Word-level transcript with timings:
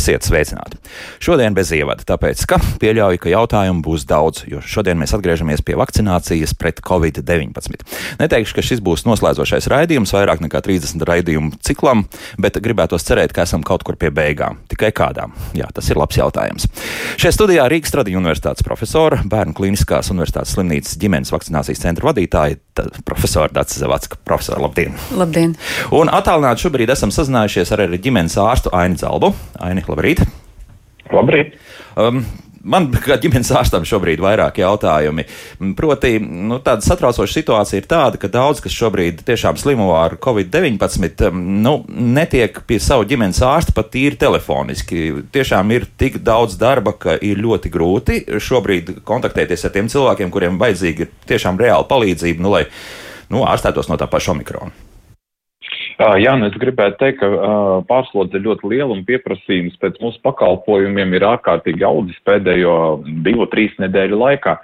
Esiet 0.00 0.24
sveicināti! 0.24 0.79
Šodien 1.20 1.52
bez 1.52 1.68
ievada, 1.76 2.00
tāpēc, 2.08 2.46
ka 2.48 2.56
pieļauju, 2.80 3.18
ka 3.20 3.28
jautājumu 3.28 3.82
būs 3.84 4.06
daudz, 4.08 4.46
jo 4.48 4.62
šodien 4.64 4.96
mēs 4.96 5.12
atgriežamies 5.12 5.60
pie 5.60 5.74
vakcinācijas 5.76 6.54
pret 6.56 6.80
covid-19. 6.80 7.84
Neteikšu, 8.22 8.56
ka 8.56 8.64
šis 8.64 8.80
būs 8.80 9.04
noslēdzošais 9.04 9.68
raidījums 9.68 10.14
vairāk 10.16 10.40
nekā 10.40 10.62
30 10.64 11.04
raidījumu 11.04 11.60
ciklam, 11.60 12.06
bet 12.40 12.56
gribētos 12.64 13.04
cerēt, 13.04 13.34
ka 13.36 13.44
esam 13.44 13.60
kaut 13.60 13.84
kur 13.84 14.00
pie 14.00 14.08
beigām. 14.08 14.62
Tikai 14.72 14.94
kādām? 14.96 15.36
Jā, 15.52 15.68
tas 15.76 15.92
ir 15.92 16.00
labs 16.00 16.16
jautājums. 16.16 16.70
Šajā 17.20 17.36
studijā 17.36 17.68
Rīgas 17.68 17.92
Tradiņu 17.92 18.24
universitātes 18.24 18.64
profesora, 18.64 19.20
Bērnu 19.20 19.52
klīniskās 19.60 20.08
universitātes 20.16 20.56
slimnīcas 20.56 20.96
ģimenes 21.04 21.36
vakcinācijas 21.36 21.84
centra 21.84 22.14
vadītāja, 22.14 22.56
profesora 23.04 23.52
Dācis 23.60 23.84
Zavacka. 23.84 24.16
Profesora, 24.24 24.64
labdien! 24.64 24.96
Labdien! 25.12 25.58
Un 25.92 26.08
attālināti 26.08 26.64
šobrīd 26.64 26.96
esam 26.96 27.12
sazinājušies 27.12 27.76
ar 27.76 27.90
ģimenes 28.00 28.40
ārstu 28.40 28.72
Aini 28.72 28.96
Zalbu. 29.04 29.34
Aini, 29.60 29.84
labrīt! 29.84 30.24
Labrīt! 31.14 31.58
Um, 31.98 32.24
Man 32.60 32.90
kā 32.92 33.16
ģimenes 33.16 33.48
ārstam 33.56 33.86
šobrīd 33.88 34.18
ir 34.18 34.24
vairāk 34.24 34.58
jautājumi. 34.60 35.24
Proti, 35.78 36.18
nu, 36.20 36.58
tāda 36.60 36.84
satraucoša 36.84 37.32
situācija 37.38 37.80
ir 37.80 37.86
tāda, 37.88 38.20
ka 38.20 38.28
daudz 38.28 38.60
kas 38.60 38.74
šobrīd 38.76 39.22
tiešām 39.24 39.56
slimo 39.60 39.88
ar 39.96 40.18
covid-19, 40.20 41.30
um, 41.30 41.40
nu, 41.64 41.72
netiek 41.88 42.60
pie 42.68 42.76
savu 42.84 43.08
ģimenes 43.08 43.40
ārsta 43.48 43.72
pat 43.76 43.88
tīri 43.94 44.20
telefoniski. 44.20 45.06
Tiešām 45.32 45.72
ir 45.72 45.88
tik 46.00 46.20
daudz 46.26 46.58
darba, 46.60 46.92
ka 46.92 47.16
ir 47.16 47.40
ļoti 47.40 47.72
grūti 47.72 48.20
šobrīd 48.36 48.98
kontaktēties 49.08 49.64
ar 49.64 49.74
tiem 49.78 49.88
cilvēkiem, 49.88 50.34
kuriem 50.34 50.60
vajadzīga 50.60 51.08
tiešām 51.32 51.64
reāla 51.64 51.88
palīdzība, 51.88 52.44
nu, 52.44 52.52
lai 52.58 52.66
nu, 53.32 53.46
ārstētos 53.48 53.88
no 53.88 53.96
tā 53.96 54.10
paša 54.10 54.36
omikrona. 54.36 54.89
Jā, 56.00 56.32
nu 56.40 56.46
es 56.48 56.54
gribētu 56.56 56.96
teikt, 56.96 57.18
ka 57.20 57.28
uh, 57.28 57.82
pārslodze 57.84 58.38
ir 58.38 58.46
ļoti 58.46 58.70
liela 58.72 58.94
un 58.94 59.02
pieprasījums 59.04 59.76
pēc 59.82 59.98
mūsu 60.00 60.16
pakalpojumiem 60.24 61.12
ir 61.18 61.26
ārkārtīgi 61.28 61.84
audzis 61.84 62.16
pēdējo 62.24 62.76
divu, 63.26 63.44
trīs 63.52 63.74
nedēļu 63.82 64.20
laikā. 64.22 64.54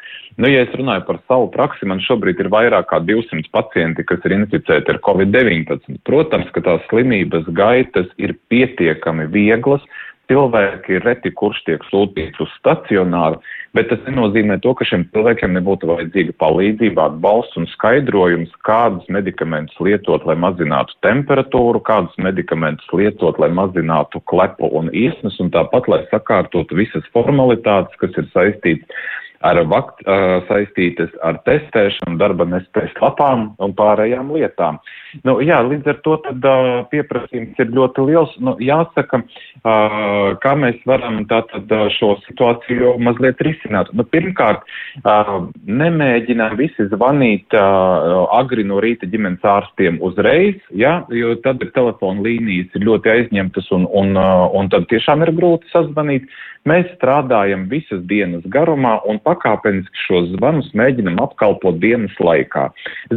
Nu, 0.41 0.48
ja 0.48 0.62
es 0.64 0.73
runāju 0.77 1.05
par 1.05 1.19
savu 1.29 1.51
praksi, 1.53 1.89
man 1.89 2.01
šobrīd 2.05 2.41
ir 2.41 2.48
vairāk 2.53 2.89
kā 2.89 3.03
200 3.05 3.53
pacienti, 3.53 4.05
kas 4.09 4.25
ir 4.25 4.37
inficēti 4.39 4.95
ar 4.95 5.03
covid-19. 5.05 6.01
Protams, 6.09 6.48
ka 6.57 6.64
tās 6.64 6.89
slimības 6.89 7.48
gaitas 7.57 8.09
ir 8.17 8.33
pietiekami 8.53 9.29
vieglas, 9.33 9.84
cilvēki 10.31 11.01
reti 11.05 11.31
kurš 11.35 11.63
tiek 11.67 11.85
sūtīts 11.91 12.41
uz 12.43 12.53
stacionāru, 12.59 13.41
bet 13.77 13.91
tas 13.91 14.03
nenozīmē 14.09 14.59
to, 14.65 14.73
ka 14.79 14.87
šiem 14.89 15.07
cilvēkiem 15.15 15.55
nebūtu 15.57 15.91
vajadzīga 15.91 16.37
palīdzība, 16.43 17.09
atbalsts 17.11 17.59
un 17.61 17.69
skaidrojums, 17.73 18.55
kādus 18.67 19.07
medikamentus 19.13 19.79
lietot, 19.83 20.27
lai 20.29 20.39
mazinātu 20.47 20.97
temperatūru, 21.07 21.83
kādus 21.87 22.17
medikamentus 22.23 22.89
lietot, 22.95 23.39
lai 23.43 23.51
mazinātu 23.55 24.23
klepu 24.31 24.71
un 24.79 24.91
īsnes, 24.95 25.39
un 25.43 25.53
tāpat, 25.55 25.91
lai 25.93 26.03
sakārtotu 26.11 26.79
visas 26.79 27.07
formalitātes, 27.15 27.95
kas 28.03 28.19
ir 28.19 28.31
saistītas 28.35 29.07
ar 29.47 29.62
vakt, 29.70 30.02
uh, 30.05 30.41
saistītas 30.48 31.12
ar 31.27 31.41
testēšanu, 31.47 32.19
darba 32.20 32.47
nespējas 32.48 32.97
lapām 33.02 33.48
un 33.62 33.75
pārējām 33.78 34.33
lietām. 34.36 34.80
Nu, 35.25 35.39
jā, 35.44 35.61
līdz 35.64 35.92
ar 35.92 36.00
to 36.05 36.16
tad 36.25 36.44
uh, 36.48 36.83
pieprasījums 36.92 37.61
ir 37.62 37.72
ļoti 37.77 38.06
liels. 38.08 38.34
Nu, 38.42 38.56
jāsaka, 38.62 39.22
uh, 39.22 40.34
kā 40.42 40.55
mēs 40.58 40.80
varam 40.89 41.23
tātad 41.30 41.73
šo 41.96 42.14
situāciju 42.27 42.96
mazliet 43.02 43.40
risināt. 43.45 43.92
Nu, 43.96 44.05
pirmkārt, 44.08 44.67
uh, 45.02 45.36
nemēģinām 45.67 46.56
visi 46.61 46.89
zvanīt 46.92 47.56
uh, 47.56 48.27
agri 48.36 48.67
no 48.67 48.80
rīta 48.83 49.08
ģimenes 49.11 49.45
ārstiem 49.46 50.01
uzreiz, 50.05 50.58
ja, 50.74 50.98
jo 51.12 51.36
tad 51.45 51.62
ir 51.64 51.73
telefona 51.77 52.24
līnijas 52.27 52.74
ir 52.77 52.86
ļoti 52.89 53.14
aizņemtas 53.14 53.70
un, 53.77 53.89
un, 53.89 54.12
uh, 54.20 54.46
un 54.56 54.70
tad 54.73 54.89
tiešām 54.92 55.24
ir 55.27 55.35
grūti 55.36 55.73
sazvanīt. 55.73 56.29
Mēs 56.67 56.89
strādājam 56.96 57.68
visas 57.70 58.01
dienas 58.11 58.42
garumā 58.51 58.96
un 59.06 59.20
pakāpeniski 59.36 60.05
šos 60.07 60.30
zvanus 60.35 60.69
mēģinam 60.77 61.20
apkalpot 61.23 61.79
dienas 61.83 62.14
laikā. 62.20 62.69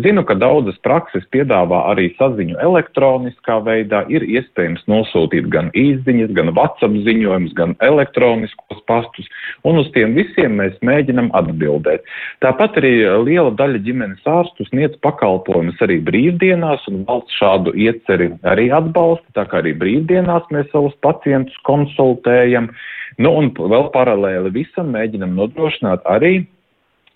Zinu, 0.03 0.23
ka 0.27 0.35
daudzas 0.39 0.77
prakses 0.83 1.25
piedāvā 1.33 1.81
arī 1.91 2.09
saziņu 2.19 2.59
elektroniskā 2.63 3.59
veidā. 3.65 4.03
Ir 4.11 4.25
iespējams 4.27 4.85
nosūtīt 4.91 5.49
gan 5.53 5.71
īsziņas, 5.77 6.33
gan 6.37 6.51
WhatsApp 6.57 6.99
ziņojumus, 7.07 7.55
gan 7.57 7.75
elektroniskos 7.85 8.83
pastus, 8.89 9.27
un 9.67 9.79
uz 9.81 9.89
tiem 9.95 10.15
visiem 10.17 10.59
mēs 10.59 10.77
mēģinam 10.85 11.31
atbildēt. 11.37 12.05
Tāpat 12.43 12.79
arī 12.81 12.93
liela 13.25 13.53
daļa 13.55 13.83
ģimenes 13.85 14.29
ārstu 14.29 14.67
sniedz 14.69 14.97
pakalpojumus 15.05 15.79
arī 15.85 15.99
brīvdienās, 16.05 16.85
un 16.91 17.03
valsts 17.09 17.39
šādu 17.39 17.75
ieceri 17.77 18.31
arī 18.47 18.69
atbalsta, 18.75 19.27
tā 19.37 19.47
kā 19.49 19.63
arī 19.63 19.75
brīvdienās 19.79 20.49
mēs 20.53 20.71
savus 20.73 20.95
pacientus 21.05 21.55
konsultējam. 21.67 22.71
Nu, 23.17 23.33
un 23.39 23.49
vēl 23.55 23.89
paralēli 23.95 24.53
visam 24.53 24.93
mēģinam 24.93 25.35
nodrošināt 25.37 26.05
arī 26.05 26.45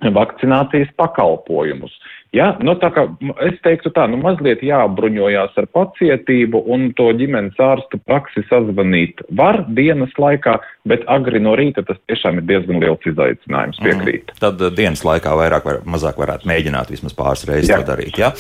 vakcinācijas 0.02 0.92
pakalpojumus. 1.00 1.94
Ja? 2.34 2.56
Nu, 2.66 2.74
kā, 2.82 3.06
es 3.46 3.60
teiktu 3.62 3.92
tā, 3.94 4.08
nu 4.10 4.18
mazliet 4.18 4.64
jābruņojās 4.66 5.54
ar 5.62 5.68
pacietību 5.78 6.64
un 6.74 6.88
to 6.98 7.12
ģimenes 7.20 7.60
ārstu 7.62 8.00
praksi 8.02 8.42
sazvanīt 8.50 9.22
var 9.38 9.62
dienas 9.70 10.14
laikā, 10.18 10.56
bet 10.90 11.06
agri 11.14 11.38
no 11.44 11.54
rīta 11.60 11.84
tas 11.86 12.00
tiešām 12.10 12.42
ir 12.42 12.48
diezgan 12.50 12.82
liels 12.82 13.06
izaicinājums 13.06 13.78
mhm. 13.78 13.86
piekrīt. 13.86 14.34
Mm. 14.34 14.40
Tad 14.42 14.64
uh, 14.66 14.74
dienas 14.74 15.04
laikā 15.06 15.36
vairāk 15.38 15.68
vai 15.70 15.76
mazāk 15.94 16.18
varētu 16.24 16.50
mēģināt 16.50 16.90
vismaz 16.94 17.14
pāris 17.18 17.46
reizes 17.50 17.70
to 17.70 17.86
darīt. 17.92 18.18
Ja? 18.18 18.32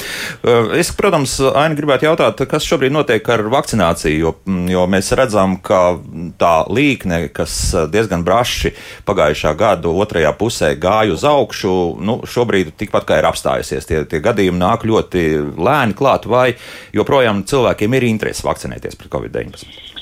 Uh, 0.41 0.73
es, 0.79 0.89
protams, 0.97 1.37
Aini 1.53 1.77
gribētu 1.77 2.09
jautāt, 2.09 2.41
kas 2.49 2.65
šobrīd 2.65 2.95
notiek 2.95 3.29
ar 3.29 3.45
vakcināciju, 3.53 4.17
jo, 4.17 4.33
jo 4.73 4.87
mēs 4.89 5.13
redzam, 5.19 5.59
ka 5.61 5.99
tā 6.41 6.55
līkne, 6.73 7.27
kas 7.35 7.53
uh, 7.77 7.85
diezgan 7.93 8.25
braši 8.25 8.73
pagājušā 9.05 9.53
gada 9.59 9.93
otrajā 9.93 10.33
pusē 10.39 10.73
gāja 10.81 11.13
uz 11.13 11.27
augšu, 11.29 11.77
nu, 12.01 12.19
šobrīd 12.25 12.73
tikpat 12.81 13.05
kā 13.05 13.21
ir 13.21 13.29
apstājusies 13.29 13.82
vakcinēties. 13.83 13.87
Tie, 13.87 14.05
tie 14.09 14.21
gadījumi 14.23 14.59
nāk 14.59 14.85
ļoti 14.85 15.23
lēni 15.57 15.93
klāt, 15.95 16.25
vai 16.25 16.55
joprojām 16.93 17.43
cilvēkiem 17.45 17.93
ir 17.93 18.03
interese 18.03 18.45
vakcinēties 18.45 18.95
pret 18.95 19.11
covid-19? 19.11 19.92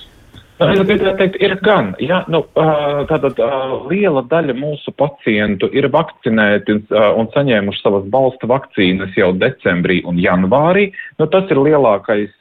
Es 0.61 0.77
gribētu 0.77 1.15
teikt, 1.17 1.37
ir 1.41 1.55
gan. 1.65 1.91
Ja, 2.03 2.21
nu, 2.29 2.43
tātad 3.09 3.39
liela 3.89 4.21
daļa 4.29 4.53
mūsu 4.57 4.93
pacientu 4.97 5.69
ir 5.73 5.87
vakcinēti 5.93 6.75
un 6.91 7.29
saņēmuši 7.33 7.81
savas 7.81 8.05
balsta 8.13 8.49
vakcīnas 8.51 9.17
jau 9.17 9.31
decembrī 9.41 10.01
un 10.07 10.19
janvārī. 10.21 10.89
Nu, 11.17 11.27
tas 11.33 11.49
ir 11.49 11.61
lielākais 11.61 12.33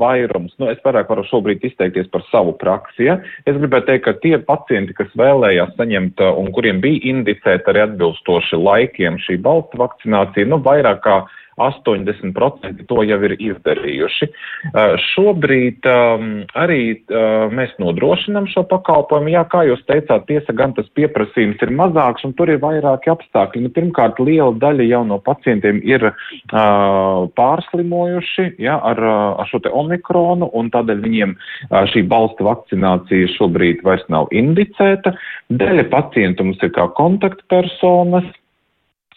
vairums. 0.00 0.56
Nu, 0.58 0.70
es 0.72 0.82
vairāk 0.84 1.12
varu 1.12 1.26
šobrīd 1.30 1.64
izteikties 1.70 2.10
par 2.10 2.26
savu 2.32 2.56
praksi. 2.58 3.06
Ja. 3.08 3.18
Es 3.46 3.58
gribētu 3.58 3.92
teikt, 3.92 4.06
ka 4.08 4.16
tie 4.24 4.36
pacienti, 4.42 4.96
kas 4.98 5.14
vēlējās 5.18 5.76
saņemt 5.78 6.22
un 6.28 6.50
kuriem 6.56 6.82
bija 6.82 7.04
indicēta 7.12 7.72
arī 7.72 7.86
atbilstoši 7.86 8.58
laikiem 8.58 9.20
šī 9.22 9.38
balsta 9.44 9.78
vakcinācija, 9.86 10.50
nu, 10.50 10.58
vairāk 10.64 11.04
kā 11.06 11.20
80% 11.58 12.86
to 12.88 13.04
jau 13.06 13.18
ir 13.28 13.34
izdarījuši. 13.36 14.28
Uh, 14.68 14.94
šobrīd 15.12 15.86
um, 15.90 16.28
arī 16.58 16.80
uh, 16.96 17.48
mēs 17.54 17.74
nodrošinam 17.82 18.48
šo 18.50 18.64
pakalpojumu. 18.70 19.32
Jā, 19.34 19.44
kā 19.50 19.64
jūs 19.68 19.82
teicāt, 19.88 20.26
tiesa 20.30 20.54
gan 20.56 20.74
tas 20.76 20.88
pieprasījums 20.98 21.62
ir 21.64 21.74
mazāks 21.74 22.26
un 22.26 22.34
tur 22.38 22.52
ir 22.52 22.62
vairāki 22.62 23.12
apstākļi. 23.12 23.64
Nu, 23.66 23.72
pirmkārt, 23.74 24.20
liela 24.22 24.54
daļa 24.58 24.88
jau 24.88 25.02
no 25.08 25.20
pacientiem 25.24 25.80
ir 25.86 26.08
uh, 26.10 27.28
pārslimojuši 27.38 28.48
jā, 28.62 28.78
ar, 28.78 29.02
ar 29.42 29.50
šo 29.50 29.62
te 29.64 29.72
omikronu 29.74 30.50
un 30.56 30.72
tādēļ 30.74 31.04
viņiem 31.04 31.36
uh, 31.36 31.84
šī 31.92 32.04
balsta 32.10 32.46
vakcinācija 32.46 33.32
šobrīd 33.36 33.84
vairs 33.86 34.06
nav 34.12 34.30
indicēta. 34.34 35.14
Daļa 35.48 35.88
pacientu 35.92 36.46
mums 36.46 36.62
ir 36.62 36.74
kā 36.76 36.88
kontaktpersonas. 36.98 38.28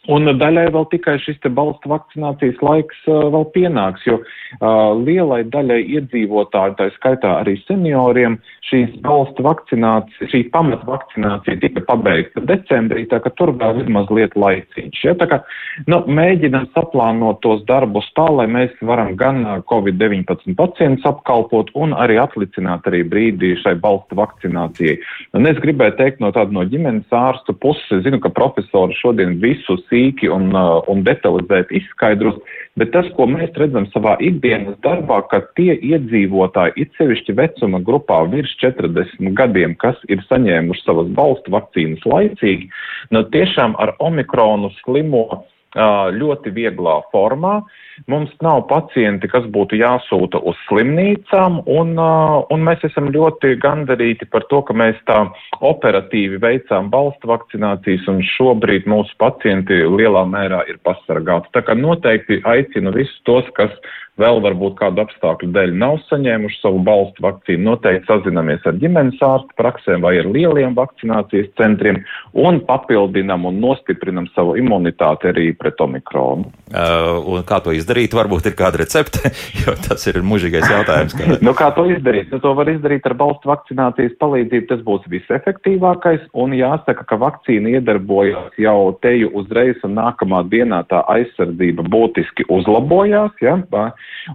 Un 0.09 0.25
daļai 0.25 0.71
vēl 0.74 0.88
tikai 0.89 1.19
šis 1.21 1.38
balsta 1.53 1.92
vakcinācijas 1.92 2.57
laiks 2.65 3.03
uh, 3.06 3.27
vēl 3.36 3.44
pienāks, 3.53 4.01
jo 4.07 4.15
uh, 4.18 4.98
lielai 4.98 5.44
daļai 5.53 5.77
iedzīvotāju, 5.94 6.74
tā 6.80 6.88
skaitā 6.95 7.36
arī 7.44 7.59
senioriem, 7.68 8.39
šīs 8.65 8.95
balsta 9.06 9.45
vakcinācija, 9.45 10.30
šī 10.31 10.42
pamata 10.53 10.88
vakcinācija 10.88 11.59
tika 11.62 11.83
pabeigta 11.86 12.42
decembrī, 12.50 13.03
tā 13.12 13.19
ka 13.21 13.30
tur 13.38 13.51
vēl 13.59 13.83
ir 13.83 13.92
mazliet 13.94 14.33
laicīgs. 14.33 15.03
Ja? 15.06 15.13
Tā 15.19 15.27
kā, 15.30 15.42
nu, 15.86 16.01
mēģinam 16.09 16.65
saplānot 16.74 17.44
tos 17.45 17.62
darbus 17.69 18.09
tā, 18.18 18.25
lai 18.31 18.48
mēs 18.50 18.74
varam 18.81 19.13
gan 19.19 19.44
COVID-19 19.69 20.57
pacientus 20.57 21.06
apkalpot 21.12 21.69
un 21.77 21.94
arī 21.94 22.18
atlicināt 22.24 22.89
arī 22.89 23.03
brīdī 23.06 23.53
šai 23.62 23.75
balsta 23.83 24.18
vakcinācijai. 24.18 24.98
Un 25.38 25.45
es 25.51 25.62
gribēju 25.62 25.98
teikt 26.01 26.25
no 26.25 26.33
tāda 26.33 26.57
no 26.57 26.65
ģimenes 26.65 27.13
ārstu 27.13 27.53
puses, 27.53 28.01
zinu, 28.01 28.18
ka 28.24 28.33
profesori 28.33 28.98
šodien 28.98 29.38
visus 29.44 29.83
sīki 30.01 30.30
un, 30.31 30.50
uh, 30.56 30.81
un 30.89 31.03
detalizēti 31.06 31.77
izskaidros, 31.81 32.39
bet 32.80 32.92
tas, 32.95 33.07
ko 33.18 33.27
mēs 33.30 33.53
redzam 33.59 33.88
savā 33.94 34.18
ikdienas 34.24 34.77
darbā, 34.86 35.21
ka 35.30 35.42
tie 35.59 35.75
iedzīvotāji, 35.77 36.74
it 36.81 36.98
sevišķi 36.98 37.38
vecuma 37.38 37.81
grupā 37.86 38.24
virs 38.31 38.53
40 38.63 39.33
gadiem, 39.38 39.75
kas 39.81 40.00
ir 40.09 40.24
saņēmuši 40.30 40.86
savas 40.86 41.12
balstu 41.18 41.53
vakcīnas 41.53 42.06
laicīgi, 42.07 42.69
nu 43.12 43.24
tiešām 43.33 43.77
ar 43.81 43.95
omikronu 44.00 44.71
slimo 44.81 45.27
ļoti 45.76 46.52
vieglā 46.52 47.02
formā. 47.12 47.62
Mums 48.08 48.32
nav 48.42 48.66
pacienti, 48.68 49.28
kas 49.30 49.46
būtu 49.54 49.78
jāsūta 49.78 50.42
uz 50.42 50.58
slimnīcām, 50.68 51.62
un, 51.70 51.94
un 51.98 52.64
mēs 52.66 52.84
esam 52.88 53.12
ļoti 53.14 53.56
gandarīti 53.62 54.26
par 54.26 54.48
to, 54.50 54.62
ka 54.66 54.74
mēs 54.74 54.98
tā 55.06 55.28
operatīvi 55.62 56.42
veicām 56.42 56.90
valstu 56.92 57.30
vakcinācijas, 57.30 58.08
un 58.10 58.24
šobrīd 58.26 58.90
mūsu 58.90 59.14
pacienti 59.22 59.84
lielā 59.86 60.26
mērā 60.26 60.64
ir 60.72 60.82
pasargāti. 60.84 61.52
Tā 61.54 61.62
kā 61.68 61.78
noteikti 61.78 62.42
aicinu 62.44 62.96
visus 62.96 63.22
tos, 63.30 63.46
kas 63.54 63.72
vēl 64.19 64.42
varbūt 64.44 64.78
kādu 64.80 65.06
apstākļu 65.06 65.52
dēļ 65.56 65.74
nav 65.80 66.00
saņēmuši 66.10 66.60
savu 66.62 66.81
balstu 66.86 67.24
vakcīnu, 67.25 67.63
noteikti 67.69 68.10
sazinamies 68.10 68.66
ar 68.68 68.78
ģimenes 68.81 69.22
ārstu 69.24 69.56
praksēm 69.60 70.04
vai 70.06 70.18
ar 70.22 70.28
lieliem 70.31 70.75
vakcinācijas 70.78 71.52
centriem 71.60 72.02
un 72.38 72.60
papildinam 72.68 73.48
un 73.50 73.62
nostiprinam 73.63 74.28
savu 74.36 74.58
imunitāti 74.60 75.31
arī 75.31 75.48
pret 75.58 75.80
omikronu. 75.81 76.50
Uh, 76.72 77.19
un 77.28 77.46
kā 77.48 77.62
to 77.63 77.74
izdarīt? 77.75 78.16
Varbūt 78.16 78.52
ir 78.52 78.56
kāda 78.60 78.81
recepte, 78.84 79.31
jo 79.63 79.75
tas 79.88 80.06
ir 80.12 80.22
mužīgais 80.28 80.68
jautājums. 80.72 81.16
Kā... 81.18 81.40
nu, 81.44 81.56
kā 81.58 81.72
to 81.75 81.88
izdarīt? 81.92 82.31
Nu, 82.31 82.42
to 82.44 82.54
var 82.58 82.69
izdarīt 82.72 83.08
ar 83.10 83.18
balstu 83.19 83.52
vakcinācijas 83.52 84.16
palīdzību. 84.22 84.68
Tas 84.72 84.84
būs 84.88 85.08
visefektīvākais. 85.12 86.30
Un 86.42 86.56
jāsaka, 86.56 87.04
ka 87.08 87.19
vakcīna 87.19 87.75
iedarbojas 87.78 88.56
jau 88.62 88.94
teju 89.04 89.31
uzreiz 89.42 89.81
un 89.88 89.98
nākamā 90.00 90.44
dienā 90.52 90.84
tā 90.92 91.02
aizsardzība 91.12 91.84
būtiski 91.92 92.48
uzlabojās. 92.52 93.36
Ja? 93.44 93.58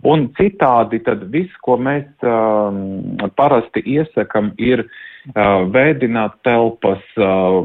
Un 0.06 0.28
citādi 0.38 1.00
tad 1.06 1.28
viss, 1.32 1.52
ko 1.62 1.76
mēs 1.78 2.06
um, 2.26 3.18
parasti 3.38 3.82
iesakam, 3.86 4.50
ir 4.58 4.82
uh, 4.82 5.62
vēdināt 5.70 6.34
telpas, 6.46 7.02
uh, 7.20 7.62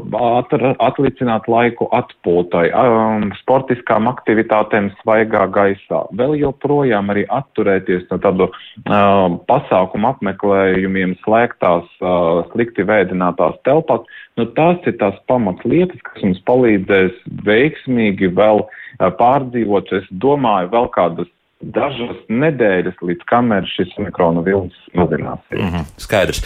atlicināt 0.86 1.48
laiku 1.50 1.88
atpūtai, 1.98 2.68
um, 2.78 3.28
sportiskām 3.40 4.06
aktivitātēm 4.10 4.92
svaigā 5.00 5.48
gaisā. 5.54 6.04
Vēl 6.18 6.36
joprojām 6.40 7.10
arī 7.14 7.26
atturēties 7.26 8.06
no 8.10 8.20
tādu 8.22 8.48
uh, 8.50 9.26
pasākumu 9.50 10.12
apmeklējumiem 10.14 11.16
slēgtās, 11.26 11.90
uh, 12.02 12.44
slikti 12.52 12.86
vēdinātās 12.86 13.58
telpās. 13.66 14.06
Nu, 14.38 14.46
tās 14.56 14.78
ir 14.86 14.96
tās 15.02 15.18
pamatlietas, 15.28 16.00
kas 16.06 16.22
mums 16.24 16.40
palīdzēs 16.48 17.18
veiksmīgi 17.46 18.30
vēl 18.38 18.64
uh, 18.64 19.12
pārdzīvot, 19.18 19.90
es 19.98 20.10
domāju, 20.22 20.70
vēl 20.72 20.92
kādas 20.94 21.30
dažas 21.62 22.18
nedēļas, 22.30 22.98
līdz 23.02 23.26
kamēr 23.30 23.66
šis 23.70 23.94
mikrona 24.02 24.42
vilnis 24.44 24.76
mazināsies. 24.98 25.58
Mm 25.58 25.70
-hmm, 25.70 25.84
skaidrs. 25.96 26.42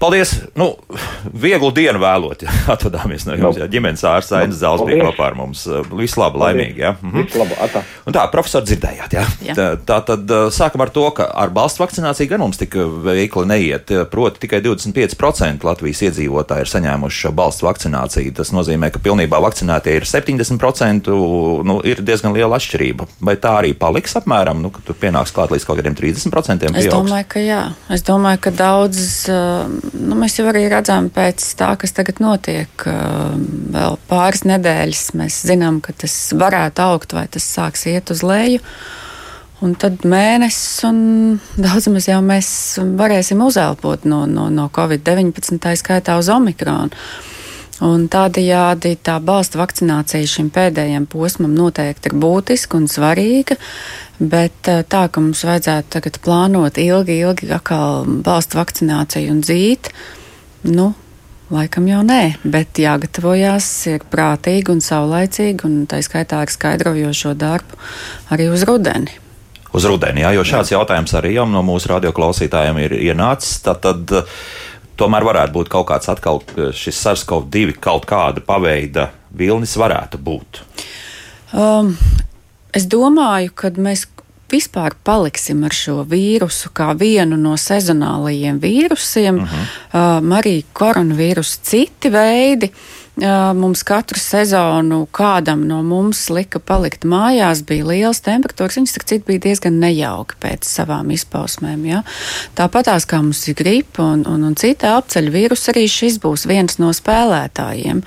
Paldies! 0.00 0.34
Nu, 0.56 0.74
vieglu 1.44 1.70
dienu 1.74 1.98
vēlot, 2.00 2.42
ja 2.44 2.52
atvadāmies 2.74 3.26
no 3.26 3.34
jums. 3.36 3.56
No. 3.56 3.64
Jā, 3.64 3.68
ģimenes 3.72 4.04
ārsts 4.06 4.32
Ainas 4.36 4.60
Zāles 4.60 4.84
bija 4.86 5.04
kopā 5.08 5.26
ar 5.30 5.36
mums. 5.36 5.66
Visu 5.92 6.20
labu, 6.20 6.38
laimīgi. 6.40 6.80
Jā. 6.80 6.94
Mm 7.00 7.10
-hmm. 7.10 7.24
Visu 7.26 7.38
labu, 7.38 7.56
atā. 7.60 7.82
Un 8.06 8.16
tā, 8.16 8.24
profesori, 8.30 8.66
dzirdējāt, 8.66 9.16
jā. 9.16 9.24
jā. 9.44 9.54
Tā, 9.54 9.66
tā 9.76 9.98
tad 10.04 10.34
sākam 10.56 10.80
ar 10.80 10.90
to, 10.90 11.10
ka 11.10 11.30
ar 11.34 11.50
balstu 11.50 11.84
vakcināciju 11.84 12.28
gan 12.28 12.40
mums 12.40 12.58
tik 12.58 12.74
veikli 13.04 13.46
neiet. 13.46 13.92
Proti, 14.10 14.40
tikai 14.40 14.60
25% 14.60 15.64
Latvijas 15.64 16.02
iedzīvotāji 16.02 16.60
ir 16.60 16.72
saņēmuši 16.74 17.20
šo 17.20 17.32
balstu 17.32 17.66
vakcināciju. 17.66 18.34
Tas 18.34 18.52
nozīmē, 18.52 18.90
ka 18.90 18.98
pilnībā 18.98 19.40
vakcinētie 19.40 19.96
ir 19.96 20.02
70%. 20.04 21.10
Nu, 21.64 21.80
ir 21.84 22.02
diezgan 22.02 22.32
liela 22.32 22.56
atšķirība. 22.56 23.06
Vai 23.20 23.36
tā 23.36 23.56
arī 23.60 23.74
paliks 23.74 24.16
apmēram? 24.16 24.49
Apmēram, 24.50 24.62
nu, 24.62 24.70
ka 24.74 24.82
tur 24.84 24.96
pienāks 24.98 25.32
klāt 25.34 25.52
līdz 25.54 25.66
kaut 25.66 25.80
kādiem 25.80 25.96
30%. 25.96 26.60
Pieaugs. 26.60 26.78
Es 26.82 26.92
domāju, 26.92 27.26
ka 27.30 27.42
jā. 27.42 27.60
Es 27.92 28.04
domāju, 28.06 28.40
ka 28.44 28.52
daudz, 28.54 29.02
nu, 29.94 30.18
mēs 30.18 30.38
jau 30.38 30.46
arī 30.50 30.66
redzam 30.70 31.10
pēc 31.14 31.44
tā, 31.58 31.72
kas 31.80 31.94
tagad 31.96 32.20
notiek, 32.22 32.86
vēl 33.74 33.98
pāris 34.10 34.44
nedēļas 34.48 35.04
mēs 35.18 35.42
zinām, 35.50 35.80
ka 35.84 35.94
tas 35.96 36.16
varētu 36.36 36.86
augt 36.86 37.14
vai 37.16 37.26
tas 37.30 37.46
sāks 37.46 37.86
iet 37.90 38.10
uz 38.10 38.24
leju. 38.26 38.62
Un 39.60 39.74
tad 39.76 40.06
mēnesis, 40.08 40.86
un 40.88 41.00
daudz 41.60 41.90
maz 41.92 42.06
jau 42.08 42.22
mēs 42.24 42.48
varēsim 42.96 43.42
uzelpot 43.44 44.06
no, 44.08 44.22
no, 44.24 44.48
no 44.48 44.70
Covid-19, 44.72 45.60
tā 45.60 45.74
skaitā 45.76 46.16
uz 46.16 46.30
Omikronu. 46.32 46.96
Un 47.86 48.08
tādējādi 48.12 48.98
tā 49.00 49.16
balsta 49.24 49.60
vakcinācija 49.62 50.28
šim 50.28 50.50
pēdējiem 50.52 51.06
posmam 51.08 51.54
noteikti 51.56 52.10
ir 52.10 52.16
būtiska 52.20 52.76
un 52.76 52.88
svarīga. 52.92 53.56
Bet 54.20 54.68
eh, 54.68 54.82
tā, 54.84 55.06
ka 55.08 55.22
mums 55.24 55.46
vajadzētu 55.48 55.94
tagad 55.96 56.18
plānot 56.24 56.80
ilgi, 56.80 57.22
ilgi 57.24 57.48
atkal 57.56 58.04
balstu 58.20 58.60
vakcināciju 58.60 59.32
un 59.32 59.40
dzīt, 59.40 59.88
nu, 60.68 60.90
laikam 61.48 61.88
jau 61.88 62.02
nē, 62.04 62.20
bet 62.44 62.78
jāgatavojās 62.82 63.70
ir 63.94 64.04
prātīgi 64.12 64.74
un 64.74 64.84
saulaicīgi, 64.84 65.64
un 65.64 65.82
tā 65.88 66.02
skaitā 66.04 66.44
ar 66.44 66.52
skaidrojošo 66.52 67.32
darbu 67.40 67.80
arī 68.36 68.50
uz 68.52 68.66
rudeni. 68.68 69.16
Uz 69.72 69.86
rudeni, 69.86 70.24
jā, 70.24 70.34
jo 70.34 70.44
šāds 70.44 70.72
jā. 70.72 70.76
jautājums 70.76 71.14
arī 71.14 71.36
jau 71.36 71.46
no 71.48 71.62
mūsu 71.64 71.92
radioklausītājiem 71.92 72.80
ir 72.84 72.96
ienācis. 72.98 73.60
Tad, 73.62 73.84
tad 73.86 74.14
tomēr 75.00 75.26
varētu 75.26 75.56
būt 75.56 75.72
kaut 75.72 75.88
kāds 75.90 76.10
atkal 76.12 76.42
šis 76.76 77.00
SARS-CoV-2 77.04 77.78
kaut 77.80 78.06
kāda 78.10 78.44
paveida 78.44 79.10
vilnis 79.36 79.76
varētu 79.80 80.20
būt. 80.20 80.64
Um, 81.50 81.96
Es 82.70 82.86
domāju, 82.86 83.50
ka 83.58 83.72
mēs 83.74 84.04
vispār 84.50 84.94
paliksim 85.06 85.64
ar 85.66 85.74
šo 85.74 86.04
vīrusu 86.10 86.72
kā 86.74 86.90
vienu 86.98 87.38
no 87.38 87.56
sezonālajiem 87.58 88.60
vīrusiem, 88.62 89.42
uh 89.42 89.52
-huh. 89.52 90.18
um, 90.20 90.32
arī 90.38 90.64
koronavīrusu 90.72 91.58
citi 91.62 92.10
veidi. 92.10 92.70
Uh, 92.70 92.99
mums 93.56 93.82
katru 93.86 94.18
sezonu 94.20 95.02
kādam 95.12 95.66
no 95.68 95.80
mums 95.86 96.22
lika 96.32 96.60
palikt 96.60 97.04
mājās, 97.08 97.62
bija 97.66 97.88
liels 97.88 98.22
temperatūras. 98.24 98.78
Viņas, 98.78 98.94
starp 98.94 99.08
citu, 99.10 99.26
bija 99.28 99.44
diezgan 99.48 99.80
nejauki 99.82 100.38
pēc 100.40 100.68
savām 100.68 101.12
izpausmēm. 101.14 101.84
Ja? 101.90 102.02
Tāpatās 102.58 103.08
kā 103.10 103.20
mums 103.22 103.42
ir 103.50 103.58
gripa 103.58 104.06
un, 104.14 104.24
un, 104.28 104.46
un 104.48 104.56
cita 104.60 104.96
apceļu 104.98 105.34
vīrusu, 105.36 105.72
arī 105.74 105.86
šis 105.90 106.20
būs 106.22 106.46
viens 106.50 106.80
no 106.80 106.94
spēlētājiem. 106.96 108.02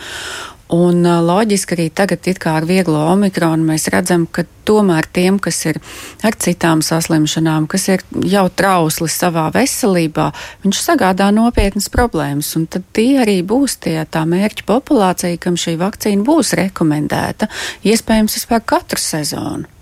Un 0.71 1.03
loģiski 1.03 1.75
arī 1.75 1.89
tagad, 1.91 2.23
kā 2.39 2.55
ar 2.61 2.65
vieglo 2.65 3.01
omikronu, 3.11 3.65
mēs 3.67 3.89
redzam, 3.91 4.23
ka 4.25 4.45
tomēr 4.63 5.05
tiem, 5.11 5.35
kas 5.43 5.59
ir 5.67 5.79
ar 6.23 6.37
citām 6.39 6.81
saslimšanām, 6.85 7.67
kas 7.67 7.89
ir 7.91 8.05
jau 8.31 8.45
trausli 8.47 9.09
savā 9.11 9.49
veselībā, 9.53 10.29
viņš 10.63 10.81
sagādā 10.85 11.27
nopietnas 11.35 11.91
problēmas. 11.93 12.53
Un 12.55 12.65
tad 12.71 12.87
tie 12.95 13.19
arī 13.25 13.41
būs 13.43 13.77
tie 13.83 13.99
tā 14.07 14.23
mērķa 14.29 14.65
populācija, 14.69 15.41
kam 15.43 15.59
šī 15.59 15.75
vakcīna 15.83 16.23
būs 16.25 16.55
rekomendēta, 16.61 17.51
iespējams, 17.83 18.39
vispār 18.39 18.63
katru 18.73 19.03
sezonu. 19.03 19.72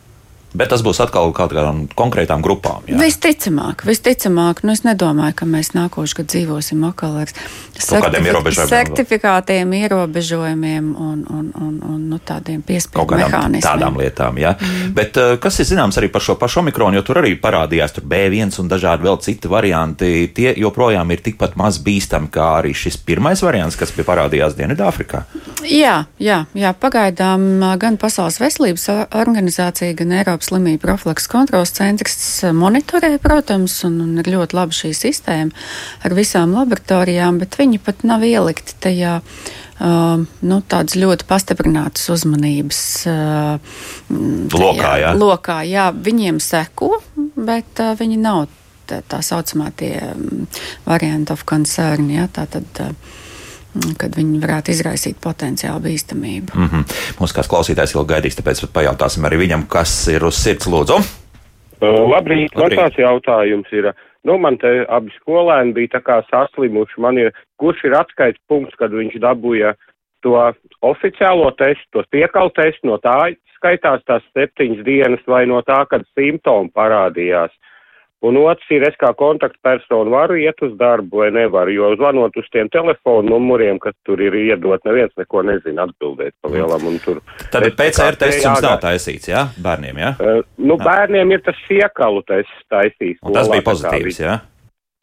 Bet 0.52 0.72
tas 0.74 0.82
būs 0.84 1.00
atkal 1.00 1.32
kaut 1.32 1.54
kādām 1.54 1.86
konkrētām 1.96 2.42
grupām. 2.44 2.84
Jā. 2.90 2.98
Visticamāk, 3.00 3.86
visticamāk, 3.88 4.66
nu 4.68 4.76
es 4.76 4.84
nedomāju, 4.84 5.36
ka 5.40 5.48
mēs 5.48 5.72
nākošais 5.78 6.18
gads 6.18 6.34
dzīvosim 6.34 6.82
atkal 6.90 7.22
ar 7.22 7.32
certifi 7.32 8.28
ierobežojumiem, 8.28 8.72
certifikātiem, 8.72 9.76
ierobežojumiem 9.80 10.90
un, 10.92 11.22
un, 11.30 11.46
un, 11.56 11.78
un 11.88 12.02
nu, 12.12 12.20
tādiem 12.20 12.60
piespiedu 12.68 13.16
mehānismiem. 13.16 13.64
Tādām 13.64 14.00
lietām, 14.02 14.40
jā. 14.42 14.54
Mm. 14.58 14.92
Bet 14.98 15.20
uh, 15.22 15.36
kas 15.42 15.62
ir 15.64 15.70
zināms 15.72 16.00
arī 16.02 16.12
par 16.12 16.26
šo 16.26 16.36
pašu 16.42 16.62
omikronu, 16.66 17.00
jo 17.00 17.06
tur 17.08 17.22
arī 17.24 17.34
parādījās 17.40 17.96
tur 17.96 18.08
B1 18.12 18.52
un 18.62 18.72
dažādi 18.72 19.08
vēl 19.08 19.22
citi 19.24 19.52
varianti. 19.52 20.12
Tie 20.36 20.52
joprojām 20.60 21.16
ir 21.16 21.24
tikpat 21.24 21.56
maz 21.60 21.80
bīstami 21.84 22.32
kā 22.34 22.50
arī 22.60 22.74
šis 22.78 23.00
pirmais 23.08 23.40
variants, 23.46 23.80
kas 23.80 23.96
bija 23.96 24.10
parādījās 24.12 24.58
Dienvidāfrikā. 24.60 25.24
Jā, 25.68 25.96
jā, 26.20 26.44
jā, 26.58 26.76
pagaidām 26.76 27.64
gan 27.80 28.00
Pasaules 28.02 28.42
veselības 28.42 28.90
organizācija, 29.16 29.96
gan 29.98 30.16
Eiropas 30.20 30.41
Eiropas 30.42 30.50
slimību 30.50 30.82
profilaks 30.82 31.28
kontrols 31.30 31.72
centrs 31.72 32.42
monitorē, 32.54 33.20
protams, 33.22 33.84
un, 33.86 34.00
un 34.02 34.18
ir 34.18 34.26
ļoti 34.26 34.56
laba 34.58 34.74
šī 34.74 34.92
sistēma 34.94 35.52
ar 36.04 36.16
visām 36.18 36.56
laboratorijām, 36.56 37.38
bet 37.38 37.58
viņi 37.60 37.80
pat 37.80 38.04
nav 38.04 38.24
ielikti 38.24 38.74
tajā. 38.82 39.22
Uh, 39.82 40.28
nu, 40.46 40.60
tādas 40.70 40.94
ļoti 40.94 41.26
pastiprinātas 41.26 42.06
uzmanības 42.14 42.82
uh, 43.10 43.58
tajā, 44.10 44.60
lokā, 44.62 44.92
jā. 45.02 45.14
lokā. 45.18 45.56
Jā, 45.66 45.88
viņiem 45.90 46.38
seko, 46.38 47.00
bet 47.34 47.82
uh, 47.82 47.96
viņi 47.98 48.20
nav 48.22 48.46
tā, 48.86 49.00
tā 49.02 49.24
saucamā 49.26 49.72
tie 49.74 49.96
um, 50.12 50.46
varianti 50.86 51.34
of 51.34 51.48
concern. 51.50 52.12
Jā, 52.14 52.28
tā 52.30 52.46
tad, 52.46 52.70
uh, 52.78 52.94
kad 54.00 54.16
viņi 54.18 54.42
varētu 54.44 54.74
izraisīt 54.74 55.20
potenciālu 55.24 55.86
bīstamību. 55.88 56.56
Mm 56.56 56.70
-hmm. 56.70 56.96
Mums 57.20 57.36
kāds 57.36 57.50
klausītājs 57.52 57.96
ilgi 57.96 58.14
gaidīs, 58.14 58.38
tāpēc 58.40 58.66
pajautāsim 58.74 59.26
arī 59.28 59.42
viņam, 59.46 59.68
kas 59.68 60.08
ir 60.08 60.26
uz 60.26 60.36
sirds 60.36 60.68
lūdzu. 60.68 61.00
Uh, 61.82 62.06
labrīt, 62.12 62.56
man 62.56 62.72
tāds 62.72 62.98
jautājums 62.98 63.72
ir. 63.72 63.94
Nu, 64.24 64.38
man 64.38 64.58
te 64.62 64.86
abi 64.90 65.10
skolēni 65.18 65.74
bija 65.74 65.98
tā 65.98 66.02
kā 66.06 66.22
saslimuši. 66.30 67.00
Man 67.02 67.18
ir, 67.18 67.32
kurš 67.58 67.84
ir 67.84 67.96
atskaits 67.98 68.38
punkts, 68.48 68.76
kad 68.78 68.94
viņš 68.94 69.18
dabūja 69.18 69.74
to 70.22 70.38
oficiālo 70.86 71.50
testu, 71.58 71.88
to 71.92 72.04
piekalu 72.14 72.54
testu, 72.54 72.86
no 72.88 73.00
tā 73.02 73.34
skaitās 73.58 74.04
tās 74.06 74.24
septiņas 74.38 74.86
dienas 74.86 75.26
vai 75.28 75.46
no 75.50 75.62
tā, 75.66 75.82
kad 75.90 76.06
simptomi 76.18 76.70
parādījās. 76.70 77.54
Un 78.22 78.38
otrs 78.38 78.70
ir, 78.70 78.84
es 78.86 78.98
kā 79.02 79.10
kontaktpersona 79.18 80.12
varu 80.14 80.36
iet 80.38 80.60
uz 80.62 80.76
darbu 80.78 81.24
vai 81.24 81.32
nevaru, 81.34 81.74
jo 81.74 81.88
zvanot 81.98 82.36
uz 82.38 82.46
tiem 82.54 82.70
telefonu 82.70 83.34
numuriem, 83.34 83.80
kas 83.82 83.96
tur 84.06 84.22
ir 84.22 84.38
iedot, 84.38 84.84
neviens 84.86 85.14
neko 85.18 85.42
nezina 85.48 85.88
atbildēt 85.88 86.36
pa 86.38 86.52
lielam. 86.54 86.86
Tur, 87.02 87.24
Tad 87.50 87.66
PCR 87.80 88.20
tests 88.22 88.46
jums 88.46 88.62
nav 88.62 88.78
taisīts, 88.84 89.32
jā, 89.32 89.48
bērniem, 89.66 90.04
jā? 90.04 90.14
Uh, 90.22 90.46
nu, 90.62 90.78
jā. 90.78 90.86
bērniem 90.86 91.34
ir 91.34 91.42
tas 91.48 91.58
siekalu 91.66 92.22
tests 92.30 92.64
taisīts. 92.70 93.18
Un 93.26 93.34
tas 93.40 93.50
bija 93.50 93.66
pozitīvs, 93.72 94.22
jā? 94.22 94.38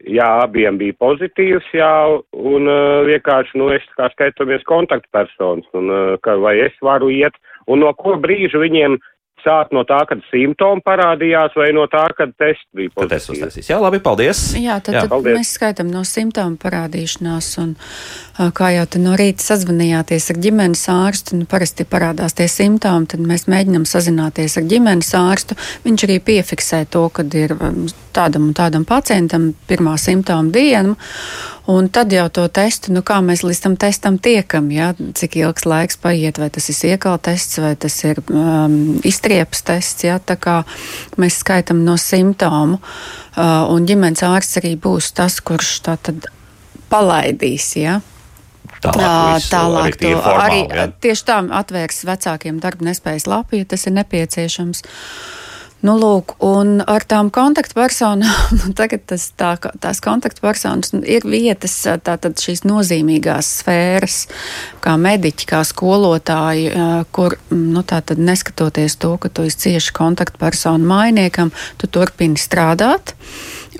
Jā, 0.06 0.28
abiem 0.44 0.78
bija 0.78 0.94
pozitīvs, 1.02 1.74
jā, 1.74 1.92
un 2.38 2.70
uh, 2.70 3.02
vienkārši, 3.08 3.58
nu, 3.58 3.72
es 3.74 3.82
kā 3.98 4.06
skaitamies 4.14 4.62
kontaktpersonas, 4.70 5.66
un 5.74 5.90
uh, 5.90 6.16
ka 6.22 6.38
vai 6.38 6.54
es 6.68 6.78
varu 6.86 7.10
iet, 7.10 7.34
un 7.66 7.82
no 7.82 7.90
ko 7.98 8.14
brīža 8.22 8.62
viņiem 8.62 8.94
sākt 9.44 9.74
no 9.76 9.84
tā, 9.88 10.00
kad 10.08 10.22
simptomi 10.30 10.82
parādījās, 10.84 11.54
vai 11.58 11.70
no 11.76 11.86
tā, 11.90 12.04
kad 12.16 12.32
tests 12.40 12.66
bija 12.76 12.92
pozitīvs. 12.96 13.60
Jā, 13.68 13.78
labi, 13.82 14.00
paldies. 14.04 14.42
Jā, 14.58 14.78
tad, 14.84 14.96
Jā, 14.96 15.04
tad 15.04 15.12
paldies. 15.14 15.38
mēs 15.40 15.52
skaitām 15.58 15.90
no 15.92 16.04
simptomu 16.08 16.58
parādīšanās, 16.62 17.50
un 17.62 17.74
kā 18.58 18.72
jau 18.76 18.86
te 18.90 19.02
no 19.02 19.16
rīta 19.18 19.44
sazvanījāties 19.44 20.30
ar 20.32 20.40
ģimenes 20.46 20.84
ārstu, 20.94 21.40
nu, 21.40 21.48
parasti 21.50 21.86
parādās 21.88 22.36
tie 22.38 22.48
simptomi, 22.52 23.10
tad 23.10 23.24
mēs 23.26 23.48
mēģinām 23.50 23.86
sazināties 23.88 24.58
ar 24.60 24.68
ģimenes 24.70 25.12
ārstu. 25.18 25.58
Viņš 25.86 26.08
arī 26.08 26.18
piefiksē 26.30 26.84
to, 26.92 27.06
kad 27.14 27.34
ir 27.38 27.56
tādam 28.16 28.50
un 28.50 28.56
tādam 28.56 28.86
pacientam 28.88 29.52
pirmā 29.68 29.96
simptoma 30.00 30.52
diena. 30.54 30.96
Un 31.68 31.90
tad 31.92 32.12
jau 32.12 32.24
to 32.32 32.46
testu, 32.48 32.94
nu 32.96 33.02
kā 33.04 33.18
mēs 33.20 33.42
līdz 33.44 33.58
tam 33.60 33.74
testam 33.76 34.14
tiekam, 34.24 34.70
ja? 34.72 34.94
cik 34.96 35.36
ilgs 35.36 35.66
laiks 35.68 35.98
paiet, 36.00 36.40
vai 36.40 36.48
tas 36.54 36.70
ir 36.72 36.94
iekala 36.94 37.20
tests, 37.20 37.58
vai 37.60 37.74
tas 37.76 37.96
ir 38.08 38.22
um, 38.32 38.96
iztriepas 39.04 39.60
tests. 39.68 40.06
Ja? 40.08 40.16
Tā 40.16 40.38
kā 40.40 40.62
mēs 41.20 41.42
skaitām 41.42 41.82
no 41.84 41.98
simptomu, 42.00 42.80
uh, 42.80 43.68
un 43.68 43.84
ģimenes 43.84 44.24
ārsts 44.24 44.62
arī 44.62 44.78
būs 44.80 45.10
tas, 45.18 45.36
kurš 45.44 45.74
tā 45.84 45.98
tad 46.08 46.30
palaidīs. 46.88 47.74
Ja? 47.76 47.98
Tālāk, 48.80 49.50
tālāk 49.50 49.90
arī, 49.90 49.98
to, 50.00 50.14
formāli, 50.24 50.40
arī 50.46 50.62
ja? 50.72 50.88
tieši 51.04 51.28
tā 51.28 51.42
atvērs 51.60 52.00
vecākiem 52.08 52.64
darba 52.64 52.88
nespējas 52.88 53.28
lapu, 53.28 53.60
ja 53.60 53.68
tas 53.68 53.84
ir 53.84 53.98
nepieciešams. 54.00 54.86
Uh, 54.86 55.47
Nu, 55.78 55.94
lūk, 55.94 56.34
un 56.42 56.80
ar 56.82 57.04
tām 57.06 57.28
kontaktpersonām, 57.30 58.48
nu, 58.58 58.72
tagad 58.78 59.04
tas, 59.12 59.28
tā, 59.38 59.52
tās 59.78 60.00
kontaktpersonas 60.02 60.90
nu, 60.96 61.04
ir 61.06 61.22
vietas, 61.22 61.76
tātad 62.02 62.42
šīs 62.42 62.64
nozīmīgās 62.66 63.52
sfēras, 63.60 64.16
kā 64.82 64.96
mediķi, 64.98 65.46
kā 65.52 65.62
skolotāji, 65.68 66.72
kur, 67.14 67.38
nu, 67.54 67.84
tātad 67.86 68.18
neskatoties 68.18 68.98
to, 68.98 69.14
ka 69.22 69.30
tu 69.30 69.46
esi 69.46 69.68
cieši 69.68 69.94
kontaktpersonu 69.94 70.90
mainiekam, 70.90 71.54
tu 71.78 71.86
turpini 71.86 72.40
strādāt 72.42 73.14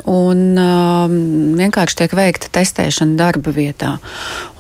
un 0.07 0.59
um, 0.59 1.15
vienkārši 1.59 1.99
tiek 2.03 2.15
veikta 2.17 2.51
testēšana 2.55 3.17
darba 3.19 3.53
vietā. 3.55 3.97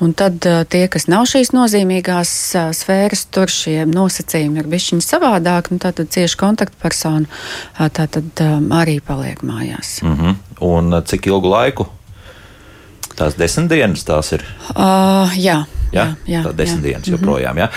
Un 0.02 0.14
tad 0.18 0.42
uh, 0.48 0.64
tie, 0.68 0.86
kas 0.90 1.08
nav 1.10 1.26
šīs 1.30 1.52
nozīmīgās 1.54 2.32
uh, 2.58 2.70
sfēras, 2.76 3.26
tur 3.34 3.52
šie 3.52 3.84
nosacījumi 3.88 4.62
ir 4.62 4.70
bišķiņi 4.70 5.04
savādāk, 5.04 5.70
nu, 5.72 5.80
tātad 5.82 6.10
cieši 6.14 6.40
kontaktpersona 6.40 7.26
uh, 7.28 7.86
tātad 7.88 8.44
um, 8.44 8.70
arī 8.74 8.98
paliek 9.04 9.42
mājās. 9.46 9.98
Mm 10.02 10.16
-hmm. 10.16 10.34
Un 10.60 10.94
uh, 10.94 11.04
cik 11.04 11.26
ilgu 11.26 11.48
laiku? 11.48 11.88
Tās 13.18 13.34
desmit 13.34 13.70
dienas 13.70 14.04
tās 14.04 14.32
ir? 14.32 14.44
Uh, 14.74 15.34
jā. 15.36 15.64
Ja? 15.92 16.08
Jā, 16.28 16.38
jā, 16.38 16.42
tā 16.46 16.52
desmit 16.56 16.82
jā. 16.82 16.86
dienas 16.90 17.06
mhm. 17.08 17.16
joprojām. 17.16 17.60
Ja? 17.62 17.68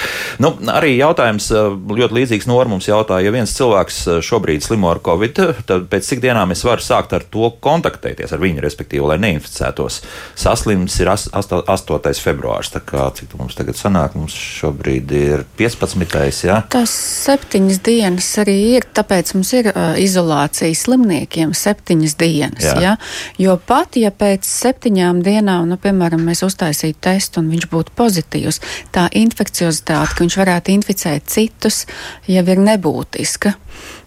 Nu, 0.44 0.54
arī 0.74 0.96
jautājums 0.98 1.50
ļoti 1.52 2.18
līdzīgs 2.20 2.50
Normums 2.52 2.90
jautāja, 2.90 3.28
ja 3.28 3.34
viens 3.34 3.54
cilvēks 3.56 4.02
šobrīd 4.26 4.66
slimo 4.66 4.92
ar 4.92 5.02
covid, 5.04 5.42
tad 5.68 5.88
pēc 5.92 6.10
cik 6.12 6.24
dienām 6.24 6.52
es 6.56 6.64
varu 6.68 6.84
sākt 6.84 7.16
ar 7.16 7.26
to 7.32 7.52
kontaktēties 7.64 8.34
ar 8.36 8.42
viņu, 8.44 8.64
respektīvi, 8.64 9.04
lai 9.08 9.20
neinficētos. 9.22 10.02
Saslims 10.40 10.98
ir 11.02 11.12
8. 11.12 12.12
februārs, 12.22 12.72
tā 12.74 12.82
kā 12.86 13.08
cik 13.16 13.36
mums 13.40 13.58
tagad 13.58 13.80
sanāk, 13.80 14.16
mums 14.20 14.36
šobrīd 14.36 15.12
ir 15.16 15.46
15. 15.60 16.46
Ja? 16.48 16.62
Tas 16.72 16.92
septiņas 17.26 17.82
dienas 17.86 18.30
arī 18.42 18.58
ir, 18.76 18.88
tāpēc 18.96 19.34
mums 19.38 19.54
ir 19.58 19.72
uh, 19.72 19.94
izolācija 20.02 20.76
slimniekiem 20.78 21.54
septiņas 21.58 22.18
dienas. 22.20 22.66
Jā. 22.66 22.76
Ja? 22.82 22.96
Jo 23.42 23.58
pat, 23.68 23.98
ja 24.00 24.12
pēc 24.12 24.48
septiņām 24.48 25.22
dienām, 25.26 25.70
nu, 25.72 25.78
piemēram, 25.82 26.24
mēs 26.28 26.44
uztaisītu 26.48 27.00
testu 27.08 27.42
un 27.42 27.52
viņš 27.54 27.68
būtu 27.72 27.96
pozitīvs. 28.02 28.62
Tā 28.96 29.08
infekciozitāte, 29.22 30.16
ka 30.16 30.26
viņš 30.26 30.40
varētu 30.42 30.76
inficēt 30.76 31.30
citus, 31.32 31.86
jau 32.30 32.46
ir 32.50 32.62
nebūtiska. 32.66 33.56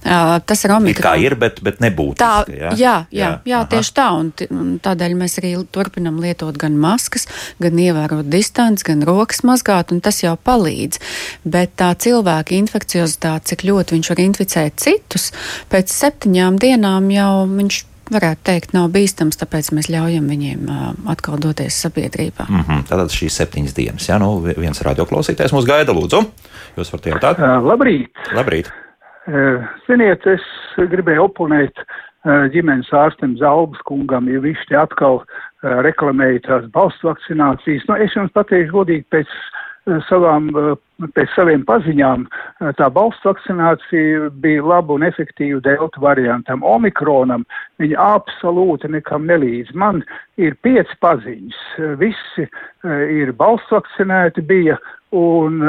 Uh, 0.04 0.36
tas 0.44 0.60
ir 0.66 0.74
omikron. 0.74 1.06
Kā 1.06 1.14
ir, 1.16 1.32
bet, 1.40 1.62
bet 1.64 1.78
nebūtiski. 1.80 2.20
Tā, 2.20 2.44
jā, 2.52 2.74
jā, 2.76 2.96
jā, 3.16 3.28
jā 3.48 3.60
tieši 3.72 3.94
tā. 3.96 4.08
Un, 4.20 4.28
un 4.52 4.74
tādēļ 4.84 5.14
mēs 5.16 5.38
arī 5.40 5.54
turpinam 5.72 6.18
lietot 6.20 6.58
gan 6.60 6.76
maskas, 6.80 7.24
gan 7.62 7.80
ievērot 7.80 8.28
distanci, 8.28 8.84
gan 8.90 9.00
rokas 9.08 9.40
mazgāt, 9.48 9.94
un 9.94 10.02
tas 10.04 10.20
jau 10.20 10.34
palīdz. 10.36 11.00
Bet 11.48 11.78
tā 11.80 11.94
cilvēka 11.96 12.56
infekciozitāte, 12.58 13.54
cik 13.54 13.64
ļoti 13.70 13.96
viņš 13.96 14.12
var 14.12 14.22
inficēt 14.26 14.84
citus, 14.84 15.30
pēc 15.72 15.96
septiņām 15.96 16.60
dienām 16.60 17.08
jau 17.14 17.32
viņš 17.48 17.82
varētu 18.12 18.44
teikt, 18.46 18.73
nav 18.76 18.90
bīstams, 18.94 19.38
tāpēc 19.40 19.70
mēs 19.76 19.88
ļaujam 19.92 20.28
viņiem 20.30 20.68
uh, 20.68 20.87
atkal 21.12 21.40
doties 21.40 21.76
sabiedrībā. 21.84 22.46
Mm 22.49 22.62
-hmm. 22.62 22.87
Tātad 22.90 23.12
šīs 23.14 23.37
septiņas 23.40 23.76
dienas, 23.76 24.08
jā, 24.08 24.18
nu 24.20 24.38
viens 24.44 24.82
radioklausītājs 24.82 25.54
mūs 25.56 25.68
gaida, 25.68 25.92
lūdzu. 25.92 26.25
Jūs 26.76 26.92
varat 26.92 27.06
jautāt? 27.12 27.38
Uh, 27.38 27.61
labrīt! 27.64 28.11
Labrīt! 28.34 28.73
Uh, 29.26 29.64
ziniet, 29.87 30.26
es 30.26 30.42
gribēju 30.76 31.28
oponēt 31.28 31.73
uh, 31.80 32.44
ģimenes 32.52 32.92
ārstam 32.92 33.38
Zalbas 33.40 33.80
kungam, 33.88 34.28
ja 34.28 34.40
viņš 34.40 34.66
te 34.68 34.76
atkal 34.76 35.23
uh, 35.23 35.80
reklamēja 35.87 36.40
tās 36.49 36.64
balsts 36.73 37.04
vakcinācijas. 37.04 37.87
Nu, 37.88 37.96
es 37.96 38.12
jums 38.16 38.32
pateikšu 38.37 38.73
godīgi 38.73 39.06
pēc 39.11 39.28
savām, 40.08 40.48
pēc 41.16 41.32
saviem 41.34 41.64
paziņām 41.68 42.26
tā 42.78 42.88
balsts 42.92 43.26
vakcinācija 43.26 44.30
bija 44.44 44.64
laba 44.64 44.96
un 44.96 45.04
efektīva 45.06 45.60
delta 45.64 46.00
variantam. 46.00 46.64
Omikronam 46.64 47.44
viņa 47.82 47.98
absolūti 48.16 48.90
nekam 48.94 49.26
nelīdz. 49.28 49.74
Man 49.74 50.02
ir 50.40 50.56
pieci 50.64 50.98
paziņas. 51.04 51.60
Visi 52.00 52.48
ir 53.20 53.32
balsts 53.36 53.72
vakcinēti 53.74 54.44
bija 54.48 54.78
un 55.14 55.60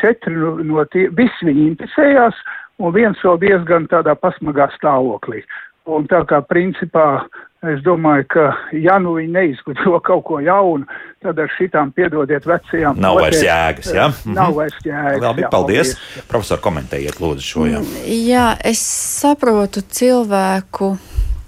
četri 0.00 0.36
no, 0.36 0.56
no 0.62 0.84
tie, 0.92 1.08
visi 1.16 1.48
viņi 1.48 1.70
inficējās 1.72 2.38
un 2.82 2.94
viens 2.94 3.20
vēl 3.24 3.40
diezgan 3.42 3.88
tādā 3.90 4.14
pasmagā 4.18 4.68
stāvoklī. 4.76 5.42
Un 5.90 6.06
tā 6.10 6.22
kā 6.28 6.38
principā 6.46 7.24
Es 7.62 7.78
domāju, 7.86 8.24
ka, 8.26 8.44
ja 8.74 8.96
nu 8.98 9.12
viņi 9.14 9.30
neizgudro 9.36 10.00
kaut 10.08 10.24
ko 10.26 10.40
jaunu, 10.42 10.82
tad 11.22 11.38
ar 11.38 11.50
šitām 11.54 11.92
piedodiet 11.94 12.46
vecajām. 12.50 12.98
Nav 12.98 13.20
vairs 13.22 13.38
jēgas, 13.38 13.90
jā? 13.94 14.08
Ja? 14.10 14.32
Nav 14.34 14.56
vairs 14.56 14.80
jēgas. 14.82 15.22
Labi, 15.22 15.44
jā, 15.44 15.50
paldies. 15.52 15.92
paldies. 15.94 16.24
Profesor, 16.32 16.58
komentējiet 16.64 17.20
lūdzu 17.22 17.46
šo 17.46 17.66
jau. 17.70 17.82
Mm, 17.84 18.16
jā, 18.26 18.48
es 18.66 18.82
saprotu 19.20 19.84
cilvēku 19.86 20.90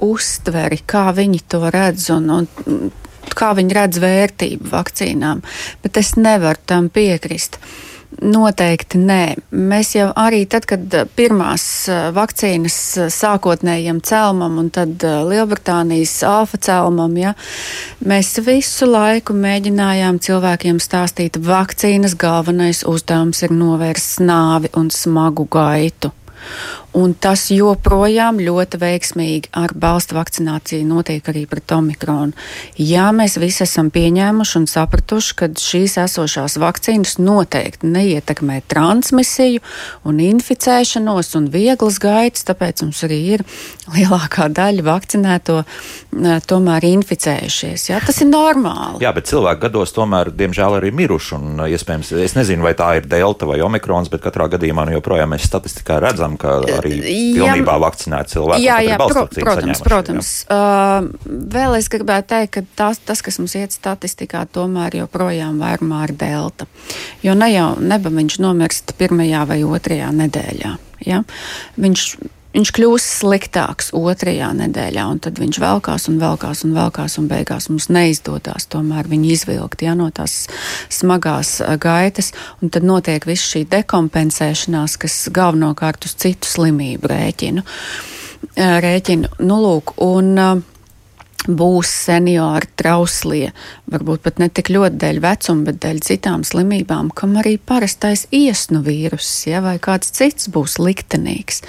uztveri, 0.06 0.78
kā 0.86 1.08
viņi 1.18 1.42
to 1.50 1.64
redz 1.74 2.06
un, 2.14 2.30
un 2.30 2.86
kā 3.34 3.50
viņi 3.58 3.74
redz 3.74 3.98
vērtību 4.04 4.70
vakcīnām, 4.70 5.42
bet 5.82 5.98
es 5.98 6.14
nevaru 6.14 6.62
tam 6.70 6.92
piekrist. 6.94 7.58
Uh, 7.58 7.93
Noteikti 8.22 8.98
nē. 9.02 9.34
Mēs 9.50 9.94
jau 9.96 10.06
arī 10.18 10.44
tad, 10.50 10.68
kad 10.70 10.94
eh, 10.94 11.06
pirmās 11.16 11.64
eh, 11.90 12.08
vakcīnas 12.14 12.76
eh, 13.02 13.08
sākotnējam 13.10 13.98
celmam 14.06 14.60
un 14.62 14.70
tad 14.74 15.02
Lielbritānijas 15.02 16.14
alfa 16.28 16.60
celmam, 16.62 17.16
ja, 17.18 17.34
mēs 18.06 18.36
visu 18.46 18.86
laiku 18.90 19.34
mēģinājām 19.38 20.20
cilvēkiem 20.22 20.78
stāstīt, 20.82 21.40
vakcīnas 21.42 22.14
galvenais 22.20 22.84
uzdevums 22.88 23.42
ir 23.42 23.54
novērst 23.56 24.22
nāvi 24.22 24.70
un 24.78 24.92
smagu 24.94 25.48
gaitu. 25.50 26.14
Un 26.94 27.10
tas 27.18 27.48
joprojām 27.50 28.38
ļoti 28.38 28.78
veiksmīgi 28.78 29.50
ar 29.58 29.72
balstu 29.74 30.14
vakcināciju 30.14 30.86
notiek 30.86 31.26
arī 31.32 31.42
pret 31.50 31.72
omikronu. 31.74 32.36
Jā, 32.78 33.08
mēs 33.16 33.34
visi 33.42 33.64
esam 33.64 33.88
pieņēmuši 33.94 34.60
un 34.60 34.68
sapratuši, 34.70 35.34
ka 35.40 35.48
šīs 35.58 35.96
esošās 36.04 36.54
vakcīnas 36.62 37.16
noteikti 37.18 37.90
neietekmē 37.90 38.60
transmisiju 38.70 39.62
un 40.06 40.20
inficēšanos 40.22 41.34
un 41.40 41.48
vieglas 41.50 41.98
gaitas, 42.02 42.46
tāpēc 42.46 42.84
mums 42.86 43.02
arī 43.08 43.20
ir 43.38 43.44
lielākā 43.90 44.46
daļa 44.54 44.86
vakcinēto 44.86 45.58
tomēr 46.46 46.86
inficējušies. 46.92 47.88
Jā, 47.90 48.00
tas 48.06 48.22
ir 48.22 48.30
normāli. 48.30 49.02
Jā, 49.02 49.10
bet 49.16 49.28
cilvēki 49.32 49.64
gados 49.66 49.94
tomēr, 49.96 50.30
diemžēl, 50.30 50.78
arī 50.78 50.94
miruši. 50.94 51.34
Un, 51.40 51.66
iespējams, 51.74 52.14
es 52.22 52.38
nezinu, 52.38 52.64
vai 52.66 52.74
tā 52.78 52.92
ir 53.00 53.10
delta 53.10 53.50
vai 53.50 53.58
omikrons, 53.66 54.12
bet 54.12 54.22
katrā 54.24 54.46
gadījumā 54.54 54.86
nu, 54.86 54.96
joprojām 55.00 55.34
mēs 55.34 55.48
statistikā 55.50 55.98
redzam, 56.04 56.38
ka 56.40 56.60
arī 56.84 56.98
pilnībā 57.36 57.76
vakcinēti 57.82 58.36
cilvēki. 58.36 58.66
Jā, 58.66 58.78
jā 58.84 58.98
pro, 59.00 59.24
protams, 59.32 59.82
protams. 59.84 60.30
Jā. 60.44 60.58
Uh, 60.58 61.34
vēl 61.54 61.78
es 61.78 61.90
gribētu 61.92 62.30
teikt, 62.34 62.52
ka 62.56 62.64
tas, 62.82 63.00
tas, 63.04 63.24
kas 63.24 63.40
mums 63.40 63.56
iet 63.58 63.74
statistikā, 63.74 64.44
tomēr 64.54 65.00
joprojām 65.02 65.58
vairumā 65.62 66.04
ir 66.08 66.14
delta. 66.20 66.68
Jo 67.24 67.36
ne 67.38 67.50
jau 67.54 67.68
neba 67.80 68.12
viņš 68.14 68.38
nomirst 68.44 68.96
pirmajā 69.00 69.44
vai 69.50 69.60
otrajā 69.66 70.12
nedēļā. 70.14 70.76
Ja? 71.08 71.24
Viņš 71.80 72.08
viņš 72.54 72.72
kļūs 72.76 73.06
sliktāks 73.20 73.90
otrajā 73.96 74.50
nedēļā, 74.60 75.06
un 75.10 75.20
tad 75.22 75.38
viņš 75.42 75.60
velkās 75.62 76.08
un 76.10 76.18
velkās 76.22 76.64
un 76.66 76.74
velkās, 76.76 77.18
un 77.20 77.28
beigās 77.30 77.68
mums 77.70 77.90
neizdodas 77.92 78.68
tomēr 78.72 79.10
viņu 79.10 79.32
izvilkt 79.34 79.84
ja, 79.86 79.96
no 79.98 80.10
tās 80.14 80.44
smagās 80.92 81.56
gaitas, 81.82 82.32
un 82.62 82.72
tad 82.74 82.86
notiek 82.86 83.26
viss 83.28 83.50
šī 83.52 83.64
dekompensēšanās, 83.74 84.98
kas 85.02 85.18
galvenokārt 85.34 86.06
uz 86.08 86.16
citu 86.20 86.50
slimību 86.50 87.10
rēķinu. 87.10 87.64
rēķinu. 88.56 89.34
Nu, 89.44 89.58
lūk, 89.64 89.96
un, 90.04 90.34
būs 91.48 91.90
seniori, 92.06 92.68
trauslie, 92.78 93.52
varbūt 93.92 94.22
pat 94.24 94.40
ne 94.40 94.48
tik 94.48 94.70
ļoti 94.72 94.98
dēļ 95.02 95.20
vecuma, 95.24 95.66
bet 95.68 95.80
dēļ 95.84 96.00
citām 96.06 96.44
slimībām, 96.46 97.10
kam 97.16 97.36
arī 97.40 97.56
parastais 97.58 98.26
iesnu 98.34 98.80
vīruss, 98.84 99.44
ja, 99.50 99.60
vai 99.64 99.76
kāds 99.82 100.12
cits 100.16 100.48
būs 100.52 100.78
liktenīgs. 100.80 101.62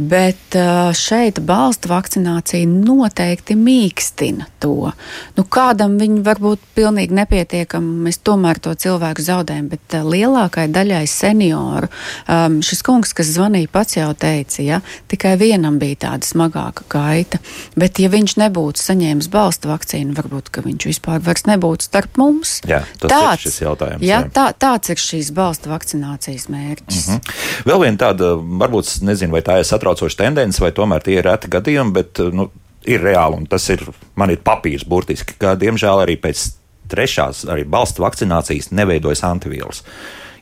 Bet 0.00 0.56
šeit 0.96 1.42
balsta 1.44 1.90
vakcinācija 1.90 2.68
noteikti 2.70 3.56
mīkstina 3.58 4.46
to. 4.62 4.92
Nu, 5.36 5.44
kādam 5.44 5.98
viņi 6.00 6.22
var 6.24 6.40
būt 6.40 6.62
pilnīgi 6.78 7.16
nepietiekami, 7.18 8.06
mēs 8.06 8.20
tomēr 8.24 8.62
to 8.62 8.72
cilvēku 8.78 9.24
zaudējam, 9.26 9.68
bet 9.72 9.98
lielākai 10.06 10.68
daļai 10.72 11.02
senioru 11.10 11.90
um, 11.90 12.60
šis 12.64 12.84
kungs, 12.86 13.12
kas 13.16 13.34
zvanīja, 13.34 13.72
pats 13.72 13.98
jau 13.98 14.08
teica, 14.14 14.62
ja, 14.64 14.80
tikai 15.10 15.34
vienam 15.40 15.76
bija 15.82 16.06
tāda 16.06 16.28
smagāka 16.28 16.86
gaita, 16.92 17.42
bet 17.76 18.00
ja 18.00 18.08
viņš 18.12 18.38
nebūtu 18.40 18.80
saņēmis 18.80 18.99
balsta 19.32 19.70
vakcīnu, 19.70 20.14
varbūt, 20.16 20.50
ka 20.54 20.62
viņš 20.64 20.86
vispār 20.90 21.20
vairs 21.24 21.46
nebūtu 21.48 21.86
starp 21.88 22.18
mums. 22.20 22.58
Jā, 22.68 22.82
tāds, 23.00 23.40
ir 23.40 23.44
šis 23.46 23.60
jautājums. 23.62 24.04
Jā, 24.04 24.22
jā. 24.24 24.30
Tā, 24.34 24.46
tāds 24.52 24.92
ir 24.92 25.00
šīs 25.00 25.32
balsta 25.36 25.72
vakcinācijas 25.72 26.48
mērķis. 26.52 27.08
Mm 27.08 27.14
-hmm. 27.14 27.66
Vēl 27.70 27.84
viena 27.84 28.02
tāda, 28.06 28.32
varbūt, 28.36 29.02
nezinu, 29.02 29.32
vai 29.32 29.42
tā 29.42 29.58
ir 29.60 29.68
satraucoša 29.68 30.16
tendence, 30.16 30.62
vai 30.62 30.72
tomēr 30.72 31.02
tie 31.02 31.18
ir 31.18 31.24
reti 31.24 31.48
gadījumi, 31.48 31.92
bet, 31.92 32.18
nu, 32.32 32.50
ir 32.84 33.02
reāli, 33.04 33.36
un 33.36 33.46
tas 33.46 33.68
ir, 33.72 33.84
man 34.14 34.30
ir 34.30 34.40
papīrs 34.44 34.86
burtiski, 34.88 35.36
ka, 35.38 35.54
diemžēl, 35.54 36.04
arī 36.04 36.16
pēc 36.20 36.50
trešās, 36.90 37.44
arī 37.50 37.64
balsta 37.64 38.02
vakcinācijas 38.02 38.70
neveidojas 38.74 39.22
antivielas. 39.24 39.84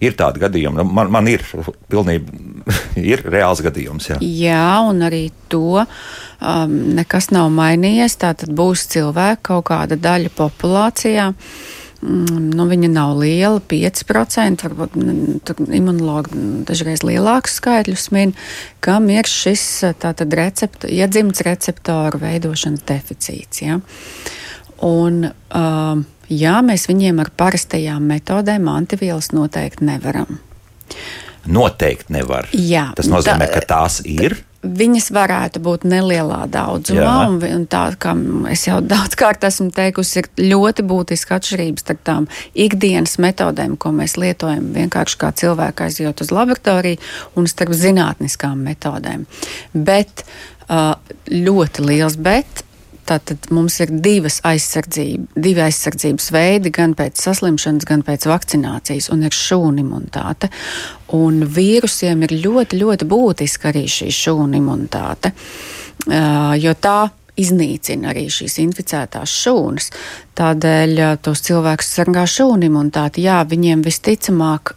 Ir 0.05 0.15
tādi 0.19 0.43
gadījumi, 0.43 0.79
nu, 0.79 0.85
man, 0.95 1.11
man 1.11 1.29
ir 1.31 1.43
pilnīgi 1.91 2.29
ir 3.13 3.25
reāls 3.27 3.63
gadījums. 3.65 4.13
Jā, 4.13 4.21
jā 4.23 4.69
un 4.87 5.03
arī 5.07 5.29
to 5.51 5.81
um, 5.83 6.77
nekas 6.99 7.33
nav 7.35 7.51
mainījies. 7.55 8.19
Tā 8.23 8.35
tad 8.39 8.55
būs 8.55 8.87
cilvēki, 8.95 9.43
kaut 9.51 9.69
kāda 9.73 9.99
daļa 9.99 10.33
populācijā. 10.39 11.33
Mm, 11.99 12.53
nu, 12.55 12.65
viņa 12.71 12.89
nav 12.93 13.17
liela, 13.19 13.59
5%, 13.59 14.69
varbūt 14.69 15.51
imunologi 15.75 16.43
dažreiz 16.69 17.03
lielākus 17.03 17.57
skaitļus 17.59 18.05
min, 18.15 18.37
kam 18.85 19.09
ir 19.11 19.27
šis 19.27 19.65
tātad 19.99 20.37
recept, 20.39 20.87
iedzimts 20.87 21.43
receptoru 21.43 22.21
veidošanas 22.23 22.87
deficīts. 22.87 23.65
Ja? 23.65 23.81
Un, 24.87 25.25
uh, 25.27 26.07
jā, 26.29 26.59
mēs 26.65 26.89
viņiem 26.91 27.23
ar 27.25 27.33
parastajām 27.37 28.05
metodēm 28.09 28.69
antivielas 28.73 29.33
noteikti 29.37 29.89
nevaram. 29.89 30.39
Noteikti 31.49 32.13
nevar. 32.13 32.49
Jā, 32.53 32.91
Tas 32.97 33.09
nozīmē, 33.09 33.49
tā, 33.49 33.61
ka 33.61 33.69
tās 33.73 34.03
ir. 34.05 34.37
Viņas 34.59 35.13
varētu 35.15 35.63
būt 35.63 35.85
nelielā 35.87 36.43
daudzumā, 36.51 37.15
un, 37.31 37.39
un 37.41 37.65
tā, 37.71 37.85
kā 38.01 38.13
es 38.51 38.67
jau 38.67 38.81
daudz 38.93 39.17
kārt 39.19 39.47
esmu 39.49 39.71
teikusi, 39.75 40.25
ir 40.25 40.29
ļoti 40.51 40.85
būtiska 40.89 41.39
atšķirība 41.39 41.85
starp 41.85 42.05
tām 42.09 42.29
ikdienas 42.59 43.17
metodēm, 43.23 43.79
ko 43.81 43.95
mēs 43.97 44.19
lietojam 44.21 44.73
vienkārši 44.77 45.21
kā 45.23 45.33
cilvēki 45.41 45.89
aizjot 45.89 46.25
uz 46.27 46.35
laboratoriju, 46.35 47.01
un 47.39 47.49
starp 47.49 47.77
zinātniskām 47.79 48.61
metodēm. 48.69 49.25
Bet 49.73 50.27
ļoti 50.69 51.87
liels 51.87 52.19
bet 52.21 52.67
Tātad 53.09 53.47
mums 53.55 53.79
ir 53.81 53.93
divas 54.05 54.39
aizsardzība, 54.47 55.31
divi 55.41 55.63
aizsardzības 55.65 56.29
veidi, 56.35 56.73
gan 56.75 56.93
pēc 56.99 57.23
saslimšanas, 57.25 57.87
gan 57.89 58.03
pēc 58.05 58.27
vakcinācijas, 58.29 59.09
un 59.15 59.25
ir 59.25 59.37
šūnu 59.37 59.81
imunitāte. 59.81 60.51
Un 61.17 61.41
vīrusiem 61.49 62.27
ir 62.27 62.37
ļoti, 62.43 62.83
ļoti 62.83 63.09
būtiska 63.09 63.71
arī 63.71 63.87
šī 63.89 64.11
šūnu 64.13 64.61
imunitāte, 64.61 65.33
jo 66.61 66.75
tā 66.77 66.99
iznīcina 67.39 68.13
arī 68.13 68.27
šīs 68.33 68.59
inficētās 68.65 69.33
šūnas. 69.45 69.91
Tādēļ 70.39 71.01
tos 71.25 71.41
cilvēkus 71.43 71.89
sargā 71.97 72.23
šūnu 72.31 72.69
imunitāti. 72.69 73.25
Jā, 73.27 73.41
viņiem 73.49 73.81
visticamāk 73.83 74.77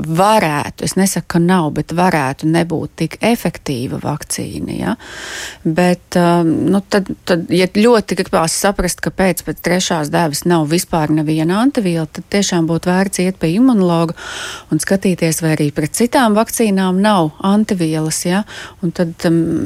varētu, 0.00 0.84
es 0.86 0.94
nesaku, 0.96 1.26
ka 1.34 1.40
nav, 1.42 1.72
bet 1.76 1.92
varētu 1.96 2.48
nebūt 2.48 2.92
tik 3.02 3.16
efektīva 3.26 3.98
vakcīna. 4.00 4.76
Ja? 4.76 4.94
Bet, 5.64 6.16
nu, 6.46 6.80
tad, 6.88 7.10
tad, 7.28 7.50
ja 7.52 7.66
ļoti 7.74 8.20
gribās 8.22 8.54
saprast, 8.62 9.02
kāpēc 9.04 9.42
pēc 9.48 9.60
trešās 9.66 10.12
devas 10.14 10.44
nav 10.48 10.68
vispār 10.70 11.12
neviena 11.12 11.58
antiviela, 11.64 12.06
tad 12.06 12.30
tiešām 12.32 12.70
būtu 12.70 12.92
vērts 12.92 13.24
iet 13.26 13.42
pie 13.42 13.56
imunologa 13.58 14.14
un 14.70 14.80
skatīties, 14.80 15.42
vai 15.42 15.56
arī 15.58 15.70
pret 15.74 15.98
citām 15.98 16.38
vakcīnām 16.38 17.02
nav 17.02 17.34
antivielas. 17.42 18.22
Ja? 18.30 18.46
Un 18.80 18.94
tad, 18.96 19.18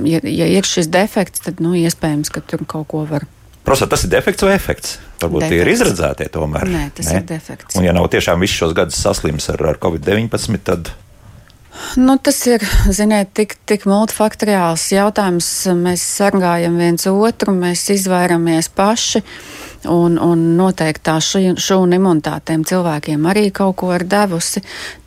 ja, 0.09 0.25
ja 0.25 0.51
ir 0.57 0.67
šis 0.67 0.89
defekts, 0.89 1.45
tad 1.47 1.63
nu, 1.63 1.77
iespējams, 1.85 2.33
ka 2.33 2.43
tur 2.43 2.65
kaut 2.65 2.89
ko 2.91 3.07
var 3.13 3.29
Protams, 3.65 3.91
tas 3.95 4.05
ir 4.05 4.13
defekts 4.13 4.45
vai 4.45 4.57
efekts? 4.59 4.99
Varbūt 5.23 5.47
defekts. 5.47 5.55
tie 5.55 5.63
ir 5.63 5.71
izredzētie 5.73 6.27
tomēr. 6.35 6.69
Nē, 6.69 6.85
tas 6.99 7.09
ne? 7.09 7.23
ir 7.23 7.31
defekts. 7.31 7.79
Un, 7.79 7.87
ja 7.87 7.95
nav 7.97 8.11
tiešām 8.13 8.43
visus 8.45 8.61
šos 8.61 8.77
gadus 8.77 9.01
saslims 9.01 9.49
ar, 9.55 9.63
ar 9.73 9.81
Covid-19, 9.81 10.61
tad. 10.67 10.93
Nu, 11.97 12.19
tas 12.23 12.39
ir 12.47 12.63
ziniet, 12.95 13.33
tik, 13.35 13.57
tik 13.67 13.87
multifaktoriāls 13.89 14.85
jautājums. 14.95 15.49
Mēs 15.81 16.05
sargājam 16.21 16.77
viens 16.79 17.09
otru, 17.11 17.55
mēs 17.57 17.89
izvairamies 17.97 18.69
paši. 18.77 19.25
Un, 19.91 20.17
un 20.23 20.45
noteikti 20.57 21.05
tā 21.05 21.19
šūnu 21.21 21.99
imunitātēm 21.99 22.63
cilvēkiem 22.69 23.27
arī 23.29 23.51
kaut 23.53 23.77
ko 23.83 23.91
ir 23.97 24.07
devusi. 24.09 24.63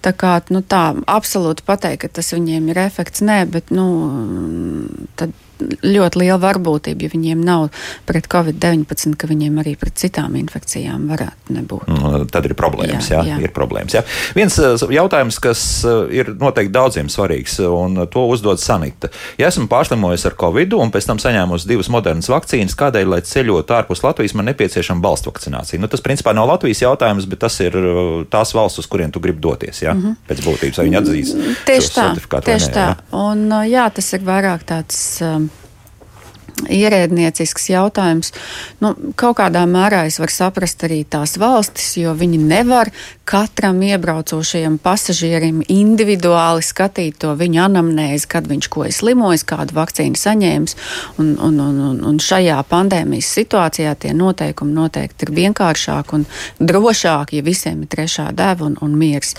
Tā 0.05 0.13
kā 0.17 0.35
nu, 0.53 0.61
tā 0.61 0.91
absolūti 1.09 1.65
pateikt, 1.65 2.03
ka 2.03 2.19
tas 2.19 2.33
viņiem 2.35 2.69
ir 2.73 2.83
efekts, 2.85 3.23
nē, 3.25 3.39
bet 3.53 3.73
nu, 3.73 3.87
tad 5.17 5.33
ļoti 5.83 6.21
liela 6.21 6.37
varbūtība, 6.41 7.07
ja 7.07 7.13
viņiem 7.13 7.41
nav 7.45 7.67
pret 8.07 8.27
covid-19, 8.31 9.15
ka 9.19 9.29
viņiem 9.29 9.59
arī 9.61 9.75
pret 9.79 9.97
citām 9.99 10.35
infekcijām 10.39 11.07
varētu 11.11 11.55
nebūt. 11.57 11.87
Nu, 11.91 12.23
tad 12.31 12.47
ir 12.49 12.55
problēmas. 12.57 13.09
Jā, 13.11 13.21
jā. 13.25 13.37
Jā, 13.37 13.39
ir 13.47 13.53
problēmas 13.55 13.97
jā. 13.97 14.03
Viens 14.37 14.57
uh, 14.61 14.75
jautājums, 14.93 15.39
kas 15.43 15.63
uh, 15.87 16.05
ir 16.13 16.33
noteikti 16.37 16.73
daudziem 16.75 17.11
svarīgs, 17.11 17.59
un 17.67 18.03
to 18.11 18.25
uzdod 18.31 18.61
Sanita. 18.61 19.11
Ja 19.39 19.49
esmu 19.51 19.67
pārslimojis 19.71 20.27
ar 20.29 20.37
covid 20.39 20.75
un 20.77 20.93
pēc 20.93 21.09
tam 21.09 21.21
saņēmusi 21.21 21.69
divas 21.69 21.91
modernas 21.93 22.29
vakcīnas, 22.31 22.77
kādēļ, 22.77 23.11
lai 23.15 23.21
ceļotu 23.25 23.77
ārpus 23.77 24.03
Latvijas, 24.05 24.35
man 24.37 24.49
nepieciešama 24.51 25.03
balstu 25.03 25.31
vakcinācija? 25.31 25.81
Nu, 25.81 25.89
tas 25.91 26.03
principā 26.05 26.35
nav 26.37 26.49
Latvijas 26.51 26.83
jautājums, 26.85 27.27
bet 27.29 27.43
tas 27.45 27.59
ir 27.65 27.77
tās 28.31 28.53
valsts, 28.57 28.83
uz 28.83 28.89
kurien 28.89 29.13
tu 29.13 29.23
gribi 29.23 29.41
doties. 29.43 29.81
Jā? 29.83 29.95
Mm 29.95 30.03
-hmm. 30.03 30.15
Pēc 30.29 30.43
būtības, 30.45 30.77
vai 30.77 30.87
viņi 30.89 30.99
atzīs 31.01 31.35
tieši 31.67 31.93
tā. 31.95 32.07
Tieši 32.45 32.71
tā. 32.73 32.87
Jā? 32.87 32.95
Un, 33.11 33.47
jā, 33.67 33.87
tas 33.93 34.13
ir 34.13 34.25
vairāk 34.27 34.65
tāds. 34.67 35.21
Um, 35.21 35.46
ierēdniecisks 36.65 37.69
jautājums. 37.69 38.33
Nu, 38.81 38.93
kaut 39.19 39.37
kādā 39.41 39.63
mērā 39.69 40.05
es 40.09 40.17
varu 40.21 40.33
saprast 40.33 40.83
arī 40.87 41.03
tās 41.05 41.37
valstis, 41.39 41.93
jo 42.01 42.15
viņi 42.17 42.39
nevar 42.41 42.91
katram 43.27 43.81
iebraucošajam 43.83 44.77
pasažierim 44.79 45.59
individuāli 45.67 46.63
skatīt 46.63 47.19
to 47.21 47.33
viņa 47.37 47.65
anamnēzi, 47.67 48.29
kad 48.31 48.47
viņš 48.47 48.69
ko 48.71 48.85
ir 48.87 48.95
slimojis, 48.95 49.43
kādu 49.47 49.75
vakcīnu 49.77 50.19
saņēmis. 50.19 50.77
Un, 51.19 51.33
un, 51.35 51.59
un, 51.61 51.81
un, 51.91 51.99
un 52.07 52.21
šajā 52.23 52.57
pandēmijas 52.69 53.29
situācijā 53.37 53.93
tie 53.99 54.13
noteikumi 54.17 54.73
noteikti 54.77 55.27
ir 55.27 55.33
vienkāršāki 55.41 56.17
un 56.17 56.25
drošāki, 56.59 57.41
ja 57.41 57.45
visiem 57.45 57.83
ir 57.83 57.91
trešā 57.91 58.29
deva 58.37 58.69
un, 58.69 58.77
un 58.81 58.95
miers. 58.97 59.35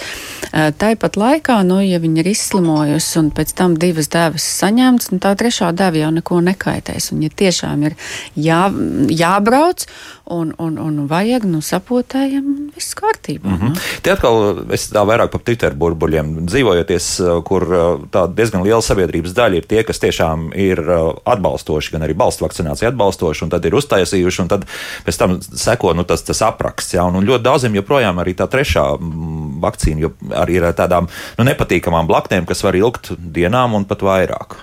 Tāpat 0.53 1.19
laikā, 1.19 1.61
nu, 1.67 1.81
ja 1.83 2.01
viņi 2.03 2.23
ir 2.23 2.33
izslimojusi 2.35 3.23
un 3.23 3.33
pēc 3.35 3.57
tam 3.57 3.79
divas 3.81 4.13
devas 4.13 4.45
saņemtas, 4.61 5.13
nu, 5.15 5.23
tā 5.23 5.33
trešā 5.39 5.73
deva 5.77 6.05
jau 6.05 6.13
neko 6.15 6.43
nekaitēs 6.45 7.08
un 7.13 7.23
ja 7.25 7.31
tiešām 7.31 7.85
ir 7.89 7.97
jā, 8.37 8.67
jābrauc 9.11 9.87
un, 10.29 10.53
un, 10.61 10.77
un 10.79 11.01
vajag, 11.09 11.47
nu, 11.49 11.61
sapotējam, 11.65 12.71
viss 12.77 12.97
kārtībā. 12.99 13.49
Mm 13.49 13.59
-hmm. 13.61 14.01
Te 14.03 14.13
atkal 14.13 14.65
es 14.75 14.89
tā 14.93 15.05
vairāk 15.09 15.33
par 15.33 15.41
Twitter 15.41 15.75
burbuļiem 15.75 16.47
dzīvojoties, 16.47 17.07
uh, 17.21 17.43
kur 17.45 17.63
uh, 17.63 18.01
tā 18.13 18.27
diezgan 18.35 18.63
liela 18.63 18.83
sabiedrības 18.83 19.35
daļa 19.35 19.57
ir 19.57 19.67
tie, 19.67 19.83
kas 19.83 19.99
tiešām 19.99 20.51
ir 20.55 20.81
uh, 20.81 21.15
atbalstoši, 21.25 21.93
gan 21.93 22.03
arī 22.03 22.15
balstu 22.15 22.45
vakcināciju 22.45 22.89
atbalstoši, 22.89 23.45
un 23.45 23.51
tad 23.51 23.65
ir 23.65 23.75
uztaisījuši, 23.75 24.43
un 24.43 24.49
tad 24.49 24.67
pēc 25.05 25.19
tam 25.19 25.41
seko 25.43 25.93
nu, 25.95 26.05
tas, 26.05 26.23
tas 26.23 26.43
apraksts. 26.43 26.95
Ja, 26.95 27.05
un, 27.05 27.17
un 27.17 27.25
ļoti 27.25 27.43
daudziem 27.43 27.75
joprojām 27.75 28.19
arī 28.19 28.35
tā 28.35 28.47
trešā 28.47 28.85
mm, 29.01 29.61
vakcīna 29.61 30.01
jo 30.01 30.13
arī 30.37 30.61
ir 30.61 30.73
tādām 30.77 31.09
nu, 31.39 31.45
nepatīkamām 31.45 32.07
blaknēm, 32.07 32.47
kas 32.47 32.63
var 32.65 32.77
ilgt 32.77 33.13
dienām 33.19 33.75
un 33.75 33.85
pat 33.89 34.03
vairāk. 34.03 34.61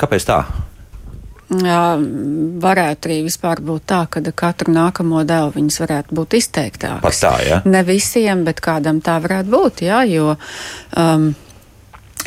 Kāpēc 0.00 0.26
tā? 0.28 0.44
Varētu 1.50 3.08
arī 3.08 3.18
vispār 3.26 3.60
būt 3.66 3.86
tā, 3.90 4.04
ka 4.06 4.22
katru 4.22 4.72
nākamo 4.74 5.24
devu 5.26 5.56
viņas 5.56 5.80
varētu 5.82 6.14
būt 6.14 6.36
izteiktākas. 6.38 7.22
Tā, 7.24 7.32
ja? 7.42 7.60
Ne 7.66 7.82
visiem, 7.86 8.44
bet 8.46 8.62
kādam 8.62 9.00
tā 9.02 9.18
varētu 9.22 9.50
būt, 9.50 9.82
jā, 9.88 10.04
jo 10.06 10.36
um, 10.94 11.32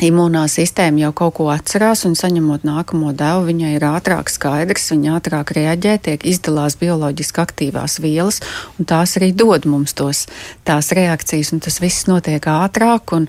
imūnā 0.02 0.44
sistēma 0.50 1.04
jau 1.04 1.12
kaut 1.14 1.34
ko 1.38 1.46
atcerās, 1.52 2.02
un 2.08 2.16
saņemot 2.18 2.64
nākamo 2.66 3.12
devu, 3.14 3.44
viņai 3.46 3.74
ir 3.76 3.84
ātrāk 3.86 4.30
skaidrs, 4.32 4.88
viņa 4.90 5.18
ātrāk 5.18 5.52
reaģē, 5.54 5.94
tiek 6.08 6.24
izdalās 6.26 6.74
bioloģiski 6.80 7.42
aktīvās 7.42 8.00
vielas, 8.02 8.40
un 8.78 8.88
tās 8.90 9.14
arī 9.20 9.30
dod 9.36 9.68
mums 9.70 9.94
tos, 9.94 10.24
tās 10.66 10.90
reakcijas, 10.96 11.52
un 11.54 11.62
tas 11.62 11.78
viss 11.82 12.08
notiek 12.10 12.42
ātrāk, 12.50 13.14
un 13.14 13.28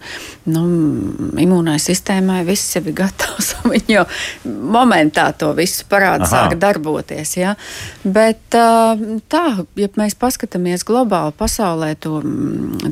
nu, 0.49 0.63
imūnai 1.45 1.77
sistēmai 1.81 2.41
viss 2.47 2.77
jau 2.77 2.81
ir 2.85 2.97
gatavs, 2.97 3.53
un 3.61 3.75
viņa 3.75 3.97
jau 3.99 4.05
momentā 4.45 5.27
to 5.37 5.51
visu 5.57 5.85
parāda, 5.91 6.25
sāk 6.29 6.57
darboties. 6.61 7.35
Ja? 7.37 7.53
Bet 8.03 8.41
tā, 8.49 9.45
ja 9.77 9.91
mēs 10.01 10.17
paskatāmies 10.17 10.85
globāli 10.87 11.35
pasaulē 11.37 11.93
to, 12.01 12.23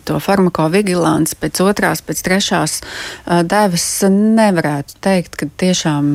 to 0.06 0.22
farmakovigilants 0.22 1.34
pēc 1.42 1.64
otrās, 1.66 2.06
pēc 2.06 2.22
trešās 2.30 2.80
devas, 3.26 3.63
tēvs 3.64 4.10
nevarētu 4.12 4.98
teikt, 5.04 5.38
ka 5.40 5.48
tiešām 5.60 6.08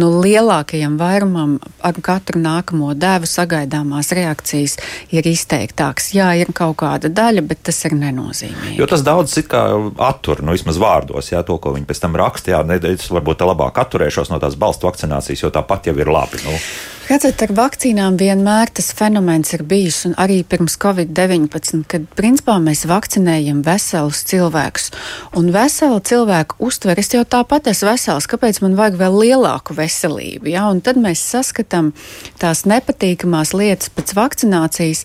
nu, 0.00 0.08
lielākajam 0.22 0.96
vairumam 0.98 1.58
ar 1.84 1.98
katru 2.02 2.40
nākamo 2.42 2.92
dēvu 2.98 3.28
sagaidāmās 3.28 4.12
reakcijas 4.16 4.78
ir 5.14 5.26
izteiktāks. 5.30 6.12
Jā, 6.16 6.32
ir 6.38 6.52
kaut 6.56 6.80
kāda 6.82 7.10
daļa, 7.12 7.44
bet 7.46 7.62
tas 7.68 7.78
ir 7.86 7.94
nenozīmīgi. 7.98 8.78
Jo 8.80 8.88
tas 8.90 9.04
daudz 9.06 9.38
attur, 9.42 10.42
nu 10.42 10.56
vismaz 10.56 10.80
vārdos, 10.82 11.32
jā, 11.32 11.42
to, 11.46 11.58
ko 11.62 11.74
viņi 11.76 11.86
pēc 11.88 12.02
tam 12.02 12.18
raksta, 12.18 12.56
jā, 12.56 12.64
nedēļas 12.66 13.12
varbūt 13.14 13.46
labāk 13.46 13.78
atturēšos 13.84 14.32
no 14.32 14.40
tās 14.42 14.58
balstu 14.58 14.90
vakcinācijas, 14.90 15.44
jo 15.44 15.52
tāpat 15.54 15.90
jau 15.90 15.96
ir 15.98 16.10
labi. 16.10 16.42
Nu. 16.46 16.58
Redzat, 17.02 17.40
ar 17.42 17.50
vakcīnām 17.50 18.14
vienmēr 18.14 18.70
tas 18.70 18.92
fenomens 18.94 19.50
ir 19.56 19.64
bijis, 19.66 20.04
un 20.06 20.12
arī 20.22 20.36
pirms 20.46 20.76
Covid-19, 20.78 21.80
kad 21.90 22.04
principā 22.14 22.54
mēs 22.62 22.84
vakcinējam 22.86 23.64
veselus 23.66 24.20
cilvēkus. 24.30 24.92
Un 25.40 25.50
veselu 25.50 25.98
cilvēku 25.98 26.60
uztver, 26.62 27.00
es 27.02 27.10
jau 27.10 27.24
tāpat 27.26 27.72
esmu 27.72 27.90
vesels, 27.90 28.28
kāpēc 28.30 28.62
man 28.62 28.78
vajag 28.78 29.00
vēl 29.00 29.18
lielāku 29.24 29.74
veselību? 29.74 30.52
Ja? 30.54 30.68
Un 30.70 30.78
tad 30.84 31.00
mēs 31.02 31.24
saskatām 31.34 31.90
tās 32.38 32.62
nepatīkamās 32.70 33.50
lietas 33.58 33.90
pēc 33.90 34.14
vakcinācijas 34.14 35.02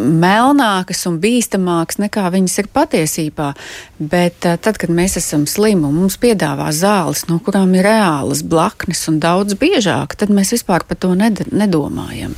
melnākas 0.00 1.04
un 1.06 1.20
bīstamākas 1.22 2.00
nekā 2.00 2.24
viņas 2.32 2.56
ir 2.62 2.70
patiesībā. 2.74 3.52
Bet 4.00 4.48
uh, 4.48 4.56
tad, 4.56 4.80
kad 4.80 4.90
mēs 4.94 5.18
esam 5.20 5.44
slimi 5.50 5.84
un 5.86 6.00
mums 6.00 6.16
piedāvā 6.20 6.70
zāles, 6.74 7.26
no 7.28 7.38
kurām 7.44 7.76
ir 7.76 7.84
reālas 7.86 8.42
blaknes 8.42 9.04
un 9.12 9.20
daudz 9.22 9.58
biežāk, 9.60 10.16
tad 10.18 10.32
mēs 10.34 10.54
vispār 10.56 10.88
par 10.88 10.98
to 10.98 11.09
nedomājam. 11.52 12.36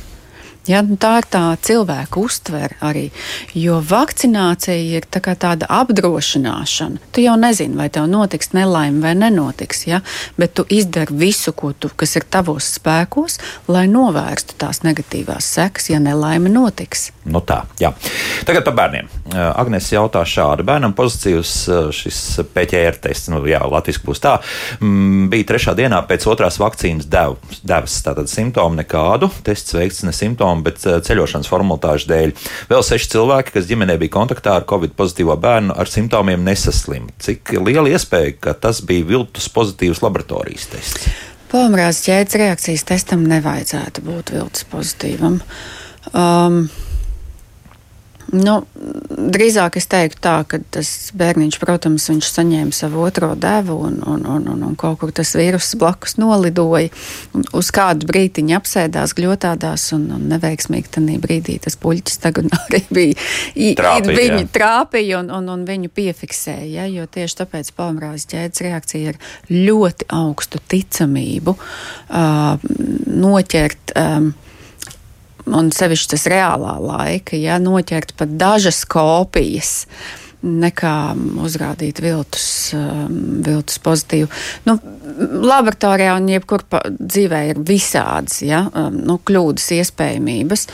Ja, 0.63 0.79
nu 0.79 0.95
tā 0.95 1.17
ir 1.19 1.25
tā 1.27 1.41
cilvēka 1.59 2.21
uztvere 2.23 2.77
arī. 2.87 3.09
Jo 3.51 3.81
vakcinācija 3.83 4.95
ir 4.95 5.07
tā 5.11 5.19
tāda 5.19 5.67
apdrošināšana. 5.67 7.01
Tu 7.11 7.25
jau 7.25 7.33
nezini, 7.39 7.75
vai 7.75 7.89
tev 7.91 8.07
notiks 8.07 8.53
nelaime 8.55 9.03
vai 9.03 9.11
nenotiks, 9.19 9.83
ja? 9.89 9.99
bet 10.39 10.53
tu 10.55 10.63
izdari 10.71 11.11
visu, 11.19 11.51
tu, 11.51 11.91
kas 11.95 12.15
ir 12.15 12.23
tavos 12.31 12.69
spēkos, 12.77 13.39
lai 13.67 13.89
novērstu 13.91 14.55
tās 14.61 14.85
negatīvās 14.87 15.49
sekas, 15.57 15.89
ja 15.91 15.99
nelaime 15.99 16.51
notiks. 16.53 17.09
Nu 17.27 17.43
tā, 17.43 17.61
jā. 17.79 17.91
Tagad 18.47 18.63
par 18.63 18.77
bērniem. 18.79 19.11
Agnēs 19.33 19.91
jautā 19.91 20.23
šādi. 20.27 20.63
Bērnam 20.67 20.95
pozitīvs 20.95 21.53
šis 21.95 22.21
PCR 22.55 22.95
tests, 23.03 23.29
nu 23.31 23.41
jā, 23.47 23.59
latviski 23.67 24.07
būs 24.07 24.23
tā, 24.23 24.37
m, 24.79 25.27
bija 25.31 25.51
trešā 25.51 25.75
dienā 25.75 25.99
pēc 26.07 26.27
otrās 26.31 26.59
vakcīnas 26.63 27.11
devas. 27.11 27.99
Tātad 28.03 28.31
simptomu 28.31 28.79
nekādu, 28.79 29.31
tests 29.43 29.75
veikts 29.75 30.03
ne 30.07 30.15
simptomu 30.15 30.52
simptomu, 30.53 30.63
bet 30.63 30.85
eh, 30.85 31.01
ceļošanas 31.03 31.49
formalitāšu 31.49 32.09
dēļ. 32.09 32.33
Vēl 32.69 32.83
seši 32.83 33.09
cilvēki, 33.13 33.53
kas 33.53 33.67
ģimenē 33.67 33.97
bija 33.99 34.13
kontaktā 34.13 34.57
ar 34.57 34.65
covid 34.65 34.93
pozitīvo 34.95 35.35
bērnu, 35.37 35.73
ar 35.75 35.87
simptomiem 35.87 36.43
nesaslim. 36.43 37.09
Cik 37.19 37.55
liela 37.59 37.89
iespēja, 37.89 38.37
ka 38.39 38.53
tas 38.53 38.81
bija 38.81 39.05
viltus 39.05 39.49
pozitīvs 39.49 40.03
laboratorijas 40.03 40.69
tests? 40.71 41.09
Polimrāzes 41.51 42.07
ķēdes 42.07 42.39
reakcijas 42.41 42.83
testam 42.83 43.27
nevajadzētu 43.29 44.01
būt 44.01 44.33
viltus 44.33 44.65
pozitīvam. 44.71 45.41
Um, 46.13 46.65
Nu, 48.33 48.55
drīzāk 49.33 49.77
es 49.77 49.85
teiktu 49.91 50.17
tā, 50.25 50.35
ka 50.49 50.57
tas 50.73 50.89
bērniņš, 51.17 51.57
protams, 51.61 52.07
viņš 52.09 52.29
saņēma 52.33 52.73
savu 52.73 53.03
otro 53.05 53.33
devu 53.37 53.75
un, 53.87 53.99
un, 54.09 54.23
un, 54.25 54.47
un, 54.49 54.63
un 54.67 54.73
kaut 54.79 54.99
kur 55.03 55.13
tas 55.13 55.35
vīruss 55.37 55.77
blakus 55.79 56.17
nolidoja. 56.17 56.89
Uz 57.53 57.69
kādu 57.75 58.09
brīdiņu 58.09 58.55
apsēdās 58.57 59.13
gļotādās 59.17 59.85
un, 59.97 60.07
un 60.17 60.25
neveiksmīgi 60.31 60.95
tajā 60.97 61.19
brīdī 61.21 61.59
tas 61.61 61.77
puļķis 61.77 62.19
arī 62.31 62.81
bija. 62.89 63.29
Trāpīja, 63.77 64.17
viņu 64.17 64.49
trāpīja 64.57 65.21
un, 65.21 65.29
un, 65.37 65.51
un 65.53 65.65
viņu 65.69 65.93
piefiksēja, 65.93 66.69
ja, 66.81 66.89
jo 66.89 67.05
tieši 67.05 67.43
tāpēc 67.43 67.73
palmrāzes 67.77 68.29
ķēdes 68.33 68.65
reakcija 68.65 69.13
ir 69.13 69.21
ļoti 69.53 70.09
augstu 70.13 70.61
ticamību 70.73 71.53
uh, 71.53 72.71
noķert. 73.13 73.93
Um, 73.99 74.33
un 75.49 75.71
sevišķi 75.73 76.11
tas 76.13 76.27
reālā 76.31 76.75
laika, 76.83 77.37
ja 77.39 77.59
noķert 77.61 78.15
pat 78.19 78.37
dažas 78.39 78.83
kopijas. 78.89 79.83
Nekā 80.43 81.13
uzrādīt 81.39 82.01
viltus, 82.03 82.73
um, 82.75 83.13
viltus 83.45 83.77
pozitīvu. 83.79 84.27
Nu, 84.67 84.75
laboratorijā 85.39 86.17
un 86.19 86.27
jebkur 86.27 86.65
dzīvē 86.99 87.39
ir 87.53 87.61
visādas 87.63 88.41
ja, 88.43 88.65
um, 88.67 88.97
nu, 89.07 89.21
kļūdas, 89.23 89.69
iespējamības. 89.77 90.67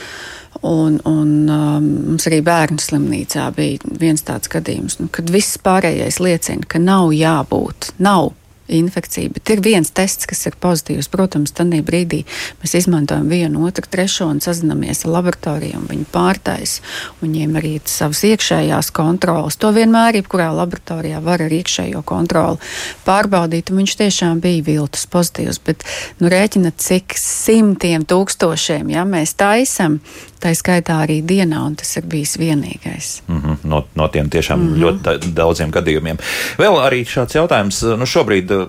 Un, 0.66 0.98
un 1.06 1.30
um, 1.46 1.86
mums 2.10 2.26
arī 2.26 2.40
bērnu 2.44 2.82
slimnīcā 2.82 3.46
bija 3.54 3.94
viens 4.02 4.26
tāds 4.26 4.50
gadījums, 4.50 4.98
nu, 4.98 5.06
kad 5.14 5.30
viss 5.30 5.60
pārējais 5.62 6.18
liecina, 6.18 6.66
ka 6.66 6.82
nav 6.82 7.14
jābūt, 7.14 7.92
nav 8.02 8.32
infekcija. 8.78 9.30
Bet 9.34 9.50
ir 9.50 9.62
viens 9.64 9.90
tests, 9.90 10.28
kas 10.30 10.46
ir 10.48 10.56
pozitīvs. 10.60 11.08
Protams, 11.12 11.52
tajā 11.56 11.82
brīdī 11.86 12.22
mēs 12.62 12.76
izmantojam 12.78 13.28
vienu, 13.30 13.64
otru, 13.68 13.86
trešo 13.90 14.30
un 14.30 14.40
sazinamies 14.44 15.04
ar 15.04 15.14
laboratorijām. 15.16 15.86
Viņi 15.90 16.06
pārtais, 16.12 16.78
viņiem 17.22 17.58
arī 17.60 17.74
ir 17.78 17.90
savas 17.90 18.22
iekšējās 18.30 18.92
kontrolas. 18.96 19.58
To 19.60 19.72
vienmēr, 19.76 20.20
jebkurā 20.20 20.50
laboratorijā, 20.56 21.20
var 21.24 21.44
ar 21.44 21.54
iekšējo 21.60 22.04
kontroli 22.06 22.60
pārbaudīt. 23.06 23.74
Viņš 23.74 23.96
tiešām 24.00 24.42
bija 24.44 24.64
viltus 24.66 25.06
pozitīvs, 25.10 25.60
bet 25.66 25.86
nu, 26.20 26.30
rēķina, 26.32 26.72
cik 26.76 27.16
simtiem 27.18 28.06
tūkstošiem 28.08 28.92
ja, 28.94 29.06
mēs 29.08 29.36
taisam 29.38 30.00
Tā 30.40 30.54
skaitā 30.56 31.02
arī 31.04 31.18
dienā, 31.20 31.58
un 31.68 31.74
tas 31.76 31.90
ir 32.00 32.06
bijis 32.08 32.38
vienīgais. 32.40 33.08
Mm 33.28 33.40
-hmm. 33.40 33.56
no, 33.64 33.84
no 33.94 34.08
tiem 34.08 34.30
tiešām 34.30 34.60
mm 34.60 34.74
-hmm. 34.74 34.80
ļoti 34.80 35.34
daudziem 35.34 35.70
gadījumiem. 35.70 36.16
Vēl 36.58 36.78
arī 36.80 37.04
šāds 37.04 37.36
jautājums. 37.36 37.82
Nu 37.82 38.06
šobrīd, 38.06 38.59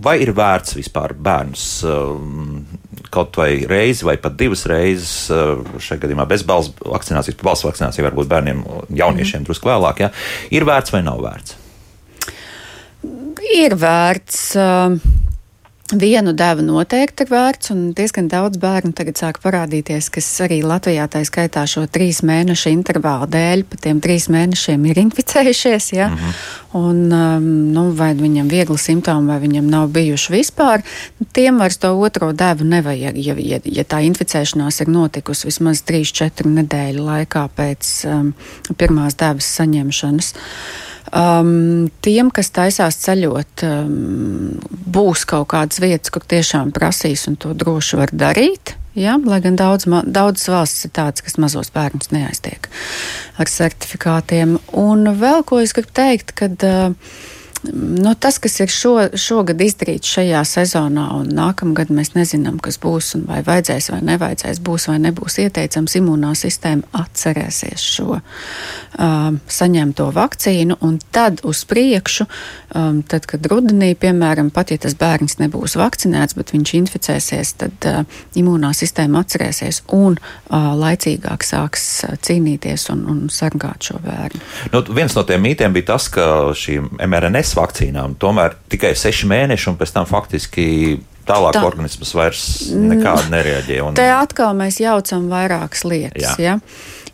vai 0.00 0.16
ir 0.24 0.32
vērts 0.36 0.76
vispār 0.78 1.14
bērnus 1.14 1.64
um, 1.88 2.62
kaut 3.12 3.36
vai 3.40 3.66
reizi 3.68 4.06
vai 4.06 4.16
pat 4.22 4.36
divas 4.38 4.64
reizes, 4.70 5.14
uh, 5.34 5.60
šajā 5.82 6.04
gadījumā 6.04 6.28
bezbalsts 6.30 6.78
vakcinācijas, 6.84 7.40
balsts 7.42 7.66
vakcinācija 7.68 8.06
varbūt 8.08 8.30
bērniem, 8.30 8.62
jauniešiem 8.88 9.40
-hmm. 9.40 9.48
drusku 9.50 9.68
vēlāk, 9.68 10.04
ja? 10.06 10.12
ir 10.50 10.68
vērts 10.68 10.94
vai 10.94 11.02
nav 11.06 11.20
vērts? 11.24 11.56
Ir 13.50 13.74
vērts. 13.74 14.40
Vienu 15.90 16.30
devu 16.38 16.62
noteikti 16.62 17.24
ir 17.24 17.30
vērts, 17.32 17.72
un 17.74 17.78
diezgan 17.98 18.28
daudz 18.30 18.60
bērnu 18.62 18.92
tagad 18.94 19.18
sāk 19.18 19.40
parādīties, 19.42 20.06
kas 20.14 20.26
arī 20.44 20.60
Latvijā 20.62 21.08
tā 21.10 21.24
skaitā 21.26 21.64
šo 21.66 21.82
trīs 21.90 22.20
mēnešu 22.22 22.70
intervālu 22.70 23.26
dēļ, 23.32 23.64
pa 23.66 23.78
tiem 23.86 23.98
trīs 24.02 24.28
mēnešiem 24.30 24.84
ir 24.86 25.00
inficējušies. 25.02 25.88
Ja? 25.96 26.08
Mm 26.08 26.16
-hmm. 26.16 26.36
un, 26.78 27.00
um, 27.12 27.48
nu, 27.74 27.84
vai 27.98 28.12
viņam 28.14 28.46
ir 28.46 28.52
viegli 28.52 28.78
simptomi, 28.78 29.26
vai 29.28 29.38
viņam 29.40 29.70
nav 29.70 29.88
bijuši 29.88 30.32
vispār, 30.32 30.82
tiem 31.32 31.58
vairs 31.58 31.78
to 31.78 31.90
otro 31.94 32.32
devu 32.32 32.64
nevajag. 32.64 33.18
Ja, 33.18 33.34
ja, 33.38 33.58
ja 33.64 33.84
tā 33.84 34.02
inficēšanās 34.06 34.80
ir 34.80 34.88
notikusi 34.88 35.46
vismaz 35.46 35.82
3-4 35.82 36.46
nedēļu 36.46 37.02
laikā 37.04 37.48
pēc 37.56 38.06
um, 38.06 38.32
pirmās 38.76 39.18
devas 39.18 39.50
saņemšanas. 39.58 40.34
Uh, 40.34 40.89
Um, 41.10 41.88
tiem, 42.04 42.28
kas 42.30 42.52
taisās 42.54 43.00
ceļot, 43.02 43.64
um, 43.66 44.60
būs 44.94 45.24
kaut 45.26 45.48
kādas 45.50 45.80
vietas, 45.82 46.12
kur 46.14 46.22
tiešām 46.22 46.70
prasīs 46.76 47.26
un 47.26 47.38
to 47.40 47.50
droši 47.58 47.98
var 47.98 48.14
darīt. 48.14 48.76
Ja, 48.98 49.16
lai 49.22 49.38
gan 49.42 49.58
daudz, 49.58 49.86
daudzas 49.86 50.48
valstis 50.50 50.86
ir 50.86 50.94
tādas, 50.94 51.22
kas 51.22 51.38
mazos 51.38 51.70
bērnus 51.74 52.10
neaiztiek 52.14 52.66
ar 53.38 53.50
certifikātiem. 53.50 54.56
Un 54.78 55.12
vēl 55.18 55.44
ko 55.46 55.60
es 55.62 55.74
gribu 55.74 55.94
teikt, 55.94 56.34
kad 56.38 56.66
uh, 56.66 56.94
Nu, 57.72 58.14
tas, 58.14 58.38
kas 58.40 58.54
ir 58.62 58.70
šo, 58.72 58.94
šogad 59.20 59.60
izdarīts 59.60 60.08
šajā 60.14 60.40
sezonā, 60.48 61.02
un 61.18 61.26
nākamgad 61.36 61.90
mēs 61.92 62.14
nezinām, 62.14 62.56
kas 62.62 62.78
būs, 62.80 63.10
un 63.18 63.26
vai 63.28 63.42
vajadzēs 63.44 63.90
vai 63.92 63.98
nevajadzēs, 64.08 64.62
būs 64.64 64.86
vai 64.88 64.96
nebūs 65.04 65.36
ieteicams, 65.42 65.96
imūnā 66.00 66.30
sistēma 66.40 66.88
atcerēsies 67.02 67.84
šo 67.84 68.16
um, 68.16 69.36
saņemto 69.44 70.06
vakcīnu, 70.16 70.78
un 70.88 70.96
tad 71.12 71.42
uz 71.44 71.60
priekšu, 71.68 72.24
um, 72.80 73.02
tad, 73.04 73.28
kad 73.28 73.44
rudenī, 73.52 73.92
piemēram, 73.92 74.48
pat 74.56 74.72
ja 74.72 74.80
tas 74.80 74.96
bērns 74.96 75.36
nebūs 75.42 75.76
vakcinēts, 75.76 76.38
bet 76.40 76.54
viņš 76.56 76.74
inficēsies, 76.80 77.52
tad 77.60 77.90
uh, 77.92 78.00
imūnā 78.40 78.72
sistēma 78.76 79.20
atcerēsies 79.20 79.82
un 79.98 80.16
uh, 80.16 80.72
laicīgāk 80.80 81.44
sāks 81.44 81.86
uh, 82.08 82.16
cīnīties 82.24 82.88
un, 82.96 83.04
un 83.12 83.22
sargāt 83.28 83.90
šo 83.90 84.00
bērnu. 84.08 84.40
Nu, 84.72 84.84
viens 84.96 85.12
no 85.18 85.28
tiem 85.28 85.44
mītiem 85.44 85.76
bija 85.76 85.92
tas, 85.92 86.08
ka 86.08 86.26
šī 86.56 86.80
mRNS 87.04 87.49
bez 87.50 87.58
vakcīnām. 87.58 88.16
Tomēr 88.20 88.54
tikai 88.70 88.94
seši 88.94 89.28
mēneši, 89.30 89.70
un 89.70 89.78
pēc 89.80 89.94
tam 89.94 90.06
faktiski 90.06 91.00
tālāk 91.26 91.58
Tā. 91.58 91.64
organisms 91.66 92.14
vairs 92.14 92.44
nekādi 92.70 93.30
nereaģē. 93.30 93.82
Un... 93.84 93.98
Te 93.98 94.08
atkal 94.12 94.54
mēs 94.58 94.80
jaucam 94.80 95.28
vairākas 95.30 95.84
lietas. 95.84 96.38
Jā. 96.38 96.56
Ja? 96.56 96.58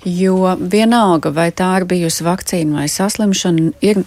Jo 0.07 0.55
vienalga, 0.61 1.33
vai 1.35 1.51
tā 1.51 1.73
ir 1.81 1.87
bijusi 1.89 2.25
vakcīna 2.27 2.83
vai 2.83 2.87
saslimšana, 2.89 3.73
ir 3.83 4.05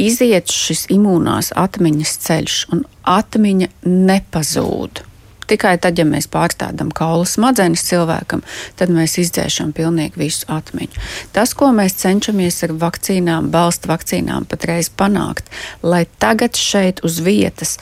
iziet 0.00 0.52
šis 0.52 0.86
imūnās 0.92 1.52
atmiņas 1.56 2.14
ceļš, 2.24 2.56
un 2.72 2.86
atmiņa 3.04 3.68
nepazūd. 3.84 5.02
Tikai 5.46 5.76
tad, 5.82 5.98
ja 5.98 6.06
mēs 6.08 6.28
pārstādām 6.32 6.90
kaulu 6.96 7.26
smadzenes 7.28 7.84
cilvēkam, 7.86 8.42
tad 8.78 8.90
mēs 8.94 9.18
izdzēšam 9.22 9.72
pilnīgi 9.76 10.18
visu 10.20 10.48
atmiņu. 10.52 11.04
Tas, 11.36 11.54
ko 11.54 11.70
mēs 11.76 11.98
cenšamies 12.02 12.62
ar 12.66 12.74
vakcīnām, 12.80 13.52
balstu 13.54 13.92
vakcīnām 13.92 14.48
patreiz 14.50 14.90
panākt, 14.90 15.50
lai 15.82 16.04
tagad 16.18 16.58
šeit 16.58 17.04
uz 17.06 17.20
vietas 17.22 17.76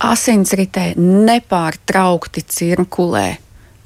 asinsritē 0.00 0.94
nepārtraukti 0.96 2.46
cirkulē 2.48 3.28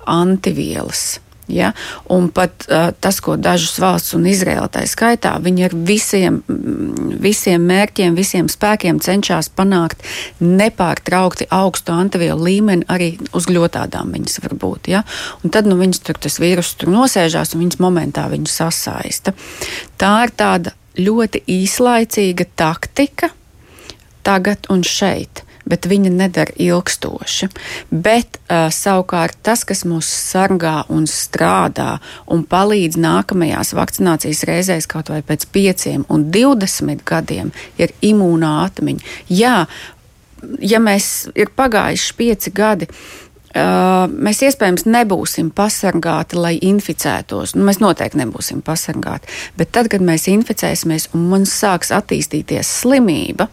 antivielas 0.06 1.18
Ja? 1.48 1.72
Un 2.12 2.30
pat 2.34 2.66
uh, 2.68 2.88
tas, 3.00 3.20
ko 3.24 3.36
dažas 3.40 3.76
valsts 3.82 4.16
un 4.16 4.26
Izraela 4.30 4.68
tā 4.72 4.84
skaitā, 4.88 5.34
viņi 5.44 5.66
ar 5.68 5.76
visiem, 5.90 6.40
visiem 7.24 7.66
mērķiem, 7.68 8.16
visiem 8.16 8.48
spēkiem 8.52 9.00
cenšas 9.04 9.50
panākt 9.54 10.04
nepārtraukti 10.40 11.48
augstu 11.54 11.94
antivielu 11.94 12.48
līmeni 12.48 12.88
arī 12.88 13.14
uz 13.36 13.48
ļotādām 13.52 14.14
viņas 14.16 14.40
var 14.44 14.56
būt. 14.64 14.90
Ja? 14.94 15.04
Un 15.44 15.54
tad 15.54 15.68
nu, 15.70 15.78
viņas 15.80 16.04
tur 16.06 16.20
tas 16.26 16.40
vīrus 16.42 16.74
tur 16.80 16.92
nosēžās 16.94 17.54
un 17.54 17.64
viņas 17.66 17.82
momentā 17.84 18.26
viņu 18.32 18.50
sasaista. 18.50 19.36
Tā 20.00 20.16
ir 20.26 20.34
tāda 20.36 20.74
ļoti 20.98 21.44
īslaicīga 21.50 22.46
taktika 22.56 23.30
tagad 24.24 24.70
un 24.72 24.84
šeit 24.86 25.43
bet 25.68 25.88
viņa 25.88 26.12
nedara 26.12 26.54
ilgstoši. 26.60 27.48
Bet 27.90 28.38
uh, 28.44 28.68
savukārt 28.74 29.38
tas, 29.46 29.64
kas 29.68 29.84
mūs 29.88 30.08
sargā 30.08 30.82
un 30.92 31.08
strādā 31.10 31.98
un 32.30 32.44
palīdz 32.48 33.00
nākamajās 33.00 33.74
vakcinācijas 33.76 34.44
reizēs, 34.48 34.88
kaut 34.90 35.12
vai 35.12 35.22
pēc 35.26 35.48
pieciem 35.54 36.06
un 36.12 36.28
divdesmit 36.34 37.04
gadiem, 37.08 37.52
ir 37.80 37.94
imūnā 38.04 38.54
atmiņa. 38.68 39.12
Jā, 39.32 39.58
ja 40.60 40.80
mēs 40.82 41.28
ir 41.34 41.52
pagājuši 41.56 42.16
pieci 42.18 42.54
gadi. 42.54 42.90
Uh, 43.54 44.10
mēs 44.10 44.40
iespējams 44.42 44.82
nebūsim 44.90 45.52
pasargāti, 45.54 46.34
lai 46.42 46.56
inficētos. 46.58 47.52
Nu, 47.54 47.62
mēs 47.68 47.78
noteikti 47.78 48.18
nebūsim 48.18 48.64
pasargāti. 48.66 49.30
Bet 49.54 49.70
tad, 49.76 49.86
kad 49.92 50.02
mēs 50.02 50.26
inficēsimies 50.32 51.12
un 51.14 51.28
mums 51.30 51.54
sāks 51.62 51.94
attīstīties 51.94 52.72
slimība, 52.80 53.46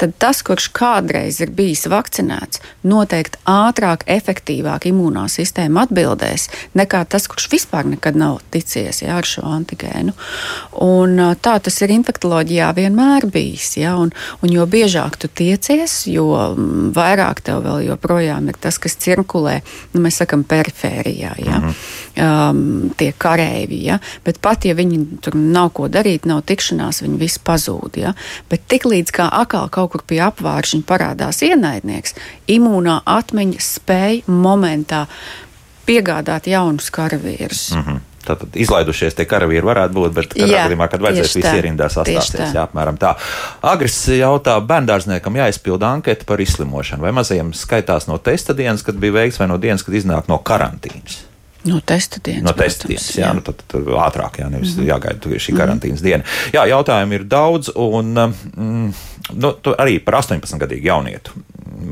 tad 0.00 0.14
tas, 0.18 0.42
kurš 0.46 0.68
kādreiz 0.76 1.40
ir 1.42 1.52
bijis 1.54 1.86
vakcinēts, 1.90 2.62
noteikti 2.86 3.40
ātrāk, 3.48 4.04
efektīvāk 4.10 4.88
imūnā 4.90 5.26
sistēma 5.32 5.86
atbildēs 5.86 6.48
nekā 6.78 7.04
tas, 7.08 7.28
kurš 7.30 7.48
vispār 7.52 7.88
nekad 7.94 8.18
nav 8.18 8.40
ticies 8.54 9.02
jā, 9.04 9.16
ar 9.18 9.28
šo 9.28 9.44
antigēnu. 9.48 10.14
Un, 10.84 11.18
tā 11.42 11.56
tas 11.62 11.80
ir 11.84 11.94
infektuoloģijā 11.96 12.70
vienmēr 12.76 13.28
bijis. 13.32 13.76
Jā, 13.80 13.96
un, 14.00 14.12
un 14.42 14.52
jo 14.52 14.66
biežāk 14.68 15.18
tu 15.20 15.28
tiecies, 15.28 16.02
jo 16.10 16.28
vairāk 16.96 17.42
tev 17.46 17.62
vēl 17.66 17.86
joprojām 17.90 18.50
ir 18.52 18.58
tas, 18.62 18.78
kas 18.82 18.98
cirkulē, 19.02 19.60
nu, 19.94 20.04
mēs 20.04 20.22
sakam, 20.22 20.44
perifērijā. 20.48 21.34
Jā. 21.42 21.60
-hmm. 21.62 21.74
Um, 22.16 22.90
tie 22.96 23.12
kareivi, 23.18 23.82
ja? 23.86 23.98
bet 24.24 24.40
pat 24.42 24.66
ja 24.68 24.76
viņi 24.78 25.00
tur 25.24 25.36
nav 25.38 25.72
ko 25.76 25.88
darīt, 25.92 26.26
nav 26.28 26.42
tikšanās, 26.48 27.02
viņi 27.04 27.20
visi 27.20 27.42
pazūd. 27.44 27.98
Ja? 28.02 28.14
Bet 28.50 28.66
tiklīdz 28.72 29.14
kā 29.14 29.28
atkal 29.42 29.70
kaut 29.72 29.94
kur 29.94 30.06
pie 30.06 30.22
apvāršņa 30.24 30.84
parādās 30.88 31.42
ienaidnieks, 31.46 32.16
imūnā 32.52 33.02
atmiņa 33.08 33.62
spēja 33.62 34.32
momentā 34.32 35.06
piegādāt 35.86 36.48
jaunus 36.50 36.90
karavīrus. 36.94 37.70
Mm 37.74 37.84
-hmm. 37.86 38.00
Tātad 38.22 38.54
izlaidušies 38.54 39.16
tie 39.18 39.26
karavīri 39.26 39.66
varētu 39.66 39.96
būt, 39.96 40.12
bet 40.14 40.28
katrā 40.30 40.66
gadījumā, 40.66 40.86
kad 40.92 41.02
vajadzēs, 41.02 41.34
visi 41.40 41.56
ierindās 41.58 41.96
sastāsies. 41.98 42.54
Jā, 42.54 42.68
apmēram 42.68 42.98
tā. 43.00 43.16
Agris 43.66 43.96
jautā 44.14 44.54
bērndārzniekam 44.62 45.40
jāizpilda 45.40 45.90
anketa 45.90 46.24
par 46.28 46.40
izslimošanu. 46.40 47.02
Vai 47.02 47.12
mazajiem 47.18 47.50
skaitās 47.52 48.06
no 48.06 48.18
testa 48.18 48.54
dienas, 48.54 48.82
kad 48.86 48.94
bija 48.94 49.12
veikts, 49.12 49.42
vai 49.42 49.50
no 49.50 49.58
dienas, 49.58 49.82
kad 49.82 49.94
iznāk 49.98 50.30
no 50.30 50.38
karantīnas? 50.38 51.31
No 51.64 51.80
testa 51.80 52.18
dienas. 52.24 52.42
No 52.42 52.52
testa 52.58 52.88
dienas, 52.88 53.06
jā, 53.14 53.26
jā. 53.28 53.32
Nu, 53.38 53.42
tad, 53.46 53.62
tad 53.70 53.86
ātrāk, 53.86 54.40
jā, 54.42 54.48
nevis 54.50 54.74
mm 54.74 54.82
-hmm. 54.82 54.88
jāgaida 54.88 55.38
šī 55.46 55.56
karantīnas 55.56 56.00
mm 56.00 56.06
-hmm. 56.06 56.22
diena. 56.22 56.24
Jā, 56.52 56.66
jautājumi 56.66 57.14
ir 57.14 57.24
daudz, 57.24 57.70
un 57.74 58.14
mm, 58.56 58.94
nu, 59.32 59.54
arī 59.78 59.98
par 60.04 60.14
18 60.14 60.58
gadīgu 60.58 60.86
jaunietu. 60.86 61.30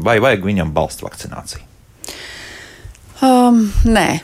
Vai 0.04 0.18
vajag 0.20 0.44
viņam 0.44 0.72
balstu 0.72 1.06
vakcināciju? 1.06 1.61
Um, 3.22 3.72
nē. 3.85 4.20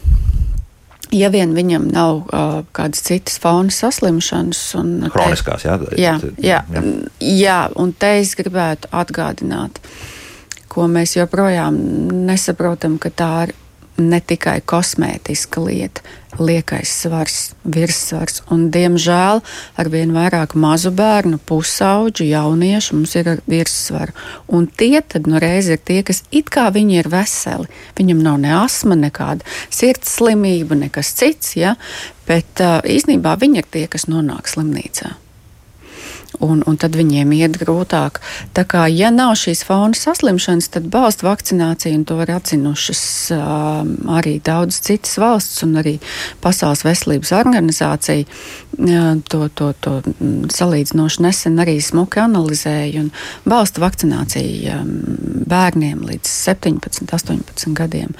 Ja 1.13 1.29
vien 1.29 1.55
viņam 1.55 1.91
nav 1.93 2.17
uh, 2.17 2.65
kādas 2.73 3.03
citas 3.03 3.39
faunas 3.39 3.79
saslimšanas, 3.79 4.75
un 4.75 5.11
kroniskās, 5.13 5.65
jā, 5.65 5.79
jā, 5.97 6.21
jā, 6.39 6.65
jā. 6.73 6.83
jā, 7.21 7.71
un 7.77 7.93
te 7.93 8.19
es 8.19 8.35
gribētu 8.35 8.89
atgādināt, 8.91 9.79
ko 10.69 10.89
mēs 10.89 11.17
joprojām 11.17 11.77
nesaprotam, 12.27 12.99
ka 12.99 13.11
tā 13.11 13.31
ir 13.47 13.55
ne 13.99 14.21
tikai 14.21 14.61
kosmētiska 14.69 15.61
lieta, 15.65 16.03
liekais 16.39 16.91
svars, 17.03 17.39
virssvars. 17.65 18.43
Un, 18.53 18.67
diemžēl 18.75 19.43
ar 19.81 19.91
vien 19.93 20.13
vairāk 20.15 20.55
mazu 20.59 20.93
bērnu, 20.97 21.41
pusauģu, 21.49 22.27
jauniešu 22.29 22.99
mums 22.99 23.17
ir 23.17 23.33
virssvaru. 23.49 24.15
Un 24.53 24.69
tie 24.69 25.01
tad 25.01 25.29
nu 25.31 25.41
reiz 25.43 25.71
ir 25.73 25.81
tie, 25.81 26.03
kas 26.07 26.23
it 26.31 26.53
kā 26.53 26.69
viņi 26.75 27.01
ir 27.01 27.11
veseli. 27.13 27.71
Viņam 27.99 28.25
nav 28.25 28.41
ne 28.45 28.57
asma, 28.61 28.99
nekāda 29.01 29.47
sirds 29.71 30.19
slimība, 30.19 30.79
nekas 30.79 31.15
cits, 31.17 31.57
ja? 31.57 31.77
bet 32.27 32.65
uh, 32.65 32.81
īsnībā 32.83 33.37
viņi 33.41 33.63
ir 33.63 33.71
tie, 33.71 33.87
kas 33.91 34.11
nonāk 34.11 34.51
slimnīcā 34.51 35.15
un, 36.45 36.63
un 36.67 36.77
tad 36.81 36.97
viņiem 36.99 37.33
iet 37.37 37.57
grūtāk. 37.61 38.21
Tā 38.57 38.65
kā, 38.69 38.87
ja 38.93 39.11
nav 39.15 39.35
šīs 39.41 39.65
faunas 39.67 40.03
saslimšanas, 40.07 40.69
tad 40.75 40.89
balstu 40.93 41.29
vakcināciju, 41.29 42.01
un 42.01 42.05
to 42.09 42.19
ir 42.25 42.33
atzinušas 42.35 43.03
uh, 43.37 43.83
arī 44.19 44.37
daudz 44.45 44.81
citas 44.87 45.17
valsts, 45.21 45.63
un 45.67 45.77
arī 45.83 45.97
Pasaules 46.45 46.85
veselības 46.87 47.33
organizācija 47.37 48.27
uh, 48.27 49.11
to, 49.31 49.43
to, 49.59 49.73
to 49.81 49.97
salīdzinoši 50.53 51.27
nesen 51.27 51.61
arī 51.63 51.79
smuki 51.85 52.23
analizēja, 52.25 53.07
un 53.07 53.13
balstu 53.49 53.85
vakcinācija 53.85 54.81
um, 54.83 54.95
bērniem 55.49 56.05
līdz 56.07 56.33
17, 56.53 57.11
18 57.13 57.77
gadiem 57.77 58.17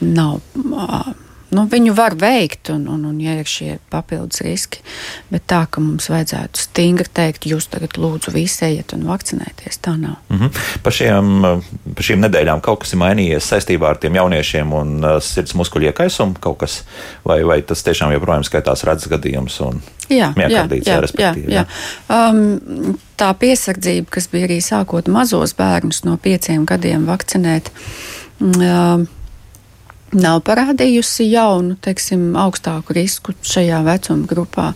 nav. 0.00 0.40
Uh, 0.56 1.14
nu, 1.54 1.64
viņu 1.70 1.94
var 1.96 2.16
veikt, 2.18 2.70
un, 2.74 2.86
un, 2.90 3.04
un 3.08 3.18
ja 3.22 3.36
ir 3.38 3.48
šie 3.48 3.76
papildus 3.92 4.42
riski. 4.44 4.82
Bet 5.30 5.46
tā, 5.50 5.62
ka 5.70 5.82
mums 5.82 6.08
vajadzētu 6.10 6.60
stingri 6.60 7.06
teikt, 7.14 7.46
jūs 7.46 7.68
tagad 7.72 7.98
lūdzu 8.00 8.34
visi 8.34 8.64
ejiet 8.66 8.94
un 8.96 9.06
vakcinēties, 9.08 9.80
tā 9.84 9.96
nav. 10.00 10.18
Mm 10.28 10.38
-hmm. 10.38 10.60
pa, 10.82 10.90
šiem, 10.90 11.32
pa 11.94 12.06
šīm 12.08 12.24
nedēļām 12.26 12.60
kaut 12.60 12.80
kas 12.84 12.92
ir 12.92 13.02
mainījies 13.02 13.50
saistībā 13.52 13.90
ar 13.90 13.96
tiem 14.02 14.14
jauniešiem 14.14 14.72
un 14.72 15.04
uh, 15.04 15.18
sirds 15.22 15.54
muskuļu 15.54 15.90
iekaisumu 15.90 16.34
kaut 16.40 16.58
kas, 16.58 16.82
vai, 17.24 17.42
vai 17.44 17.62
tas 17.62 17.82
tiešām 17.82 18.12
joprojām 18.12 18.44
skaitās 18.44 18.84
redzes 18.84 19.08
gadījums 19.08 19.60
un 19.60 19.82
jā, 20.08 20.32
jā, 20.36 20.48
jā, 20.48 21.00
jā, 21.18 21.34
jā. 21.48 21.66
Um, 22.08 22.96
tā 23.16 23.32
piesardzība, 23.34 24.10
kas 24.10 24.28
bija 24.28 24.44
arī 24.44 24.60
sākot 24.60 25.08
mazos 25.08 25.54
bērnus 25.54 26.04
no 26.04 26.16
pieciem 26.16 26.66
gadiem 26.66 27.06
vakcinēt. 27.06 27.70
Um, 28.40 29.06
nav 30.16 30.42
parādījusi 30.46 31.28
jaunu, 31.30 31.76
teiksim, 31.84 32.32
augstāku 32.40 32.96
risku 32.96 33.34
šajā 33.46 33.82
vecuma 33.86 34.28
grupā. 34.30 34.70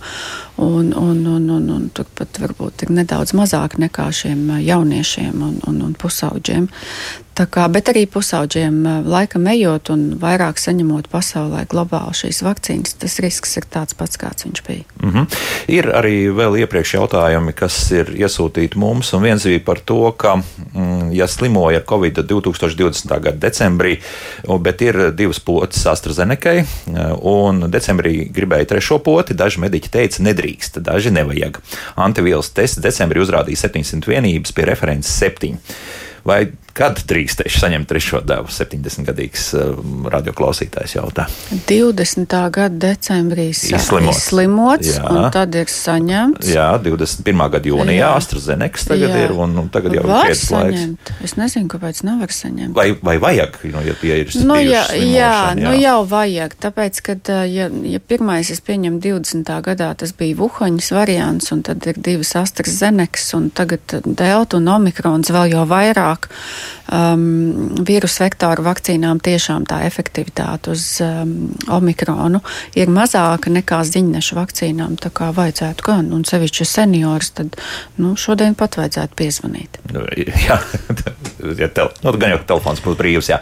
Un, 0.61 0.93
un, 0.93 1.27
un, 1.27 1.51
un, 1.51 1.69
un 1.73 1.89
turpat 1.97 2.37
varbūt 2.43 2.85
ir 2.85 2.91
nedaudz 2.93 3.33
mazāk 3.33 3.79
nekā 3.81 4.11
šiem 4.13 4.59
jauniešiem 4.61 5.41
un, 5.47 5.57
un, 5.71 5.83
un 5.87 5.97
pusauģiem. 5.97 6.69
Kā, 7.41 7.65
bet 7.73 7.89
arī 7.89 8.03
pusauģiem 8.11 8.83
laikam 9.09 9.47
ejot 9.49 9.89
un 9.95 10.03
vairāk 10.21 10.59
saņemot 10.61 11.07
pasaulē 11.09 11.63
globāli 11.71 12.13
šīs 12.19 12.43
vakcīnas, 12.45 12.99
tas 13.01 13.17
risks 13.25 13.57
ir 13.57 13.65
tāds 13.71 13.97
pats, 13.97 14.19
kāds 14.21 14.45
viņš 14.45 14.63
bija. 14.67 14.85
Mm 15.01 15.11
-hmm. 15.11 15.39
Ir 15.69 15.89
arī 15.89 16.29
vēl 16.29 16.59
iepriekš 16.61 16.95
jautājumi, 16.95 17.53
kas 17.53 17.91
ir 17.91 18.13
iesūtīti 18.13 18.77
mums, 18.77 19.13
un 19.13 19.23
viens 19.23 19.45
bija 19.45 19.61
par 19.65 19.79
to, 19.79 20.13
ka, 20.13 20.37
mm, 20.75 21.13
ja 21.13 21.27
slimoja 21.27 21.79
ar 21.79 21.85
Covid 21.89 22.19
2020. 22.19 23.21
gada 23.21 23.49
decembrī, 23.49 23.99
bet 24.61 24.83
ir 24.83 25.13
divas 25.13 25.41
potes 25.41 25.87
AstraZeneca, 25.87 26.65
un 27.23 27.71
decembrī 27.71 28.33
gribēja 28.33 28.65
trešo 28.65 28.99
poti, 28.99 29.35
daži 29.35 29.61
mediķi 29.61 29.91
teica, 29.91 30.23
nedrīkst, 30.23 30.50
daži 30.85 31.13
nevajag. 31.15 31.61
Antivielas 32.01 32.53
tests 32.57 32.83
decembrī 32.83 33.23
uzrādīja 33.23 33.67
700 33.69 34.11
vienības 34.11 34.55
pie 34.57 34.67
references 34.69 35.15
7. 35.23 35.57
Vai 36.27 36.43
Kad 36.77 37.01
drīkstēšu 37.11 37.61
saņemt 37.65 37.89
trešo 37.91 38.21
devu? 38.25 38.51
70-gadīgs 38.53 39.47
um, 39.59 40.07
radioklausītājs 40.11 40.95
jautā. 40.97 41.27
20. 41.69 42.37
gada 42.55 42.79
decembrī 42.87 43.49
Izslimots. 43.51 44.21
izslimots 44.27 44.93
Jā. 44.97 45.05
un 45.11 45.27
tad 45.35 45.55
ir 45.59 45.71
saņemts. 45.73 46.51
Jā, 46.55 46.69
21. 46.83 47.43
gada 47.57 47.71
jūnijā 47.73 48.05
Jā. 48.05 48.13
AstraZenekas 48.21 48.87
tagad 48.89 49.11
Jā. 49.15 49.25
ir, 49.27 49.35
un, 49.35 49.57
un 49.65 49.69
tagad 49.73 49.97
jau 49.99 50.05
ir 50.05 50.09
var 50.11 50.29
krietnes 50.29 50.51
laiks. 50.55 50.79
saņemt. 50.81 51.13
Es 51.27 51.37
nezinu, 51.41 51.69
kāpēc 51.75 52.03
nevar 52.07 52.35
saņemt. 52.35 52.75
Vai, 52.77 52.89
vai 53.03 53.17
vajag, 53.23 53.59
nu, 53.75 53.83
ja 53.87 53.97
tie 54.01 54.21
ir 54.23 54.33
Nu, 54.41 54.57
jā, 54.63 54.85
jā, 54.95 54.95
slimošana, 54.95 55.67
nu 55.67 55.75
jau 55.83 55.99
vajag. 56.09 56.55
Tāpēc, 56.63 57.03
ka, 57.07 57.17
ja, 57.51 57.67
ja 57.69 58.01
pirmais, 58.01 58.51
es 58.55 58.63
pieņemu 58.65 59.01
20. 59.03 59.51
gadā, 59.67 59.91
tas 59.99 60.15
bija 60.17 60.39
Vuhaņas 60.39 60.91
variants, 60.95 61.51
un 61.55 61.65
tad 61.67 61.85
ir 61.91 61.99
divas 61.99 62.33
AstraZenekas, 62.39 63.27
un 63.37 63.51
tagad 63.51 63.99
Delta 64.07 64.57
un 64.61 64.71
Omikrons 64.71 65.33
vēl 65.35 65.53
jau 65.57 65.67
vairāk. 65.69 66.31
Um, 66.91 67.71
vīrusu 67.87 68.25
vektoru 68.25 68.65
vakcīnām 68.67 69.21
tiešām 69.23 69.67
tā 69.71 69.83
efektivitāte 69.87 70.73
uz 70.75 70.85
um, 71.05 71.53
Omikronu 71.71 72.41
ir 72.79 72.91
mazāka 72.91 73.53
nekā 73.53 73.83
ziņnešu 73.87 74.39
vakcīnām, 74.39 74.97
tā 75.01 75.13
kā 75.15 75.31
vajadzētu 75.37 75.87
gan, 75.87 76.11
un 76.17 76.25
sevišķi 76.27 76.67
seniors, 76.67 77.33
tad 77.39 77.59
nu, 78.01 78.17
šodien 78.19 78.57
pat 78.59 78.81
vajadzētu 78.81 79.19
piezvanīt. 79.21 79.81
Nu, 79.95 80.07
jā, 80.17 80.59
ja 81.63 81.71
tel, 81.75 81.93
nu, 82.03 82.15
gan 82.19 82.35
jau 82.35 82.41
telefons 82.55 82.83
būtu 82.85 83.01
brīvs. 83.01 83.31
Jā. 83.33 83.41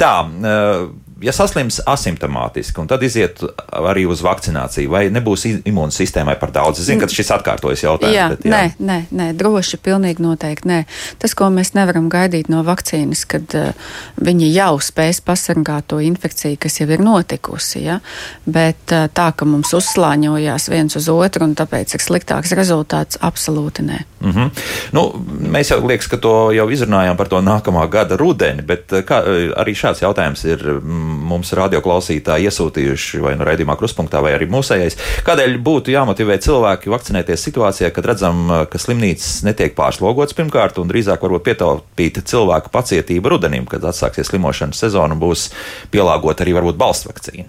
Tā, 0.00 0.12
eh, 0.26 0.88
ja 1.22 1.32
saslims 1.34 1.80
asimptomātiski, 1.86 2.78
un 2.82 2.88
tad 2.90 3.02
iziet 3.06 3.40
arī 3.74 4.04
uz 4.10 4.22
vakcināciju, 4.24 4.90
vai 4.92 5.04
nebūs 5.12 5.46
imūnsistēmai 5.66 6.36
par 6.40 6.52
daudz? 6.54 6.82
Es 6.82 6.88
zinu, 6.88 7.02
ka 7.02 7.10
šis 7.10 7.32
atkārtojas 7.34 7.82
jautājums. 7.84 8.14
Jā, 8.14 8.28
bet, 8.34 8.46
nē, 8.46 8.62
nē, 8.78 8.98
nē, 9.10 9.28
droši, 9.38 9.80
pilnīgi 9.82 10.22
noteikti 10.22 10.70
nē. 10.70 10.78
Tas, 11.22 11.34
ko 11.38 11.50
mēs 11.54 11.74
nevaram 11.74 12.06
gaidīt 12.12 12.50
no 12.52 12.62
vakcīnas, 12.66 13.24
kad 13.30 13.56
uh, 13.58 13.88
viņi 14.22 14.52
jau 14.54 14.74
spēs 14.84 15.22
pasargāt 15.26 15.88
to 15.90 16.00
infekciju, 16.04 16.60
kas 16.62 16.78
jau 16.80 16.88
ir 16.90 17.02
notikusi, 17.02 17.82
ja? 17.88 17.98
bet 18.46 18.94
uh, 18.94 19.08
tā, 19.14 19.30
ka 19.34 19.48
mums 19.48 19.74
uzslāņojās 19.74 20.70
viens 20.70 20.98
uz 20.98 21.10
otru 21.12 21.48
un 21.48 21.56
tāpēc 21.58 21.96
ir 21.96 22.04
sliktāks 22.04 22.54
rezultāts, 22.58 23.18
absolūti 23.24 23.86
nē. 23.88 24.04
Mm 24.20 24.32
-hmm. 24.32 24.50
nu, 24.92 25.02
mēs 25.50 25.70
jau 25.70 25.86
liekas, 25.86 26.06
ka 26.06 26.16
to 26.16 26.50
jau 26.52 26.70
izrunājām 26.70 27.16
par 27.16 27.28
to 27.28 27.40
nākamā 27.40 27.88
gada 27.88 28.16
rudeni, 28.16 28.62
bet 28.62 28.92
eh, 28.92 29.02
kā, 29.02 29.22
arī 29.56 29.74
šāds 29.74 30.02
jautājums 30.02 30.44
ir 30.44 30.58
mm, 30.82 31.07
mums 31.08 31.52
radioklausītāji 31.56 32.48
iesūtījuši 32.48 33.22
vai 33.24 33.34
nu 33.38 33.46
raidījumā 33.48 33.76
kruspunktā, 33.80 34.20
vai 34.24 34.34
arī 34.36 34.48
mūsējais. 34.52 34.98
Kādēļ 35.26 35.56
būtu 35.64 35.94
jāmotivē 35.94 36.38
cilvēki 36.44 36.92
vakcinēties 36.92 37.46
situācijā, 37.48 37.90
kad 37.94 38.10
redzam, 38.12 38.44
eh, 38.50 38.66
ka 38.70 38.80
slimnīcas 38.82 39.42
netiek 39.48 39.76
pārslogots 39.78 40.36
pirmkārt, 40.38 40.78
un 40.78 40.92
drīzāk 40.92 41.24
varbūt 41.24 41.46
pietaupīt 41.48 42.22
cilvēku 42.24 42.72
pacietību 42.74 43.34
rudenim, 43.34 43.66
kad 43.66 43.82
atsāksies 43.82 44.30
slimošanas 44.32 44.84
sezona 44.84 45.16
un 45.16 45.20
būs 45.20 45.48
pielāgota 45.90 46.44
arī 46.44 46.54
varbūt 46.60 46.78
balsts 46.80 47.08
vakcīna 47.08 47.48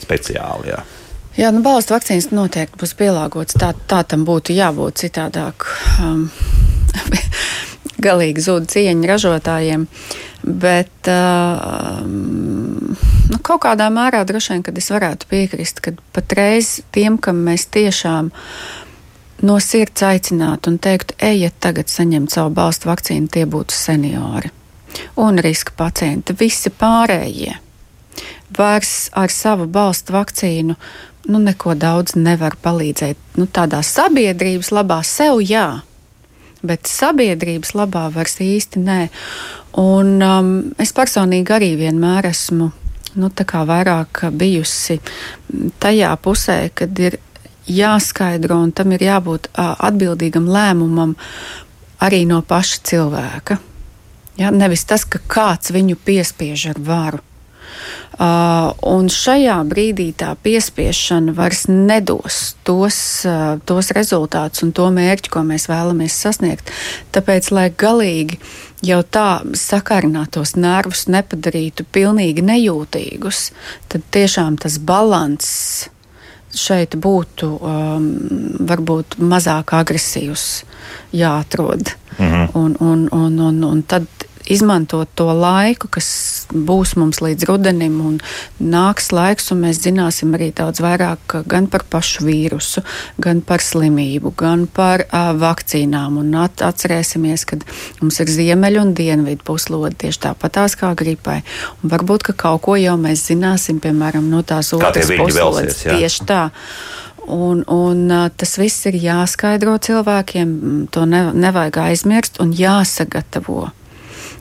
speciāli. 0.00 0.72
Jā. 0.72 0.82
Jā, 1.38 1.52
nu, 1.54 1.62
balstu 1.62 1.94
vakcīnas 1.94 2.32
noteikti 2.34 2.80
būs 2.80 2.96
pielāgotas. 2.98 3.56
Tā, 3.60 3.70
tā 3.86 4.02
tam 4.04 4.24
būtu 4.26 4.52
jābūt 4.56 5.04
citādāk. 5.04 5.68
Um, 6.02 6.26
galīgi 8.06 8.42
zūd 8.44 8.66
cieņa 8.72 9.08
ražotājiem. 9.12 9.86
Bet 10.42 11.08
um, 11.12 12.94
nu, 13.30 13.40
kaut 13.44 13.60
kādā 13.66 13.90
mērā 13.92 14.22
droši 14.24 14.54
vien, 14.54 14.62
kad 14.64 14.78
es 14.80 14.88
varētu 14.92 15.28
piekrist, 15.28 15.82
ka 15.84 15.92
patreiz 16.16 16.78
tiem, 16.94 17.18
kam 17.20 17.42
mēs 17.44 17.66
tiešām 17.74 18.30
no 19.44 19.58
sirds 19.60 20.04
aicinātu 20.04 20.72
un 20.72 20.78
teiktu, 20.80 21.16
ejiet 21.20 21.60
tagad 21.60 21.92
saņemt 21.92 22.32
savu 22.32 22.54
balstu 22.56 22.88
vakcīnu, 22.88 23.28
tie 23.32 23.44
būtu 23.48 23.76
seniori 23.76 24.52
un 25.20 25.38
riska 25.38 25.76
pacienti. 25.76 26.34
Visi 26.36 26.72
pārējie 26.72 27.58
vairs 28.56 29.10
ar 29.16 29.30
savu 29.30 29.68
balstu 29.70 30.16
vakcīnu 30.16 30.76
nu, 31.30 31.38
neko 31.38 31.74
daudz 31.78 32.16
nevar 32.16 32.56
palīdzēt. 32.62 33.18
Nu, 33.38 33.46
tādā 33.46 33.82
sabiedrības 33.86 34.72
labā 34.74 35.00
sev 35.06 35.40
jā, 35.44 35.82
bet 36.66 36.90
sabiedrības 36.90 37.74
labā 37.78 38.08
vairs 38.14 38.38
īsti 38.44 38.82
nē. 38.84 39.00
Un, 39.80 40.16
um, 40.22 40.52
es 40.82 40.92
personīgi 40.96 41.54
arī 41.56 41.74
vienmēr 41.78 42.30
esmu 42.30 42.70
nu, 43.20 43.30
vairāk 43.70 44.24
bijusi 44.32 45.00
tajā 45.82 46.10
pusē, 46.22 46.70
kad 46.74 46.98
ir 46.98 47.18
jāskaidro 47.70 48.60
un 48.64 48.72
tam 48.72 48.92
ir 48.92 49.06
jābūt 49.06 49.50
uh, 49.52 49.74
atbildīgam 49.78 50.48
lēmumam 50.50 51.14
arī 52.00 52.24
no 52.26 52.42
paša 52.42 52.80
cilvēka. 52.90 53.58
Ja? 54.40 54.50
Nevis 54.50 54.84
tas, 54.88 55.04
ka 55.04 55.20
kāds 55.28 55.72
viņu 55.74 55.98
piespiež 56.04 56.70
ar 56.74 56.80
varu. 56.80 57.22
Uh, 58.20 58.74
un 58.84 59.06
šajā 59.08 59.56
brīdī 59.64 60.10
tā 60.12 60.34
piespiešana 60.44 61.32
vairs 61.32 61.62
nedos 61.70 62.40
tos, 62.68 62.98
uh, 63.24 63.54
tos 63.64 63.92
rezultātus 63.96 64.66
un 64.66 64.74
to 64.76 64.90
mērķi, 64.92 65.32
ko 65.32 65.44
mēs 65.48 65.70
vēlamies 65.70 66.18
sasniegt. 66.26 66.68
Tāpēc, 67.16 67.48
lai 67.56 67.70
galīgi 67.72 68.36
jau 68.84 69.00
tā 69.04 69.40
sakarinātos 69.56 70.56
nervus 70.60 71.06
nepadarītu 71.08 71.86
pilnīgi 71.92 72.44
nejūtīgus, 72.44 73.46
tad 73.88 74.04
tiešām 74.12 74.60
tas 74.60 74.76
balanss 74.76 75.88
šeit 76.56 76.96
būtu 76.98 77.48
um, 77.56 78.06
varbūt 78.66 79.20
mazāk 79.22 79.74
agresīvs, 79.78 80.46
jāatrod. 81.14 81.94
Mhm. 82.18 82.50
Un, 82.58 82.74
un, 82.80 83.06
un, 83.14 83.38
un, 83.48 83.62
un 83.64 83.82
tad 83.86 84.08
izmantot 84.50 85.08
to 85.18 85.28
laiku, 85.36 85.88
kas 85.92 86.10
būs 86.50 86.96
mums 86.98 87.20
līdz 87.22 87.46
rudenim, 87.48 87.96
un 88.06 88.18
nāks 88.60 89.10
laiks, 89.14 89.50
un 89.54 89.62
mēs 89.64 89.82
zināsim 89.84 90.34
arī 90.36 90.50
daudz 90.56 90.82
vairāk 90.82 91.40
gan 91.50 91.68
par 91.70 91.84
pašu 91.90 92.26
vīrusu, 92.26 92.84
gan 93.22 93.42
par 93.46 93.64
slimību, 93.64 94.34
gan 94.38 94.66
par 94.66 95.06
uh, 95.06 95.32
vakcīnām. 95.38 96.20
Un 96.20 96.34
at, 96.42 96.62
atcerēsimies, 96.66 97.46
ka 97.48 97.60
mums 98.02 98.20
ir 98.22 98.32
ziemeļu 98.34 98.84
un 98.84 98.94
dienvidu 98.98 99.46
puslode 99.46 99.94
tieši 100.04 100.24
tāpatās 100.28 100.76
kā 100.80 100.92
gripai. 100.98 101.40
Un 101.80 101.94
varbūt, 101.94 102.30
ka 102.30 102.38
kaut 102.46 102.64
ko 102.66 102.78
jau 102.80 102.96
mēs 103.00 103.28
zināsim, 103.30 103.80
piemēram, 103.82 104.26
no 104.32 104.42
tās 104.46 104.74
otras 104.76 105.12
puslodes. 105.14 105.84
Tieši 105.86 106.26
tā. 106.28 106.46
Un, 107.30 107.60
un 107.70 108.08
tas 108.36 108.56
viss 108.58 108.88
ir 108.90 108.96
jāskaidro 108.98 109.76
cilvēkiem, 109.78 110.54
to 110.90 111.04
ne, 111.06 111.28
nevajag 111.36 111.78
aizmirst 111.84 112.40
un 112.42 112.54
jāsagatavo. 112.56 113.68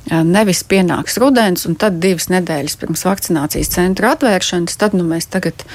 Nevis 0.10 0.64
pienāks 0.66 1.20
rudens, 1.22 1.68
un 1.70 1.76
tad 1.78 2.00
divas 2.02 2.30
nedēļas 2.34 2.78
pirms 2.82 3.06
vakcinācijas 3.06 3.70
centra 3.76 4.16
atvēršanas, 4.16 4.78
tad 4.82 4.96
nu, 4.98 5.06
mēs 5.06 5.30
tagad 5.30 5.66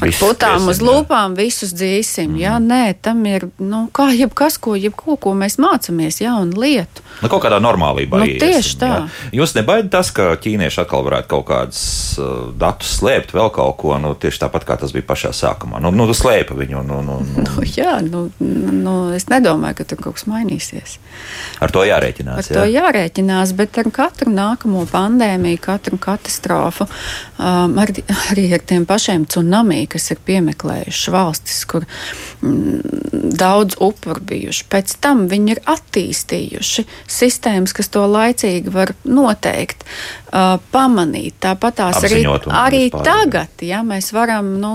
ar 0.00 0.12
putām 0.16 0.68
uz 0.72 0.80
lūpām 0.82 1.36
visus 1.38 1.74
dzīsim. 1.76 2.32
Mm. 2.32 2.40
Jā, 2.40 2.56
nē, 2.62 2.82
tam 3.04 3.22
ir 3.28 3.48
nu, 3.60 3.84
kā 3.94 4.08
jebkas, 4.16 4.58
ko, 4.62 4.74
jebko, 4.78 5.16
ko 5.20 5.34
mēs 5.38 5.58
mācāmies, 5.62 6.22
jaunu 6.22 6.62
lietu. 6.62 7.04
Nu, 7.20 7.28
kaut 7.30 7.44
kādā 7.44 7.58
normālībā. 7.62 8.22
Nu, 8.22 8.28
tieši 8.40 8.72
iesim, 8.72 8.80
tā. 8.80 8.90
Jā. 8.92 9.30
Jūs 9.42 9.54
nebaidāt 9.58 9.92
tas, 9.92 10.10
ka 10.14 10.32
ķīnieši 10.42 10.82
atkal 10.82 11.04
varētu 11.06 11.30
kaut 11.30 11.46
kādus 11.50 11.82
uh, 12.18 12.48
datus 12.58 12.96
slēpt, 12.98 13.34
vēl 13.36 13.52
kaut 13.54 13.76
ko, 13.82 13.94
nu, 14.02 14.14
tieši 14.18 14.42
tāpat 14.46 14.66
kā 14.68 14.78
tas 14.80 14.94
bija 14.94 15.06
pašā 15.06 15.34
sākumā. 15.36 15.82
Nu, 15.82 15.92
nu 15.94 16.08
slēpa 16.16 16.56
viņu. 16.58 16.82
Nu, 16.88 17.02
nu, 17.04 17.20
nu. 17.22 17.46
Nu, 17.52 17.66
jā, 17.68 17.98
nu, 18.00 18.24
nu, 18.40 18.94
es 19.12 19.26
nedomāju, 19.28 19.76
ka 19.78 19.84
tur 19.90 19.98
kaut 20.00 20.16
kas 20.16 20.24
mainīsies. 20.30 20.96
Ar 21.62 21.72
to 21.74 21.82
jārēķinās. 21.84 22.38
Ar 22.40 22.46
to 22.48 22.64
jā. 22.64 22.80
jārēķinās, 22.80 23.52
bet 23.58 23.76
ar 23.82 23.90
katru 23.94 24.32
nākamo 24.32 24.86
pandēmiju, 24.90 25.60
katru 25.62 25.98
katastrofu, 26.00 26.86
um, 27.36 27.76
arī, 27.82 28.02
arī 28.32 28.46
ar 28.56 28.64
tiem 28.72 28.86
pašiem 28.88 29.26
tsunami, 29.28 29.81
kas 29.90 30.10
ir 30.14 30.20
piemeklējuši 30.26 31.14
valstis, 31.14 31.62
kur 31.70 31.86
mm, 32.40 33.32
daudz 33.38 33.78
upuru 33.82 34.22
bijuši. 34.32 34.66
Pēc 34.72 34.96
tam 35.02 35.26
viņi 35.30 35.56
ir 35.56 35.62
attīstījuši 35.72 36.86
sistēmas, 37.10 37.74
kas 37.76 37.90
to 37.92 38.04
laicīgi 38.08 38.72
var 38.72 38.94
noteikt, 39.04 39.86
uh, 40.32 40.56
pamanīt. 40.72 41.36
Tāpat 41.42 41.78
tās 41.80 42.00
arī, 42.06 42.22
arī 42.48 42.82
tagad, 42.92 43.62
ja 43.64 43.82
mēs 43.86 44.12
varam, 44.14 44.54
nu, 44.62 44.72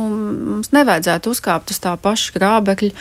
mums 0.58 0.72
nevajadzētu 0.76 1.34
uzkāpt 1.34 1.74
uz 1.74 1.82
tā 1.84 1.94
paša 2.02 2.36
grābekļa, 2.38 2.92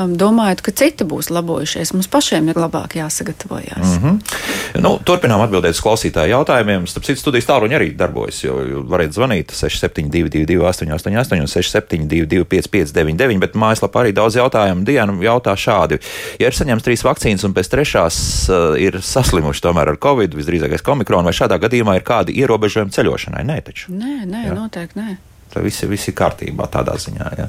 um, 0.00 0.14
domājot, 0.18 0.64
ka 0.64 0.74
citi 0.76 1.06
būs 1.08 1.30
labojušies. 1.34 1.94
Mums 1.96 2.10
pašiem 2.12 2.50
ir 2.52 2.60
labāk 2.60 2.96
jāsagatavojas. 2.98 3.98
Mm 3.98 4.02
-hmm. 4.02 4.82
nu, 4.84 4.96
turpinām 5.04 5.42
atbildēt 5.44 5.76
uz 5.76 5.82
klausītāju 5.84 6.34
jautājumiem. 6.36 6.86
Starp 6.86 7.06
citu, 7.06 7.20
studijas 7.20 7.46
tālruņi 7.50 7.78
arī 7.78 7.90
darbojas. 7.96 8.44
Jo 8.44 8.82
varat 8.88 9.12
zvanīt 9.12 9.52
6722, 9.52 10.60
888, 10.62 11.53
un 11.56 11.64
672, 11.64 12.44
559, 12.50 13.40
bet 13.42 13.58
mājaslapā 13.58 14.04
arī 14.04 14.14
daudz 14.16 14.38
jautājumu. 14.38 14.84
Diena 14.86 15.14
jautā 15.24 15.54
šādi: 15.58 16.00
Ja 16.40 16.50
ir 16.50 16.56
saņemts 16.56 16.86
trīs 16.86 17.04
vakcīnas 17.06 17.44
un 17.46 17.54
pēc 17.56 17.70
trešās 17.74 18.16
uh, 18.48 18.78
ir 18.80 19.00
saslimuši 19.04 19.64
tomēr 19.64 19.94
ar 19.94 20.00
covid, 20.02 20.34
visdrīzākais 20.38 20.84
komikronu, 20.84 21.28
vai 21.28 21.36
šādā 21.36 21.60
gadījumā 21.62 21.98
ir 21.98 22.06
kādi 22.06 22.36
ierobežojumi 22.42 22.94
ceļošanai? 22.94 23.46
Nē, 23.46 23.60
taču. 23.66 23.92
Nē, 23.94 24.24
nē, 24.26 24.48
Jā. 24.48 24.58
noteikti 24.58 25.00
nē. 25.00 25.16
Viss, 25.62 25.84
viss 25.90 26.10
ir 26.10 26.16
kārtībā 26.18 26.66
tādā 26.72 26.96
ziņā. 27.00 27.30
Ja. 27.38 27.46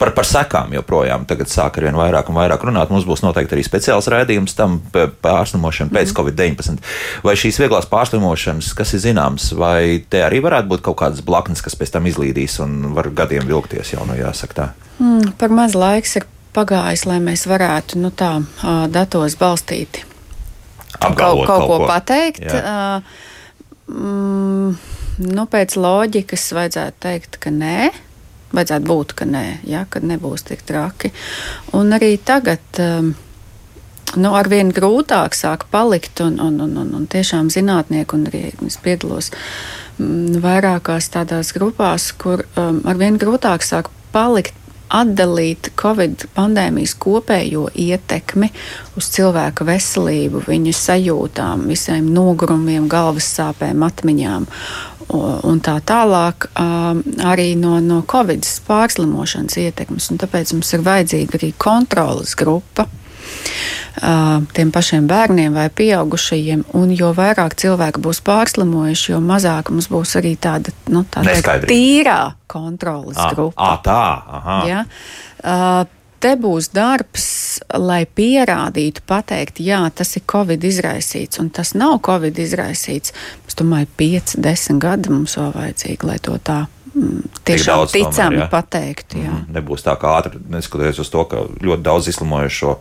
Par, 0.00 0.12
par 0.16 0.28
sekām 0.28 0.72
joprojām 0.76 1.26
tagad 1.28 1.50
sāk 1.50 1.80
ar 1.80 1.88
vien 1.88 1.98
vairāk 1.98 2.30
un 2.30 2.38
vairāk 2.38 2.66
runāt. 2.68 2.92
Mums 2.94 3.06
būs 3.08 3.24
noteikti 3.24 3.56
arī 3.56 3.64
speciāls 3.66 4.10
raidījums 4.12 4.56
tam 4.58 4.78
pārslimošanai 4.92 5.94
pēc 5.94 6.12
mm. 6.12 6.18
Covid-19. 6.18 6.82
Vai 7.26 7.36
šīs 7.38 7.60
vieglās 7.62 7.88
pārslimošanas, 7.90 8.72
kas 8.78 8.94
ir 8.94 9.04
zināms, 9.08 9.50
vai 9.58 10.04
te 10.10 10.22
arī 10.26 10.42
varētu 10.44 10.72
būt 10.72 10.84
kaut 10.88 11.00
kādas 11.02 11.24
blaknes, 11.24 11.64
kas 11.64 11.78
pēc 11.78 11.96
tam 11.96 12.08
izlīdīs 12.10 12.60
un 12.64 12.92
var 12.96 13.10
gadiem 13.10 13.48
vilkties 13.48 13.94
jau, 13.96 14.06
nu 14.08 14.18
jāsaka 14.18 14.60
tā? 14.60 14.68
Mm, 14.98 15.34
par 15.40 15.54
maz 15.54 15.78
laiks 15.78 16.18
ir 16.20 16.28
pagājis, 16.56 17.06
lai 17.08 17.18
mēs 17.22 17.46
varētu 17.50 18.00
nu, 18.02 18.10
tā 18.14 18.38
datos 18.92 19.36
balstīti 19.38 20.04
Apgalvot 20.98 21.46
kaut, 21.46 21.58
kaut, 21.60 21.68
kaut 21.68 21.68
ko, 21.68 21.78
ko 21.78 21.88
pateikt. 21.88 22.44
Jā. 22.48 23.00
Mm, 23.88 24.74
nu, 25.22 25.46
pēc 25.50 25.76
loģikas 25.78 26.50
vajadzētu 26.56 27.02
teikt, 27.04 27.40
ka 27.42 27.52
nē. 27.54 27.90
Vajadzētu 28.54 28.88
būt, 28.88 29.14
ka 29.18 29.26
nē, 29.28 29.46
ja, 29.68 29.84
kad 29.90 30.06
nebūs 30.08 30.46
tik 30.48 30.62
traki. 30.68 31.12
Un 31.76 31.92
arī 31.96 32.14
tagad. 32.16 32.64
Um, 32.80 33.14
nu, 34.16 34.32
arvien 34.38 34.70
grūtāk 34.72 35.36
sāk 35.36 35.66
palikt, 35.72 36.22
un, 36.24 36.38
un, 36.40 36.60
un, 36.64 36.76
un, 36.80 36.94
un 36.96 37.04
tiešām 37.10 37.50
zinātnieki, 37.52 38.16
un 38.16 38.24
arī 38.30 38.44
es 38.66 38.78
piedalos 38.80 39.28
m, 40.00 40.38
vairākās 40.40 41.10
tādās 41.12 41.52
grupās, 41.56 42.12
kur 42.16 42.46
um, 42.56 42.80
arvien 42.88 43.20
grūtāk 43.20 43.66
sāk 43.66 43.92
palikt 44.14 44.56
atdalīt 44.88 45.70
Covid 45.76 46.24
pandēmijas 46.36 46.94
kopējo 46.96 47.66
ietekmi 47.76 48.48
uz 48.96 49.10
cilvēka 49.12 49.66
veselību, 49.68 50.46
viņa 50.48 50.72
sajūtām, 50.76 51.66
visiem 51.68 52.08
nogurumiem, 52.14 52.88
galvas 52.88 53.28
sāpēm, 53.36 53.84
atmiņām 53.84 54.48
un 55.08 55.60
tā 55.64 55.78
tālāk, 55.88 56.50
arī 57.24 57.50
no, 57.56 57.78
no 57.80 58.02
Covid 58.08 58.46
pārslimošanas 58.66 59.58
ietekmes. 59.62 60.10
Tāpēc 60.20 60.54
mums 60.56 60.72
ir 60.76 60.86
vajadzīga 60.86 61.38
arī 61.40 61.52
kontrolas 61.58 62.36
grupa 62.38 62.88
tiem 64.54 64.70
pašiem 64.72 65.06
bērniem 65.10 65.54
vai 65.54 65.68
pieaugušajiem. 65.74 66.64
Un 66.78 66.92
jo 66.94 67.10
vairāk 67.16 67.56
cilvēku 67.58 68.02
būs 68.04 68.20
pārslimojuši, 68.26 69.12
jo 69.12 69.20
mazāk 69.24 69.72
mums 69.74 69.88
būs 69.90 70.16
arī 70.20 70.36
tāda 70.40 70.72
nu, 70.92 71.04
tā 71.10 71.24
tīrā 71.66 72.20
kontrolas 72.46 73.18
à, 73.18 73.30
grupa. 73.34 73.58
À, 73.58 73.78
tā, 73.84 74.02
aha. 74.38 74.58
ja? 74.68 74.84
uh, 75.42 75.97
te 76.20 76.34
būs 76.38 76.70
darbs, 76.74 77.26
lai 77.74 78.02
pierādītu, 78.06 79.04
pateikt, 79.08 79.60
jā, 79.64 79.80
tas 79.94 80.16
ir 80.18 80.24
Covid 80.30 80.64
izraisīts, 80.64 81.40
un 81.42 81.50
tas 81.54 81.74
nav 81.78 81.98
Covid 82.06 82.38
izraisīts. 82.38 83.14
Es 83.48 83.58
domāju, 83.58 83.90
5, 84.00 84.38
10 84.44 84.82
gadi 84.82 85.12
mums 85.14 85.38
vēl 85.38 85.54
vajadzīgi, 85.56 86.08
lai 86.08 86.18
to 86.22 86.38
tā 86.44 86.62
mm, 86.94 87.42
tiešām 87.48 87.84
ticami 87.92 88.42
ja? 88.42 88.48
pateiktu. 88.52 89.20
Mm, 89.22 89.44
nebūs 89.58 89.86
tā 89.86 89.96
kā 90.00 90.16
ātri, 90.20 90.40
neskatoties 90.52 91.02
uz 91.02 91.12
to, 91.12 91.24
ka 91.30 91.44
ļoti 91.58 91.86
daudz 91.86 92.10
izslimojušo 92.12 92.74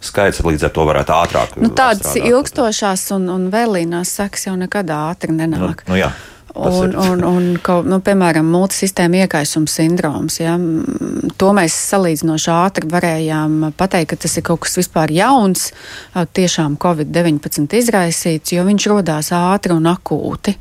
skaits, 0.00 0.42
līdz 0.46 0.66
ar 0.68 0.74
to 0.74 0.88
varētu 0.88 1.16
ātrāk. 1.16 1.56
Nu, 1.60 1.72
tādas 1.76 2.16
ilgstošās 2.16 3.10
un, 3.16 3.28
un 3.32 3.48
vēlīnās 3.52 4.16
sekas 4.20 4.48
jau 4.48 4.56
nekad 4.60 4.92
ātri 4.96 5.34
nenāk. 5.36 5.84
Nu, 5.86 5.94
nu, 5.94 6.00
jā. 6.00 6.12
Un, 6.54 6.94
un, 6.96 7.22
un, 7.22 7.46
un, 7.62 7.84
nu, 7.86 7.98
piemēram, 8.02 8.46
multisistēma 8.50 9.22
iekaisuma 9.24 9.70
sindroms. 9.70 10.40
Ja, 10.40 10.56
to 11.38 11.52
mēs 11.56 11.76
salīdzinoši 11.92 12.50
ātri 12.54 12.90
varējām 12.90 13.70
pateikt, 13.78 14.10
ka 14.12 14.18
tas 14.24 14.34
ir 14.40 14.46
kaut 14.48 14.64
kas 14.64 14.74
vispār 14.80 15.12
jauns, 15.14 15.68
tiešām 16.14 16.74
Covid-19 16.82 17.78
izraisīts, 17.78 18.56
jo 18.56 18.66
viņš 18.66 18.88
rodās 18.90 19.30
ātri 19.36 19.76
un 19.76 19.86
akūti. 19.92 20.56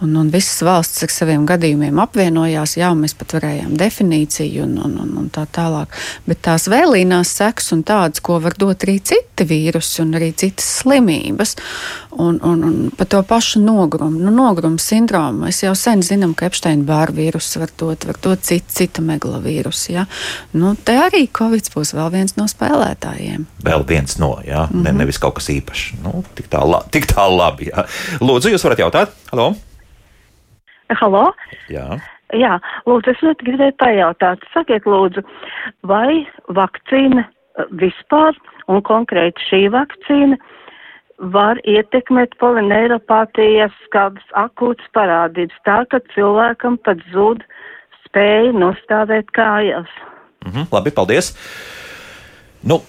Un, 0.00 0.14
un 0.16 0.30
visas 0.32 0.62
valstis 0.64 1.04
ar 1.04 1.12
saviem 1.12 1.42
gadījumiem 1.48 1.98
apvienojās, 2.00 2.78
jā, 2.80 2.88
mēs 2.96 3.12
pat 3.20 3.34
varējām 3.36 3.74
definīciju 3.76 4.64
un, 4.64 4.78
un, 4.80 4.94
un, 5.02 5.10
un 5.20 5.26
tā 5.32 5.44
tālāk. 5.52 5.92
Bet 6.24 6.40
tās 6.46 6.70
vēlīnās 6.72 7.34
seks 7.36 7.68
un 7.76 7.82
tādas, 7.84 8.22
ko 8.24 8.38
var 8.40 8.56
dot 8.56 8.86
arī 8.86 8.96
citi 9.04 9.44
vīrusi 9.44 10.00
un 10.00 10.16
arī 10.16 10.30
citas 10.40 10.70
slimības. 10.80 11.56
Un, 12.16 12.40
un, 12.44 12.64
un 12.64 12.78
par 12.96 13.10
to 13.12 13.20
pašu 13.28 13.60
nogurumu, 13.60 14.22
nu, 14.24 14.32
nogurumu 14.34 14.80
sindromu. 14.80 15.44
Mēs 15.44 15.62
jau 15.66 15.76
sen 15.76 16.00
zinām, 16.04 16.32
ka 16.36 16.48
Epsteina 16.48 16.84
bāra 16.88 17.12
vīrusu 17.16 17.60
var 17.60 17.76
dot, 17.76 18.08
var 18.08 18.20
dot 18.24 18.48
cita, 18.48 18.72
cita 18.80 19.04
megalovīrusu. 19.04 19.92
Ja? 19.98 20.08
Nu, 20.56 20.74
te 20.80 20.96
arī 20.96 21.26
Covid 21.28 21.72
būs 21.76 21.92
vēl 21.96 22.12
viens 22.16 22.38
no 22.40 22.48
spēlētājiem. 22.48 23.46
Vēl 23.68 23.88
viens 23.88 24.16
no, 24.20 24.38
jā, 24.48 24.64
mm 24.64 24.76
-hmm. 24.76 24.84
ne, 24.88 24.98
nevis 25.04 25.20
kaut 25.20 25.36
kas 25.38 25.52
īpašs. 25.52 26.00
Nu, 26.04 26.24
tik 26.34 26.48
tā, 26.48 26.64
la, 26.64 26.84
tik 26.90 27.06
tā 27.12 27.28
labi. 27.28 27.68
Jā. 27.68 27.84
Lūdzu, 28.20 28.56
jūs 28.56 28.64
varat 28.64 28.88
jautāt? 28.88 29.18
Halo! 29.32 29.52
Halo? 30.98 31.30
Jā. 31.70 31.86
Jā, 32.36 32.56
lūdzu, 32.86 33.10
es 33.14 33.22
ļoti 33.26 33.46
gribēju 33.48 33.74
pajautāt. 33.82 34.42
Sakiet, 34.54 34.86
lūdzu, 34.86 35.22
vai 35.90 36.22
vakcīna 36.54 37.24
eh, 37.24 37.70
vispār 37.82 38.38
un 38.70 38.82
konkrēti 38.86 39.46
šī 39.48 39.62
vakcīna 39.74 40.38
var 41.34 41.58
ietekmēt 41.68 42.36
polineiropātijas 42.40 43.74
kādas 43.92 44.30
akūtas 44.40 44.86
parādības, 44.96 45.58
tā 45.66 45.82
ka 45.90 46.00
cilvēkam 46.14 46.78
pat 46.86 47.02
zūd 47.12 47.42
spēja 48.06 48.54
nostādēt 48.56 49.28
kājās. 49.36 49.90
Mhm, 50.46 50.70
labi, 50.72 50.94
paldies. 50.94 51.34
Nu, 52.64 52.80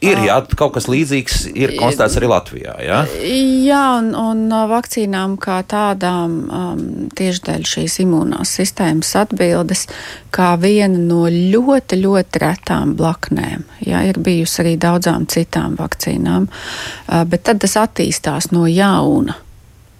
Ir 0.00 0.20
jā, 0.24 0.36
kaut 0.56 0.72
kas 0.76 0.86
līdzīgs 0.88 1.42
ir 1.52 1.74
konstatēts 1.76 2.16
arī 2.16 2.30
Latvijā. 2.30 2.76
Jā, 2.84 3.00
jā 3.66 3.82
un, 3.98 4.14
un 4.16 4.54
vakcīnām 4.70 5.34
kā 5.40 5.58
tādām 5.68 6.36
um, 6.46 6.80
tieši 7.16 7.44
dēļ 7.50 7.66
šīs 7.68 7.98
imūnās 8.06 8.54
sistēmas 8.60 9.12
atbildes, 9.20 9.84
kā 10.32 10.54
viena 10.62 10.96
no 10.96 11.26
ļoti, 11.28 12.00
ļoti 12.00 12.42
retām 12.44 12.96
blaknēm. 12.96 13.66
Jā, 13.84 14.06
ir 14.08 14.22
bijusi 14.24 14.64
arī 14.64 14.74
daudzām 14.80 15.28
citām 15.28 15.76
vakcīnām, 15.80 16.48
uh, 16.48 17.22
bet 17.28 17.44
tad 17.50 17.60
tas 17.66 17.76
attīstās 17.84 18.52
no 18.56 18.64
jauna 18.70 19.36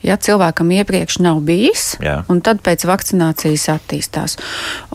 ja 0.06 0.16
cilvēkam 0.16 0.70
iepriekš 0.74 1.20
nav 1.24 1.40
bijis, 1.46 1.94
Jā. 2.02 2.20
un 2.32 2.40
tad 2.44 2.62
pēc 2.64 2.84
vakcinācijas 2.88 3.66
attīstās. 3.74 4.36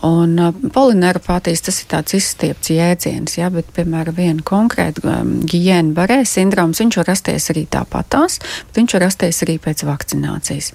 Un 0.06 0.36
uh, 0.40 0.52
polineiropātijas 0.74 1.66
tas 1.68 1.80
ir 1.82 1.90
tāds 1.94 2.16
izstiepts 2.18 2.72
jēdziens, 2.74 3.38
ja, 3.38 3.50
bet, 3.54 3.70
piemēram, 3.76 4.16
viena 4.16 4.46
konkrēta 4.46 5.04
um, 5.20 5.36
Gijēna 5.46 5.94
barē 5.96 6.22
sindroms, 6.28 6.82
viņš 6.82 7.00
var 7.02 7.10
rasties 7.12 7.50
arī 7.54 7.66
tāpatās, 7.70 8.40
bet 8.68 8.82
viņš 8.82 8.96
var 8.98 9.06
rasties 9.08 9.42
arī 9.46 9.60
pēc 9.62 9.86
vakcinācijas. 9.86 10.72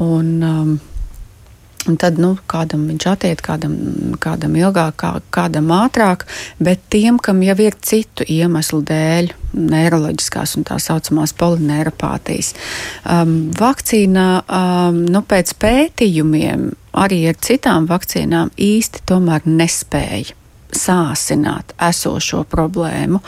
Un, 0.00 0.36
um, 0.46 0.78
Un 1.88 1.96
tad 1.96 2.18
nu, 2.20 2.34
kādam 2.50 2.82
viņš 2.90 3.04
attiek, 3.08 3.40
kādam, 3.40 3.74
kādam 4.20 4.56
ilgāk, 4.58 4.98
kā, 5.00 5.14
kādam 5.32 5.70
ātrāk, 5.72 6.26
bet 6.60 6.82
tiem, 6.92 7.16
kam 7.22 7.40
jau 7.40 7.54
ir 7.64 7.76
citu 7.80 8.26
iemeslu 8.28 8.82
dēļ, 8.84 9.30
neiroloģiskās 9.56 10.58
un 10.58 10.66
tā 10.68 10.76
saucamās 10.82 11.32
polineiropātijas, 11.40 12.52
um, 13.08 13.32
vakcīnā 13.56 14.26
um, 14.44 15.00
nu, 15.08 15.24
pēc 15.24 15.54
pētījumiem 15.62 16.68
arī 17.00 17.22
ar 17.32 17.40
citām 17.40 17.88
vakcīnām 17.88 18.52
īsti 18.60 19.06
tomēr 19.08 19.48
nespēja 19.48 20.36
sāsināt 20.76 21.72
esošo 21.88 22.44
problēmu. 22.50 23.22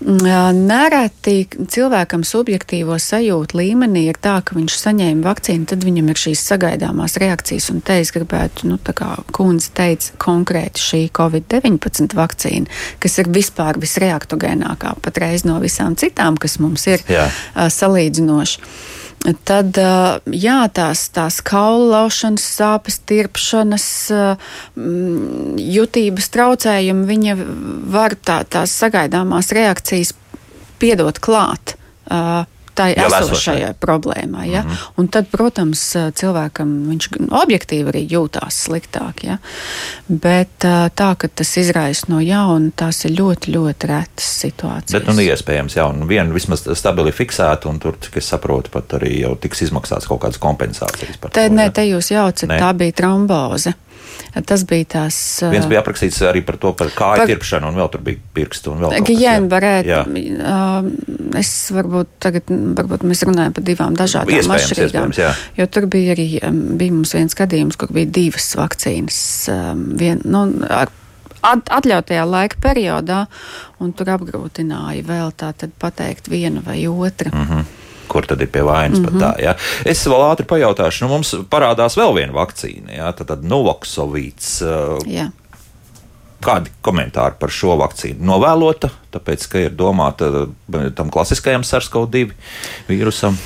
Nereti 0.00 1.44
cilvēkam 1.68 2.22
subjektīvo 2.24 2.96
sajūtu 2.96 3.58
līmenī 3.60 4.06
ir 4.08 4.18
tā, 4.22 4.38
ka 4.44 4.56
viņš 4.56 4.76
saņēma 4.80 5.26
vakcīnu, 5.26 5.66
tad 5.68 5.84
viņam 5.84 6.08
ir 6.08 6.20
šīs 6.22 6.44
sagaidāmās 6.52 7.18
reakcijas, 7.20 7.68
un 7.74 7.82
te 7.84 7.98
es 8.00 8.12
gribētu, 8.14 8.70
nu, 8.70 8.78
tā 8.80 8.94
kā 8.96 9.10
kundze 9.36 9.68
teica, 9.76 10.14
konkrēti 10.24 10.80
šī 10.80 11.02
Covid-19 11.16 12.16
vakcīna, 12.16 12.80
kas 13.02 13.18
ir 13.20 13.28
vispār 13.34 13.80
visreaktogēnākā 13.82 14.94
patreiz 15.04 15.44
no 15.44 15.58
visām 15.60 15.98
citām, 16.00 16.40
kas 16.40 16.56
mums 16.64 16.88
ir 16.88 17.04
Jā. 17.10 17.28
salīdzinoši 17.68 18.64
tad 19.44 19.76
jā, 20.32 20.60
tās, 20.74 21.02
tās 21.14 21.40
kaulaušanas, 21.44 22.46
sāpes, 22.56 23.00
tirpšanas, 23.08 23.86
jutības 25.60 26.30
traucējumi, 26.36 27.04
viņa 27.10 27.36
var 27.92 28.16
tā, 28.16 28.40
tās 28.48 28.72
sagaidāmās 28.80 29.52
reakcijas 29.56 30.14
piedot 30.80 31.20
klāt 31.20 31.76
tai 32.74 32.92
esošajai 32.96 33.74
problēmai. 33.80 34.46
Ja? 34.50 34.62
Mm 34.62 34.70
-hmm. 34.70 34.92
Un 34.96 35.08
tad, 35.08 35.28
protams, 35.30 35.82
cilvēkam 36.14 36.72
viņš 36.88 37.08
objektīvi 37.30 37.92
arī 37.92 38.02
jūtās 38.10 38.64
sliktāk. 38.66 39.24
Ja? 39.24 39.38
Bet 40.08 40.64
tā, 40.94 41.14
ka 41.16 41.28
tas 41.28 41.56
izraisa 41.56 42.06
no 42.08 42.20
jauna, 42.20 42.70
tās 42.76 43.04
ir 43.04 43.10
ļoti, 43.10 43.54
ļoti 43.56 43.86
retas 43.86 44.30
situācijas. 44.42 44.92
Bet, 44.92 45.06
nu, 45.06 45.20
iespējams, 45.20 45.76
jā, 45.76 45.86
un 45.88 46.08
viena 46.08 46.34
vismaz 46.34 46.66
stabili 46.74 47.12
fiksēta, 47.12 47.68
un 47.68 47.78
tur, 47.78 47.96
cik 48.00 48.16
es 48.16 48.28
saprotu, 48.28 48.70
pat 48.70 48.92
arī 49.00 49.20
jau 49.20 49.36
tiks 49.36 49.62
izmaksāts 49.62 50.08
kaut 50.08 50.20
kādas 50.20 50.38
kompensācijas 50.38 51.16
par 51.20 51.30
te, 51.30 51.48
to. 51.48 51.54
Nē, 51.54 51.70
te 51.72 51.86
jūs 51.88 52.10
jaucat, 52.10 52.48
tā 52.48 52.72
bija 52.76 52.92
tromboze. 52.92 53.74
Tas 54.46 54.62
bija 54.68 54.86
tās. 54.94 55.16
Viens 55.50 55.66
bija 55.70 55.80
aprakstīts 55.82 56.20
arī 56.28 56.42
par 56.46 56.58
to, 56.62 56.72
par 56.78 56.92
kāju 56.94 57.22
par, 57.22 57.30
tirpšanu, 57.30 57.70
un 57.72 57.80
vēl 57.80 57.90
tur 57.92 58.04
bija 58.06 58.20
pirkstu 58.36 58.74
un 58.74 58.84
vēl 58.84 58.94
kaut 58.94 59.08
kas. 59.08 59.22
Jā, 59.22 59.34
varētu. 59.50 59.96
Uh, 60.36 61.34
es 61.40 61.50
varbūt 61.74 62.12
tagad, 62.22 62.52
varbūt 62.78 63.06
mēs 63.10 63.24
runājam 63.26 63.56
par 63.56 63.66
divām 63.66 63.98
dažādām 63.98 64.38
iespējams, 64.38 64.70
atšķirīgām. 64.70 65.14
Iespējams, 65.16 65.42
jo 65.58 65.68
tur 65.74 65.88
bija 65.90 66.14
arī, 66.14 66.28
bija 66.78 66.96
mums 67.00 67.16
viens 67.16 67.36
gadījums, 67.38 67.80
kur 67.80 67.90
bija 67.96 68.12
divas 68.20 68.52
vakcīnas. 68.60 69.20
Um, 69.50 69.84
vien, 70.00 70.22
nu, 70.24 70.46
ar 70.70 70.94
atļautajā 71.40 72.24
laika 72.28 72.60
periodā, 72.62 73.24
un 73.80 73.94
tur 73.96 74.14
apgrūtināja 74.14 75.04
vēl 75.08 75.34
tā 75.40 75.52
pateikt 75.80 76.30
vienu 76.30 76.62
vai 76.66 76.84
otru. 76.86 77.34
Mm 77.34 77.46
-hmm 77.46 77.79
kur 78.10 78.26
tad 78.28 78.42
ir 78.42 78.50
pie 78.52 78.62
vainas. 78.66 78.98
Mm 78.98 79.06
-hmm. 79.06 79.20
tā, 79.22 79.32
ja? 79.42 79.54
Es 79.84 80.02
vēl 80.06 80.24
ātri 80.30 80.46
pajautāšu, 80.50 81.04
nu 81.04 81.12
mums 81.14 81.34
parādās 81.50 81.96
vēl 81.98 82.14
viena 82.16 82.34
vakcīna, 82.36 82.96
ja? 82.96 83.12
tad, 83.12 83.30
tad 83.30 83.44
Novoksovīts. 83.44 84.56
Uh, 84.62 84.98
Kādi 86.40 86.70
komentāri 86.80 87.36
par 87.38 87.50
šo 87.52 87.74
vakcīnu? 87.76 88.24
Novēlota, 88.24 88.88
tāpēc, 89.12 89.46
ka 89.52 89.58
ir 89.58 89.74
domāta 89.76 90.48
tam 90.96 91.10
klasiskajam 91.12 91.62
SARS-CoV-2 91.68 92.30
vīrusam. 92.88 93.36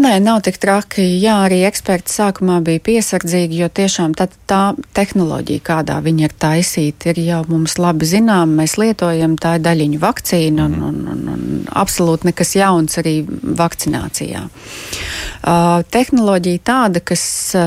Nē, 0.00 0.14
nav 0.24 0.38
tik 0.46 0.56
traki. 0.56 1.02
Jā, 1.20 1.34
arī 1.44 1.58
eksperti 1.68 2.14
sākumā 2.14 2.54
bija 2.64 2.80
piesardzīgi, 2.86 3.58
jo 3.60 3.66
tiešām 3.68 4.14
tā, 4.16 4.30
tā 4.48 4.60
tehnoloģija, 4.96 5.60
kādā 5.66 5.98
viņi 6.00 6.24
ir 6.24 6.34
taisīta, 6.40 7.10
ir 7.12 7.20
jau 7.26 7.40
mums 7.50 7.74
labi 7.76 8.08
zinām. 8.08 8.54
Mēs 8.56 8.78
lietojam 8.80 9.34
tā 9.40 9.58
daļiņu 9.60 10.00
vakcīnu 10.00 10.64
un, 10.70 10.78
un, 10.86 11.02
un, 11.12 11.26
un 11.34 11.42
absolūti 11.82 12.30
nekas 12.30 12.54
jauns 12.56 12.96
arī 13.02 13.18
vakcinācijā. 13.60 14.46
Uh, 14.48 15.82
tehnoloģija 15.92 16.64
tāda, 16.64 17.04
kas 17.04 17.26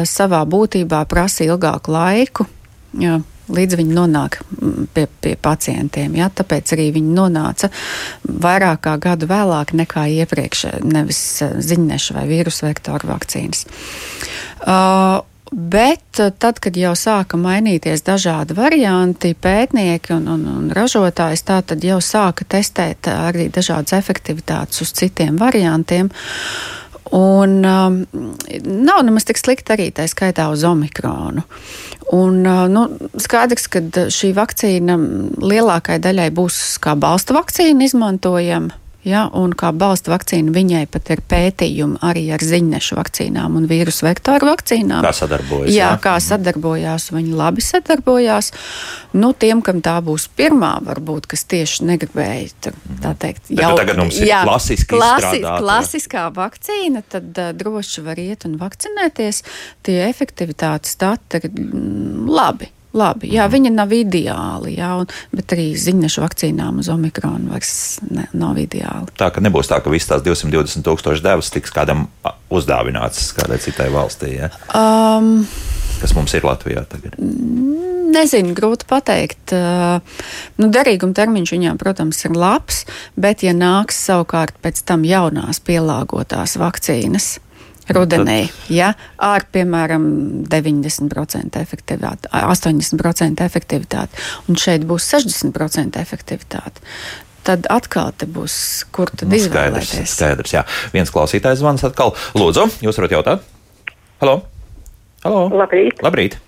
savā 0.09 0.41
būtībā 0.49 1.03
prasa 1.13 1.45
ilgāku 1.45 1.93
laiku. 1.93 2.47
Jā, 2.97 3.19
līdz 3.55 3.79
viņi 3.79 3.97
nonāk 3.97 4.39
mm, 4.43 4.87
pie, 4.95 5.07
pie 5.23 5.35
pacientiem. 5.41 6.15
Ja? 6.19 6.29
Tāpēc 6.33 6.75
arī 6.75 6.89
viņi 6.95 7.13
nonāca 7.17 7.69
vairāk 8.23 8.85
kā 8.87 8.97
gadu 9.01 9.29
vēlāk 9.29 9.75
nekā 9.77 10.07
iepriekš, 10.21 10.65
nevis 10.85 11.21
eh, 11.45 11.59
ziņneša 11.59 12.17
vai 12.19 12.25
vīrusu 12.31 12.67
vektoru 12.69 13.13
vakcīnas. 13.13 13.67
Uh, 14.63 15.21
Bet 15.53 16.19
eh, 16.19 16.31
tad, 16.39 16.57
kad 16.57 16.77
jau 16.77 16.95
sāka 16.97 17.37
mainīties 17.37 18.01
dažādi 18.05 18.55
varianti, 18.57 19.35
pētnieki 19.37 20.15
un, 20.15 20.25
un, 20.33 20.45
un 20.49 20.71
ražotājs 20.73 21.45
tā 21.45 21.59
tad 21.61 21.83
jau 21.85 21.99
sāka 22.01 22.47
testēt 22.55 23.09
arī 23.11 23.51
dažādas 23.53 23.93
efektivitātes 23.99 24.81
uz 24.81 24.93
citiem 24.97 25.37
variantiem. 25.37 26.09
Un 27.11 27.65
um, 27.67 27.97
nav 28.63 29.01
nemaz 29.03 29.25
tik 29.27 29.37
slikti 29.41 29.75
arī 29.75 29.89
tā 29.95 30.05
skaitā 30.07 30.47
uz 30.53 30.63
omikronu. 30.67 31.43
Un, 32.15 32.39
uh, 32.45 32.63
nu, 32.71 32.85
skaidrs, 33.19 33.67
ka 33.71 33.81
šī 34.13 34.31
vakcīna 34.37 34.95
lielākai 35.43 35.99
daļai 36.03 36.29
būs 36.35 36.61
kā 36.83 36.95
balsta 36.99 37.35
vakcīna 37.35 37.89
izmantojama. 37.89 38.82
Ja, 39.03 39.25
un 39.35 39.51
kā 39.51 39.73
balsta 39.75 40.13
vakcīna, 40.13 40.53
viņai 40.55 40.85
pat 40.91 41.09
ir 41.11 41.21
pētījumi 41.27 41.99
arī 42.07 42.23
ar 42.31 42.43
ziņnešu 42.43 42.95
vakcīnām 42.95 43.57
un 43.59 43.65
vīrusu 43.67 44.05
vektoru 44.07 44.47
vakcīnām. 44.47 45.03
Kā 45.03 45.11
sadarbojas? 45.17 45.71
Jā, 45.73 45.89
jā. 45.91 45.97
kā 46.03 46.13
sadarbojās, 46.23 47.09
viņi 47.11 47.33
labi 47.35 47.65
sadarbojās. 47.65 48.53
Nu, 49.19 49.33
tiem, 49.35 49.59
kam 49.65 49.81
tā 49.83 49.97
būs 50.05 50.29
pirmā, 50.37 50.77
varbūt, 50.87 51.27
kas 51.33 51.43
tieši 51.51 51.89
negribēja, 51.89 52.53
tā, 52.63 52.71
tā 53.03 53.11
teikt, 53.25 53.51
jau 53.51 53.73
tagad 53.79 53.99
mums 53.99 54.21
ir 54.21 54.31
jā, 54.31 54.43
klasiski 54.47 54.95
klasi, 54.95 55.41
klasiskā 55.43 56.29
vakcīna, 56.37 57.03
tad 57.11 57.43
uh, 57.43 57.51
droši 57.59 58.05
var 58.07 58.23
iet 58.23 58.47
un 58.47 58.55
vakcinēties. 58.61 59.43
Tie 59.83 59.99
efektivitātes 60.07 60.95
dati 61.01 61.43
ir 61.43 61.51
mm, 61.51 62.31
labi. 62.31 62.71
Labi, 62.93 63.31
jā, 63.33 63.47
viņa 63.49 63.71
nav 63.73 63.93
ideāli, 63.95 64.75
jā, 64.77 64.91
un, 65.01 65.09
bet 65.33 65.55
arī 65.55 65.71
ziņnešu 65.81 66.21
vakcīnām 66.21 66.77
uz 66.83 66.91
omikronu 66.93 67.49
vairs 67.49 67.73
ne, 68.05 68.27
nav 68.37 68.59
ideāli. 68.61 69.09
Tā 69.17 69.31
ka 69.33 69.41
nebūs 69.41 69.71
tā, 69.71 69.79
ka 69.81 69.89
visas 69.93 70.11
tās 70.11 70.25
220 70.25 70.85
tūkstoši 70.85 71.25
devas 71.25 71.49
tiks 71.53 71.73
kādam 71.73 72.05
uzdāvināts 72.53 73.31
kādai 73.33 73.57
citai 73.63 73.89
valstī, 73.93 74.35
jā? 74.37 74.51
Um, 74.77 75.47
kas 76.03 76.13
mums 76.13 76.35
ir 76.37 76.45
Latvijā 76.45 76.83
tagad. 76.91 77.17
Nezinu, 78.13 78.53
grūti 78.53 78.85
pateikt. 78.89 79.55
Nu, 80.61 80.69
derīguma 80.69 81.17
termiņš 81.17 81.53
viņām, 81.55 81.79
protams, 81.81 82.19
ir 82.27 82.37
labs, 82.37 82.83
bet, 83.17 83.41
ja 83.41 83.55
nāks 83.57 83.97
savukārt 84.05 84.59
pēc 84.61 84.83
tam 84.85 85.05
jaunās 85.07 85.63
pielāgotās 85.65 86.59
vakcīnas, 86.61 87.37
rudenī, 87.91 88.45
ja, 88.71 88.93
ar 89.17 89.45
piemēram 89.51 90.05
90% 90.51 91.59
efektivitāti, 91.59 92.31
80% 92.31 93.43
efektivitāti, 93.43 94.23
un 94.47 94.59
šeit 94.59 94.87
būs 94.87 95.09
60% 95.15 95.99
efektivitāte. 96.01 96.83
Tad 97.43 97.67
atkal 97.67 98.13
te 98.15 98.27
būs, 98.29 98.55
kur 98.95 99.11
tad 99.11 99.27
nu, 99.27 99.35
izvēlēties. 99.35 99.91
Skaidrs, 99.91 100.15
skaidrs, 100.15 100.53
jā. 100.55 100.63
Viens 100.95 101.11
klausītājs 101.11 101.59
zvans 101.59 101.83
atkal. 101.83 102.15
Lūdzu, 102.39 102.69
jūs 102.85 102.99
varat 103.01 103.17
jautāt? 103.17 103.43
Halo? 104.23 104.39
Halo? 105.25 105.49
Labrīt! 105.51 105.99
Labrīt. 106.05 106.39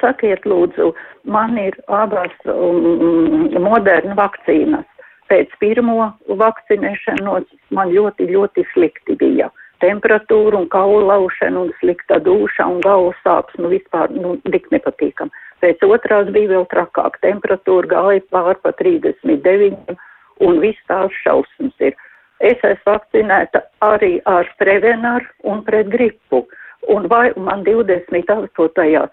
Sakiet, 0.00 0.46
lūdzu, 0.48 0.92
man 1.28 1.58
ir 1.60 1.74
abas 1.92 2.32
um, 2.48 3.50
moderna 3.60 4.14
vakcīnas 4.16 4.86
pēc 5.30 5.54
pirmo 5.62 6.10
vakcinēšanos 6.42 7.46
man 7.76 7.92
ļoti, 7.94 8.28
ļoti 8.34 8.66
slikti 8.74 9.16
bija. 9.20 9.50
Temperatūra 9.80 10.58
un 10.58 10.66
kaulaušana 10.68 11.62
un 11.62 11.70
slikta 11.80 12.18
dūša 12.20 12.66
un 12.68 12.82
galvas 12.84 13.16
sāpes, 13.24 13.56
nu 13.62 13.70
vispār, 13.72 14.12
nu, 14.12 14.36
tik 14.52 14.68
nepatīkam. 14.74 15.32
Pēc 15.64 15.82
otrās 15.86 16.28
bija 16.34 16.52
vēl 16.54 16.66
trakāk, 16.72 17.16
temperatūra 17.24 17.88
gāja 17.88 18.24
pār 18.32 18.60
pa 18.60 18.74
39 18.76 19.96
un 20.44 20.60
viss 20.60 20.88
tās 20.88 21.14
šausmas 21.24 21.84
ir. 21.84 21.96
Es 22.40 22.60
esmu 22.64 22.94
vakcinēta 22.94 23.62
arī 23.84 24.14
ar 24.28 24.48
prevenaru 24.60 25.28
un 25.48 25.64
pret 25.64 25.90
gripu. 25.92 26.46
Un 26.88 27.08
vai 27.12 27.28
man 27.36 27.64
28. 27.66 29.08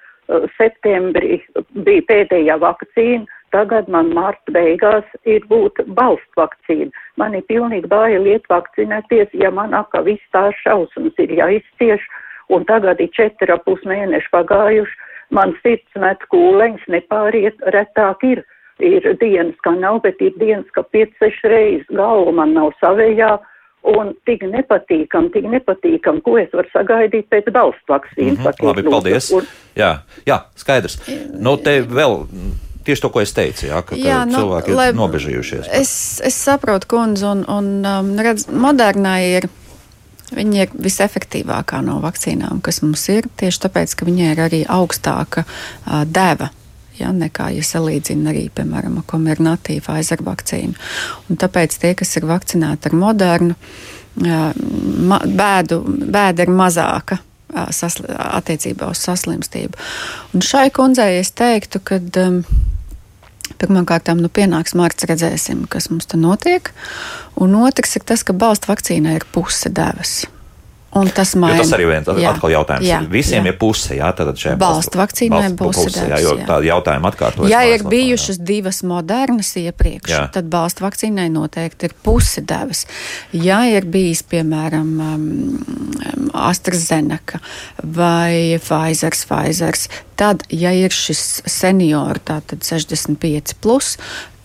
septembrī 0.55 1.41
bija 1.83 2.05
pēdējā 2.07 2.55
vakcīna, 2.63 3.27
Tagad 3.55 3.87
man 3.87 4.11
marta 4.15 4.51
beigās 4.51 5.07
ir 5.23 5.45
būt 5.47 5.79
balstu 5.95 6.39
vakcīna. 6.39 6.91
Man 7.17 7.35
ir 7.37 7.45
pilnīgi 7.47 7.87
bāja 7.87 8.19
lieta 8.19 8.57
vakcinēties, 8.57 9.31
ja 9.39 9.51
man 9.55 9.73
aka 9.77 10.01
viss 10.03 10.33
tās 10.35 10.57
šausmas 10.65 11.15
ir 11.23 11.31
jāizcieš, 11.39 12.03
un 12.51 12.67
tagad 12.67 12.99
ir 12.99 13.11
četri 13.15 13.53
ap 13.55 13.63
pus 13.63 13.79
mēneši 13.87 14.31
pagājuši, 14.33 14.99
man 15.31 15.55
sirds 15.63 15.99
met 15.99 16.23
kūleņas, 16.33 16.87
nepāriet, 16.91 17.63
retāk 17.75 18.23
ir. 18.27 18.43
Ir 18.77 19.07
dienas, 19.17 19.55
ka 19.65 19.71
nav, 19.73 20.03
bet 20.03 20.19
ir 20.21 20.35
dienas, 20.37 20.67
ka 20.75 20.83
5-6 20.93 21.47
reizes 21.49 21.87
galva 21.97 22.35
man 22.43 22.51
nav 22.53 22.75
savējā, 22.77 23.31
un 23.89 24.11
tik 24.29 24.43
nepatīkam, 24.45 25.31
tik 25.33 25.47
nepatīkam, 25.49 26.19
ko 26.21 26.35
es 26.37 26.53
varu 26.53 26.69
sagaidīt 26.75 27.25
pēc 27.33 27.49
balstu 27.55 27.95
vakcīnas. 27.95 28.37
Mm 28.37 28.45
-hmm, 28.45 28.67
labi, 28.69 28.85
paldies. 28.85 29.31
Un, 29.33 29.49
jā, 29.75 29.91
jā, 30.29 30.39
skaidrs. 30.53 30.99
Nu, 31.33 31.57
te 31.57 31.79
vēl 31.81 32.27
tieši 32.87 33.03
to, 33.03 33.11
ko 33.13 33.23
es 33.23 33.33
teicu, 33.35 33.67
jā, 33.69 33.83
ka, 33.85 33.97
jā, 33.99 34.23
ka 34.23 34.31
nu, 34.31 34.39
cilvēki 34.39 34.75
lai, 34.77 34.89
ir 34.91 34.99
nobežījušies. 34.99 35.71
Es, 35.75 35.93
es 36.25 36.37
saprotu, 36.47 36.89
kundze, 36.95 37.27
un, 37.29 37.45
un 37.51 37.71
um, 37.85 38.13
redz, 38.23 38.49
modernā 38.51 39.19
ir. 39.27 39.49
Viņa 40.27 40.63
ir 40.65 40.71
visefektīvākā 40.83 41.77
no 41.87 42.01
vakcīnām, 42.03 42.59
kas 42.59 42.81
mums 42.83 43.05
ir, 43.13 43.29
tieši 43.39 43.61
tāpēc, 43.63 43.93
ka 43.95 44.07
viņai 44.09 44.31
ir 44.33 44.41
arī 44.43 44.57
augstāka 44.67 45.45
uh, 45.47 46.01
deva 46.03 46.49
ja, 46.99 47.13
nekā, 47.15 47.47
ja 47.55 47.63
salīdzina 47.63 48.33
arī, 48.33 48.41
piemēram, 48.51 48.97
komernatīvu 49.07 49.85
Pfizer 49.85 50.25
vakcīnu. 50.27 50.75
Un 51.31 51.39
tāpēc 51.39 51.77
tie, 51.79 51.93
kas 51.95 52.11
ir 52.19 52.27
vakcinēti 52.27 52.91
ar 52.91 52.97
modernu, 52.99 53.55
uh, 53.55 53.95
bēdu, 54.17 55.81
bēda 56.11 56.45
ir 56.45 56.51
mazāka 56.51 57.19
sasli, 57.71 58.07
attiecībā 58.11 58.89
uz 58.91 59.01
saslimstību. 59.05 59.77
Un 60.33 60.43
šai 60.45 60.69
kundzei 60.73 61.19
es 61.21 61.31
teiktu, 61.37 61.81
ka 61.83 61.99
um, 62.23 62.41
Pirmkārt, 63.57 64.11
nu, 64.19 64.29
pienāks 64.29 64.75
mārciņš, 64.77 65.09
redzēsim, 65.11 65.65
kas 65.71 65.89
mums 65.91 66.09
tur 66.09 66.21
notiek. 66.21 66.73
Un 67.39 67.55
otrs 67.61 67.97
ir 67.97 68.05
tas, 68.07 68.25
ka 68.27 68.35
balsta 68.35 68.73
vakcīnai 68.73 69.17
ir 69.19 69.27
puse 69.33 69.71
devas. 69.73 70.25
Un 70.95 71.09
tas, 71.11 71.33
maina, 71.35 71.59
tas 71.59 71.73
arī 71.75 71.85
viens 71.89 72.07
jā, 72.07 72.29
atkal 72.31 72.53
jautājums. 72.53 72.87
Jā, 72.87 73.01
Visiem 73.11 73.43
jā. 73.43 73.51
ir 73.51 73.57
puse, 73.59 73.97
jā, 73.97 74.07
tad 74.15 74.31
šajā 74.39 74.55
balstu 74.61 75.01
vakcīnai 75.01 75.49
būs 75.59 75.81
puse. 75.81 76.05
Jā, 76.07 76.19
jo 76.23 76.35
tādi 76.47 76.69
jautājumi 76.69 77.09
atkārtojas. 77.09 77.51
Ja 77.51 77.59
ir 77.67 77.83
bijušas 77.83 78.39
jā. 78.39 78.45
divas 78.47 78.79
modernas 78.87 79.51
iepriekš, 79.59 80.13
jā. 80.13 80.23
tad 80.33 80.47
balstu 80.53 80.85
vakcīnai 80.87 81.27
noteikti 81.33 81.89
ir 81.89 81.95
puse 82.07 82.41
devas. 82.47 82.85
Ja 83.35 83.59
ir 83.67 83.85
bijis, 83.91 84.23
piemēram, 84.31 84.91
um, 85.11 86.31
AstraZeneca 86.47 87.43
vai 87.83 88.57
Pfizer, 88.63 89.17
Pfizer, 89.17 89.77
tad, 90.15 90.47
ja 90.49 90.71
ir 90.71 90.95
šis 90.95 91.43
seniori, 91.45 92.23
tātad 92.31 92.63
65, 92.63 93.57
plus, 93.61 93.97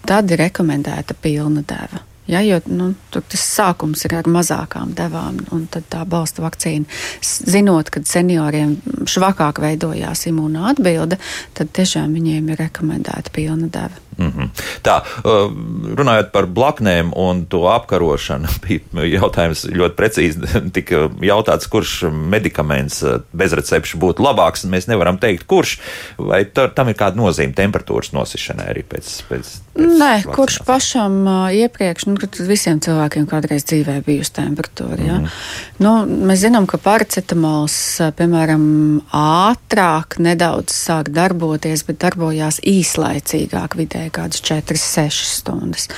tad 0.09 0.35
ir 0.35 0.43
rekomendēta 0.43 1.15
pilna 1.23 1.63
deva. 1.63 2.03
Ja, 2.27 2.41
jo 2.47 2.61
nu, 2.71 2.93
tas 3.11 3.43
sākums 3.43 4.05
ir 4.07 4.15
ar 4.15 4.29
mazākām 4.31 4.93
devām, 4.95 5.41
un 5.55 5.65
tā 5.73 6.05
balsta 6.07 6.45
vakcīna. 6.45 6.87
Zinot, 7.23 7.91
ka 7.91 8.05
senioriem 8.07 8.77
švakāk 9.11 9.59
veidojās 9.63 10.29
imūna 10.31 10.69
atbilde, 10.71 11.19
tad 11.59 11.75
tiešām 11.75 12.15
viņiem 12.15 12.53
ir 12.55 12.63
rekomendēta 12.63 13.35
pilna 13.35 13.67
deva. 13.75 13.99
Mm 14.19 14.33
-hmm. 14.33 14.49
Tā, 14.83 15.01
uh, 15.25 15.53
runājot 15.97 16.31
par 16.33 16.47
blaknēm 16.47 17.13
un 17.17 17.47
to 17.47 17.67
apkarošanu, 17.69 18.49
bija 18.65 19.05
jautājums 19.05 19.65
ļoti 19.65 19.95
precīzi. 19.95 20.41
Tika 20.77 21.09
jautāts, 21.21 21.69
kurš 21.69 22.03
medikaments 22.11 23.03
uh, 23.03 23.21
bez 23.33 23.53
recepšu 23.53 23.99
būtu 23.99 24.23
labāks, 24.23 24.65
un 24.65 24.71
mēs 24.71 24.89
nevaram 24.89 25.19
teikt, 25.19 25.47
kurš. 25.47 25.79
Vai 26.19 26.45
tam 26.45 26.89
ir 26.89 26.95
kāda 26.95 27.17
nozīme 27.17 27.55
temperatūras 27.55 28.13
nosišanai 28.13 28.69
arī 28.71 28.83
pēc? 28.89 29.03
pēc, 29.03 29.23
pēc 29.29 29.61
Nē, 29.99 30.23
kurš 30.35 30.59
pašam 30.67 31.27
uh, 31.27 31.55
iepriekš, 31.55 32.07
nu, 32.07 32.17
visiem 32.49 32.81
cilvēkiem 32.81 33.27
kādreiz 33.31 33.65
dzīvē 33.65 34.03
bijusi 34.05 34.33
temperatūra. 34.37 35.01
Ja? 35.01 35.19
Mm 35.19 35.25
-hmm. 35.25 35.31
nu, 35.79 35.93
mēs 36.29 36.45
zinām, 36.45 36.67
ka 36.67 36.79
paracetamols, 36.79 38.01
piemēram, 38.17 39.01
ātrāk 39.13 40.19
nedaudz 40.19 40.73
sāk 40.73 41.09
darboties, 41.09 41.85
bet 41.89 41.99
darbojās 42.05 42.61
īslaicīgāk 42.61 43.77
vidē 43.77 44.02
vidēji 44.03 44.15
kādas 44.15 44.43
4-6 44.43 45.27
stundas. 45.39 45.89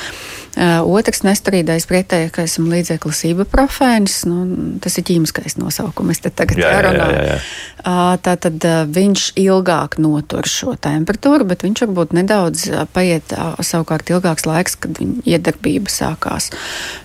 Uh, 0.55 0.87
otrs 0.87 1.25
nestarīdais 1.27 1.83
pretējais 1.91 2.61
līdzeklis 2.63 3.25
ibuprofēns, 3.27 4.21
nu, 4.31 4.45
tas 4.79 4.95
ir 5.01 5.05
ķīmiskais 5.09 5.57
nosaukums, 5.59 6.21
te 6.23 6.31
tagad 6.31 6.61
jā, 6.61 6.69
jārunā. 6.71 7.09
Jā, 7.11 7.17
jā, 7.17 7.25
jā. 7.33 7.39
Uh, 7.83 8.13
tā 8.23 8.37
tad 8.39 8.63
uh, 8.63 8.85
viņš 8.87 9.25
ilgāk 9.43 9.99
notur 9.99 10.47
šo 10.47 10.77
temperatūru, 10.79 11.49
bet 11.51 11.67
viņš 11.67 11.83
varbūt 11.89 12.15
nedaudz 12.15 12.69
paiet 12.95 13.35
savukārt 13.67 14.13
ilgāks 14.15 14.47
laiks, 14.47 14.79
kad 14.79 14.95
viņa 15.03 15.27
iedarbība 15.27 15.91
sākās. 15.91 16.53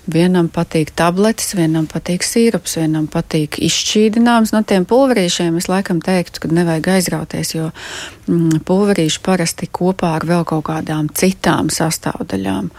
Vienam 0.05 0.51
patīk 0.53 0.93
tabletes, 0.93 1.55
vienam 1.57 1.89
patīk 1.89 2.21
sīrups, 2.27 2.77
vienam 2.77 3.09
patīk 3.09 3.57
izšķīdināms. 3.65 4.53
No 4.53 4.61
tiem 4.61 4.85
pulverīšiem 4.85 5.57
es 5.57 5.71
laikam 5.71 6.03
teiktu, 6.05 6.45
ka 6.45 6.53
nevajag 6.53 6.93
aizrauties, 6.99 7.55
jo 7.57 7.71
mm, 8.29 8.61
pulverīši 8.69 9.25
parasti 9.25 9.71
kopā 9.73 10.13
ar 10.19 10.29
vēl 10.29 10.45
kaut 10.53 10.67
kādām 10.89 11.09
citām 11.13 11.69
sastāvdaļām. 11.69 12.69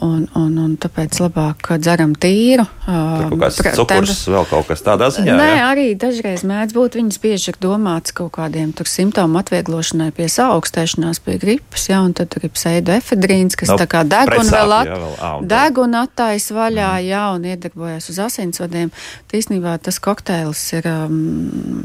Un, 0.00 0.22
un, 0.38 0.52
un 0.56 0.76
tāpēc 0.80 1.18
labāk 1.20 1.74
dzeram 1.76 2.14
tīru. 2.16 2.64
Tur 2.86 3.26
kaut 3.34 3.42
kāds 3.42 3.58
cukurs, 3.76 4.22
vēl 4.32 4.46
kaut 4.48 4.70
kas 4.70 4.80
tādā 4.86 5.10
ziņā. 5.12 5.34
Nē, 5.36 5.48
jā? 5.58 5.66
arī 5.68 5.84
dažreiz 6.00 6.44
mēdz 6.48 6.72
būt. 6.72 6.96
Viņas 6.96 7.20
bieži 7.20 7.52
ir 7.52 7.58
domāts 7.60 8.14
kaut 8.16 8.32
kādiem 8.38 8.72
simptomu 8.80 9.42
atvieglošanai 9.42 10.08
pie 10.16 10.30
saaugstēšanās, 10.32 11.20
pie 11.26 11.36
gripas, 11.42 11.84
jā, 11.92 12.00
un 12.00 12.16
tad 12.16 12.32
tur 12.32 12.48
ir 12.48 12.54
pseidoefedrīns, 12.56 13.60
kas 13.60 13.74
no, 13.74 13.76
tā 13.82 13.90
kā 13.92 14.06
deguna 14.08 14.48
vēl, 14.56 14.74
at, 14.78 14.88
jā, 14.88 14.98
vēl 15.04 15.14
ā, 15.20 15.30
deguna 15.52 16.04
attais 16.08 16.48
vaļā, 16.48 16.90
mm. 16.96 17.06
jā, 17.10 17.22
un 17.36 17.48
iedarbojas 17.52 18.08
uz 18.14 18.24
asinsvadiem. 18.24 18.96
Tīsnībā 19.28 19.76
tas 19.84 20.00
kokteils 20.00 20.64
ir, 20.80 20.88
um, 20.88 21.22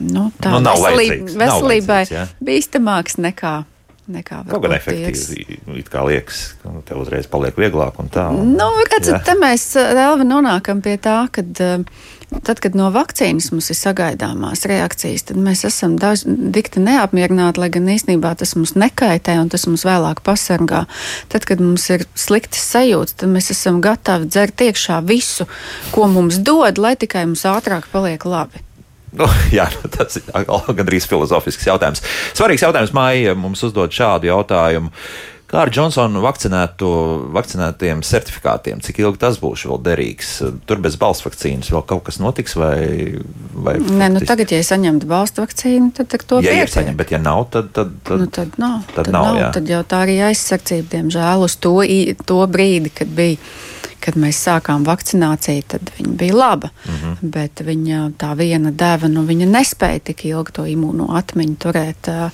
nu, 0.07 0.29
tā 0.39 0.55
nu, 0.55 0.63
veselība, 0.71 1.39
veselībai 1.43 2.03
bīstamāks 2.39 3.19
nekā 3.19 3.57
nekā 4.11 4.41
kaut 4.49 4.63
gan 4.65 4.75
efektīvi. 4.77 5.59
It 5.79 5.89
kā 5.93 6.03
liekas, 6.07 6.47
ka 6.61 6.73
tev 6.87 7.01
uzreiz 7.03 7.29
paliek 7.31 7.57
vieglāk 7.59 7.97
un 8.01 8.11
tā. 8.13 8.27
Nu, 8.33 8.67
redzat, 8.91 9.23
te 9.27 9.35
mēs 9.39 9.71
vēl 9.75 10.25
nonākam 10.27 10.83
pie 10.85 10.97
tā, 11.01 11.23
ka 11.33 11.43
tad, 12.45 12.59
kad 12.63 12.75
no 12.77 12.89
vakcīnas 12.93 13.51
mums 13.53 13.69
ir 13.71 13.79
sagaidāmās 13.79 14.65
reakcijas, 14.69 15.27
tad 15.29 15.39
mēs 15.41 15.65
esam 15.67 15.95
daž, 16.01 16.25
dikti 16.25 16.83
neapmierināti, 16.83 17.61
lai 17.61 17.71
gan 17.73 17.89
īstenībā 17.95 18.35
tas 18.39 18.55
mums 18.59 18.75
nekaitē 18.79 19.37
un 19.41 19.51
tas 19.53 19.67
mums 19.69 19.85
vēlāk 19.87 20.21
pasargā. 20.25 20.85
Tad, 21.31 21.47
kad 21.49 21.63
mums 21.63 21.87
ir 21.93 22.05
sliktas 22.17 22.65
sajūtas, 22.73 23.19
tad 23.21 23.33
mēs 23.33 23.51
esam 23.55 23.81
gatavi 23.85 24.29
dzert 24.29 24.67
iekšā 24.67 25.01
visu, 25.07 25.49
ko 25.95 26.09
mums 26.11 26.41
dod, 26.45 26.81
lai 26.81 26.95
tikai 26.99 27.27
mums 27.29 27.45
ātrāk 27.49 27.89
paliek 27.93 28.25
labi. 28.29 28.64
Nu, 29.19 29.29
jā, 29.57 29.69
tas 29.95 30.19
ir 30.19 30.27
gandrīz 30.79 31.07
filozofisks 31.09 31.69
jautājums. 31.69 32.03
Svarīgs 32.35 32.65
jautājums 32.65 32.95
māja 32.95 33.37
mums 33.39 33.63
uzdod 33.67 33.93
šādu 33.95 34.31
jautājumu. 34.31 34.91
Kā 35.45 35.59
ar 35.61 35.69
Johnsonu 35.69 36.23
vakcinētiem 36.25 37.99
certifikātiem? 38.03 38.79
Cik 38.81 38.97
ilgi 39.03 39.19
tas 39.21 39.37
būs 39.37 39.67
vēl 39.69 39.77
derīgs? 39.85 40.31
Tur 40.65 40.81
bez 40.81 40.97
balss 40.97 41.21
vakcīnas 41.21 41.69
vēl 41.69 41.83
kaut 41.85 42.01
kas 42.07 42.17
notiks? 42.17 42.55
Vai, 42.57 43.19
vai 43.53 43.75
Nē, 43.77 44.09
nu 44.15 44.23
tagad, 44.25 44.49
ja 44.49 44.63
saņemtu 44.65 45.05
balss 45.07 45.37
vakcīnu, 45.37 45.91
tad, 45.95 46.09
tad 46.15 46.25
to 46.25 46.41
ja 46.41 46.57
pieņem. 46.65 46.97
Bet, 46.97 47.13
ja 47.13 47.21
nav, 47.21 47.45
tad, 47.53 47.69
tad, 47.77 47.93
tad, 48.09 48.25
nu, 48.25 48.27
tad 48.33 48.57
nav. 48.57 48.81
Tad, 48.89 49.05
tad, 49.05 49.13
nav, 49.13 49.29
nav 49.37 49.53
tad 49.55 49.69
jau 49.69 49.83
tā 49.85 50.01
arī 50.07 50.17
aizsardzība, 50.31 50.89
diemžēl, 50.97 51.45
uz 51.45 51.59
to, 51.61 51.77
to 52.25 52.41
brīdi, 52.49 52.95
kad 52.97 53.13
bija 53.13 53.37
kad 54.05 54.17
mēs 54.19 54.39
sākām 54.45 54.85
vakcināciju, 54.85 55.65
tad 55.73 55.89
viņa 55.97 56.13
bija 56.19 56.35
laba. 56.35 56.69
Mm 56.85 56.95
-hmm. 57.01 57.15
Bet 57.35 57.61
viņa 57.65 58.11
tā 58.21 58.35
viena 58.37 58.71
deva, 58.71 59.07
nu, 59.07 59.25
viņa 59.25 59.47
nespēja 59.49 59.99
tik 60.11 60.25
ilgi 60.25 60.51
to 60.53 60.65
imūno 60.69 61.09
atmiņu 61.17 61.55
turēt 61.63 62.09
uh, 62.11 62.29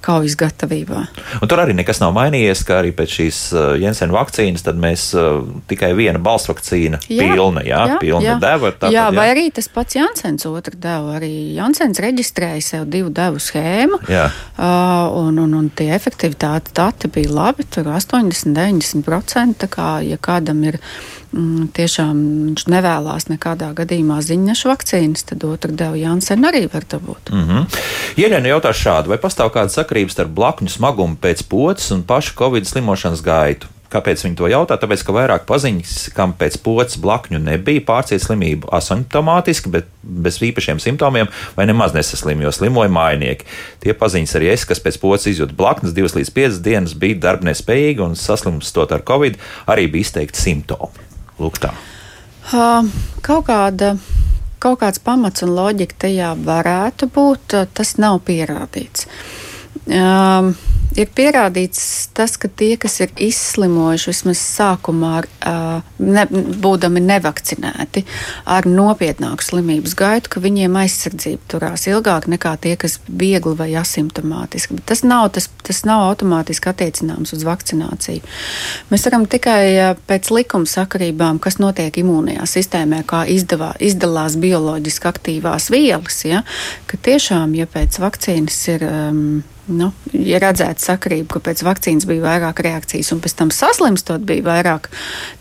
kaujas 0.00 0.36
gatavībā. 0.36 1.06
Un 1.42 1.48
tur 1.48 1.58
arī 1.62 1.74
nekas 1.74 2.00
nav 2.00 2.12
mainījies, 2.12 2.64
ka 2.64 2.80
arī 2.82 2.92
pēc 2.92 3.16
šīs 3.18 3.38
uh, 3.54 3.62
Jensena 3.80 4.12
vakcīnas 4.12 4.66
mēs 4.74 5.06
uh, 5.16 5.46
tikai 5.68 5.94
viena 5.96 6.18
balss 6.18 6.48
vakcīna 6.48 7.00
jā, 7.08 7.34
pilna, 7.34 7.64
jā, 7.64 7.80
jā, 7.88 7.98
pilna 8.00 8.28
jā. 8.28 8.38
deva. 8.40 8.72
Tātad, 8.72 8.92
jā, 8.92 9.06
vai 9.14 9.26
jā. 9.28 9.34
arī 9.36 9.50
tas 9.54 9.68
pats 9.68 9.96
Jansens 9.96 10.46
otru 10.46 10.76
devu. 10.76 11.14
Arī 11.16 11.32
Jansens 11.56 12.00
reģistrēja 12.00 12.60
sev 12.60 12.86
divu 12.92 13.10
devu 13.14 13.40
schēmu. 13.40 14.00
Jā. 14.08 14.28
Uh, 14.58 15.24
un, 15.24 15.38
un, 15.38 15.54
un 15.54 15.70
tie 15.70 15.90
efektivitāte 15.94 16.74
dati 16.74 17.08
bija 17.08 17.32
labi, 17.32 17.64
tur 17.64 17.88
80-90%. 17.94 19.54
Tā 19.64 19.70
kā, 19.70 19.88
ja 20.04 20.18
kādam 20.20 20.64
ir 20.66 20.78
mm, 20.78 21.13
tiešām 21.74 22.20
viņš 22.48 22.66
nevēlas 22.70 23.28
nekādā 23.30 23.72
gadījumā 23.76 24.20
ziņnešu 24.22 24.70
vakcīnas, 24.70 25.26
tad 25.30 25.44
otru 25.48 25.74
devu 25.74 25.98
Jansen 25.98 26.46
arī 26.46 26.66
var 26.72 26.86
dabūt. 26.90 27.32
Mm 27.32 27.44
-hmm. 27.48 27.78
Ieņēna 28.16 28.52
jautā 28.54 28.72
šādu, 28.72 29.08
vai 29.12 29.18
pastāv 29.18 29.50
kāda 29.50 29.68
sakrība 29.68 30.10
starp 30.10 30.30
blakņu 30.30 30.68
smagumu 30.68 31.16
pēc 31.20 31.42
pocis 31.48 31.90
un 31.90 32.02
pašu 32.02 32.34
covid 32.38 32.66
slimošanas 32.66 33.22
gaitu? 33.22 33.66
Kāpēc 33.94 34.24
viņi 34.24 34.36
to 34.36 34.48
jautā? 34.50 34.74
Tāpēc, 34.74 35.04
ka 35.06 35.12
vairāk 35.14 35.44
paziņas, 35.46 36.10
kam 36.16 36.32
pēc 36.34 36.58
pocis 36.64 36.98
blakņu 36.98 37.38
nebija, 37.38 37.84
pārciet 37.86 38.24
slimību 38.24 38.72
asimptomātiski, 38.74 39.70
bet 39.70 39.86
bez 40.02 40.40
īpašiem 40.42 40.82
simptomiem, 40.82 41.30
vai 41.54 41.66
nemaz 41.66 41.94
nesaslim, 41.94 42.42
jo 42.42 42.50
slimoja 42.50 42.90
mājnieki. 42.90 43.46
Tie 43.80 43.94
paziņas 43.94 44.34
arī 44.34 44.50
es, 44.50 44.66
kas 44.66 44.82
pēc 44.82 44.98
pocis 44.98 45.34
izjūta 45.34 45.54
blaknes, 45.54 45.94
2 45.94 46.18
līdz 46.18 46.34
5 46.34 46.60
dienas 46.66 46.98
bija 46.98 47.22
darbnespējīgi 47.28 48.02
un 48.02 48.18
saslimstot 48.18 48.92
ar 48.92 49.06
covid, 49.06 49.38
arī 49.66 49.86
bija 49.86 50.08
izteikti 50.08 50.42
simptomi. 50.42 51.13
Lūk, 51.40 51.58
tā. 51.62 51.72
Uh, 52.52 52.86
kaut 53.24 53.48
kāda. 53.48 53.94
Kaut 54.62 54.80
kāds 54.80 55.00
pamats 55.04 55.44
un 55.44 55.50
loģika 55.52 56.06
tajā 56.06 56.30
varētu 56.40 57.10
būt, 57.12 57.56
tas 57.76 57.96
nav 58.00 58.22
pierādīts. 58.24 59.04
Um, 59.84 60.54
ir 60.98 61.10
pierādīts 61.14 62.10
tas, 62.14 62.36
ka 62.40 62.48
tie, 62.48 62.74
kas 62.80 62.98
ir 63.02 63.12
izslimojuši 63.26 64.10
vismaz 64.10 64.40
sākumā, 64.42 65.12
ar, 65.20 65.28
ne, 65.98 66.24
būdami 66.64 67.02
nevakcinēti, 67.04 68.04
ar 68.50 68.68
nopietnāku 68.68 69.44
slimības 69.44 69.96
gaitu, 69.98 70.32
ka 70.34 70.42
viņiem 70.44 70.78
aizsardzība 70.84 71.50
turās 71.50 71.86
ilgāk 71.90 72.28
nekā 72.30 72.54
tie, 72.62 72.74
kas 72.80 72.98
viegli 73.08 73.54
vai 73.58 73.70
asimptomātiski. 73.80 74.78
Bet 74.78 74.88
tas 74.92 75.04
nav, 75.06 75.30
tas, 75.36 75.48
tas 75.66 75.82
nav 75.88 76.06
automātiski 76.10 76.70
attiecināms 76.70 77.34
uz 77.36 77.46
vakcināciju. 77.46 78.22
Mēs 78.92 79.08
varam 79.08 79.26
tikai 79.30 79.94
pēc 80.08 80.30
likuma 80.34 80.68
sakarībām, 80.70 81.40
kas 81.42 81.58
notiek 81.62 81.98
imūnijā 82.02 82.46
sistēmā, 82.48 83.02
kā 83.08 83.24
izdevā, 83.30 83.74
izdalās 83.82 84.38
bioloģiski 84.40 85.10
aktīvās 85.10 85.70
vielas, 85.74 86.22
ja, 86.28 86.44
ka 86.90 87.00
tiešām, 87.10 87.56
ja 87.58 87.68
pēc 87.70 88.00
vakcīnas 88.02 88.62
ir. 88.76 88.88
Um, 88.90 89.42
Nu, 89.64 89.92
ja 90.12 90.38
redzētu 90.42 90.82
sakrību, 90.84 91.28
ka 91.32 91.40
pēc 91.46 91.62
vakcīnas 91.64 92.04
bija 92.08 92.20
vairāk 92.26 92.60
reakcijas 92.66 93.14
un 93.14 93.22
pēc 93.24 93.36
tam 93.38 93.52
saslimstot 93.54 94.26
bija 94.28 94.44
vairāk, 94.44 94.90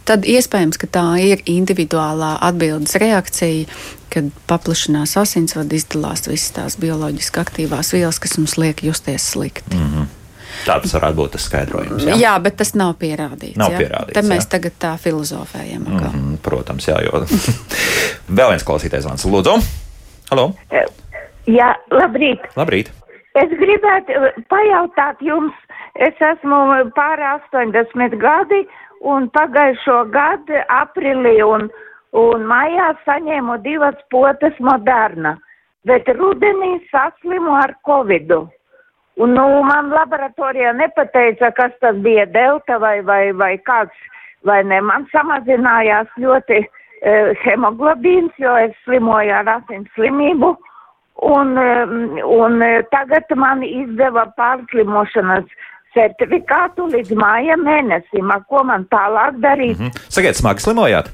tad 0.08 0.24
iespējams, 0.24 0.80
ka 0.80 0.88
tā 0.88 1.04
ir 1.20 1.44
individuālā 1.50 2.38
atbildes 2.48 2.96
reakcija, 3.04 3.68
kad 4.14 4.30
paplašinās 4.48 5.18
asinsvadi, 5.20 5.82
izdalās 5.82 6.28
visas 6.30 6.56
tās 6.56 6.80
bioloģiski 6.80 7.42
aktīvās 7.44 7.92
vielas, 7.96 8.22
kas 8.24 8.38
mums 8.40 8.56
liek 8.62 8.86
justies 8.88 9.28
slikti. 9.34 9.76
Mm 9.76 9.92
-hmm. 9.94 10.12
Tā 10.64 10.78
tas 10.82 10.94
varētu 10.94 11.18
būt 11.18 11.36
tas 11.36 11.46
skaidrojums. 11.50 12.04
Jā, 12.04 12.16
jā 12.16 12.34
bet 12.40 12.56
tas 12.62 12.74
nav 12.78 12.94
pierādīts. 13.02 13.58
Nav 13.60 13.74
jā? 13.74 13.84
pierādīts. 13.84 14.14
Tad 14.14 14.26
mēs 14.26 14.46
jā. 14.46 14.50
tagad 14.56 14.74
tā 14.80 14.98
filozofējam. 14.98 15.84
Mm 15.88 16.00
-hmm, 16.00 16.38
protams, 16.38 16.88
jā, 16.88 17.02
jo 17.04 17.26
vēl 18.40 18.50
viens 18.50 18.64
klausītājs 18.64 19.04
zvans. 19.04 19.26
Lūdzu! 19.26 19.62
Halo! 20.30 20.54
Jā, 21.46 21.76
labrīt! 21.92 22.40
Labrīt! 22.56 23.03
Es 23.40 23.54
gribētu 23.58 24.14
uh, 24.14 24.34
pajautāt 24.54 25.22
jums, 25.26 25.54
es 25.96 26.20
esmu 26.22 26.60
pāri 26.98 27.26
80 27.26 28.18
gadi 28.22 28.62
un 29.14 29.30
pagājušo 29.34 30.04
gadu 30.14 30.62
aprīlī 30.70 31.40
un, 31.46 31.70
un 32.14 32.46
maijā 32.50 32.92
saņēmu 33.08 33.58
divas 33.66 33.98
potes 34.14 34.60
moderna, 34.60 35.38
bet 35.90 36.08
rudenī 36.20 36.76
saslimu 36.92 37.58
ar 37.58 37.74
covidu. 37.88 38.46
Un, 39.22 39.34
nu, 39.38 39.46
man 39.66 39.92
laboratorijā 39.94 40.72
nepateica, 40.78 41.52
kas 41.58 41.74
tas 41.82 41.98
bija 42.06 42.26
delta 42.26 42.80
vai, 42.82 43.00
vai, 43.06 43.32
vai 43.34 43.58
kāds 43.62 43.94
vai 44.46 44.64
ne? 44.66 44.80
Man 44.82 45.06
samazinājās 45.12 46.10
ļoti 46.22 46.62
uh, 46.64 47.34
hemoglobīns, 47.44 48.34
jo 48.42 48.56
es 48.62 48.74
slimoju 48.86 49.36
ar 49.42 49.52
asins 49.58 49.90
slimību. 49.98 50.54
Un, 51.22 51.58
um, 51.58 52.18
un 52.42 52.64
tagad 52.92 53.30
man 53.38 53.62
izdeva 53.64 54.26
pārslimošanas 54.38 55.46
certifikātu 55.94 56.88
līdz 56.90 57.14
māja 57.18 57.58
mēnesim. 57.60 58.32
Ar 58.34 58.42
ko 58.50 58.64
man 58.66 58.88
tālāk 58.92 59.38
darīt? 59.44 59.78
Mm 59.78 59.92
-hmm. 59.92 60.10
Sakiet, 60.10 60.36
smagi 60.36 60.66
slimojāt? 60.66 61.12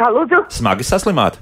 Kā 0.00 0.08
lūdzu? 0.08 0.44
Smagi 0.48 0.84
saslimāt? 0.84 1.38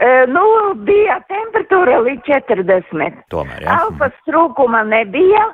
Uh, 0.00 0.24
nu, 0.32 0.42
bija 0.74 1.20
temperatūra 1.28 2.00
līdz 2.02 2.22
40. 2.26 3.22
Tomēr, 3.30 3.62
jā. 3.62 3.78
Alfas 3.80 4.14
trūkuma 4.26 4.82
nebija, 4.88 5.44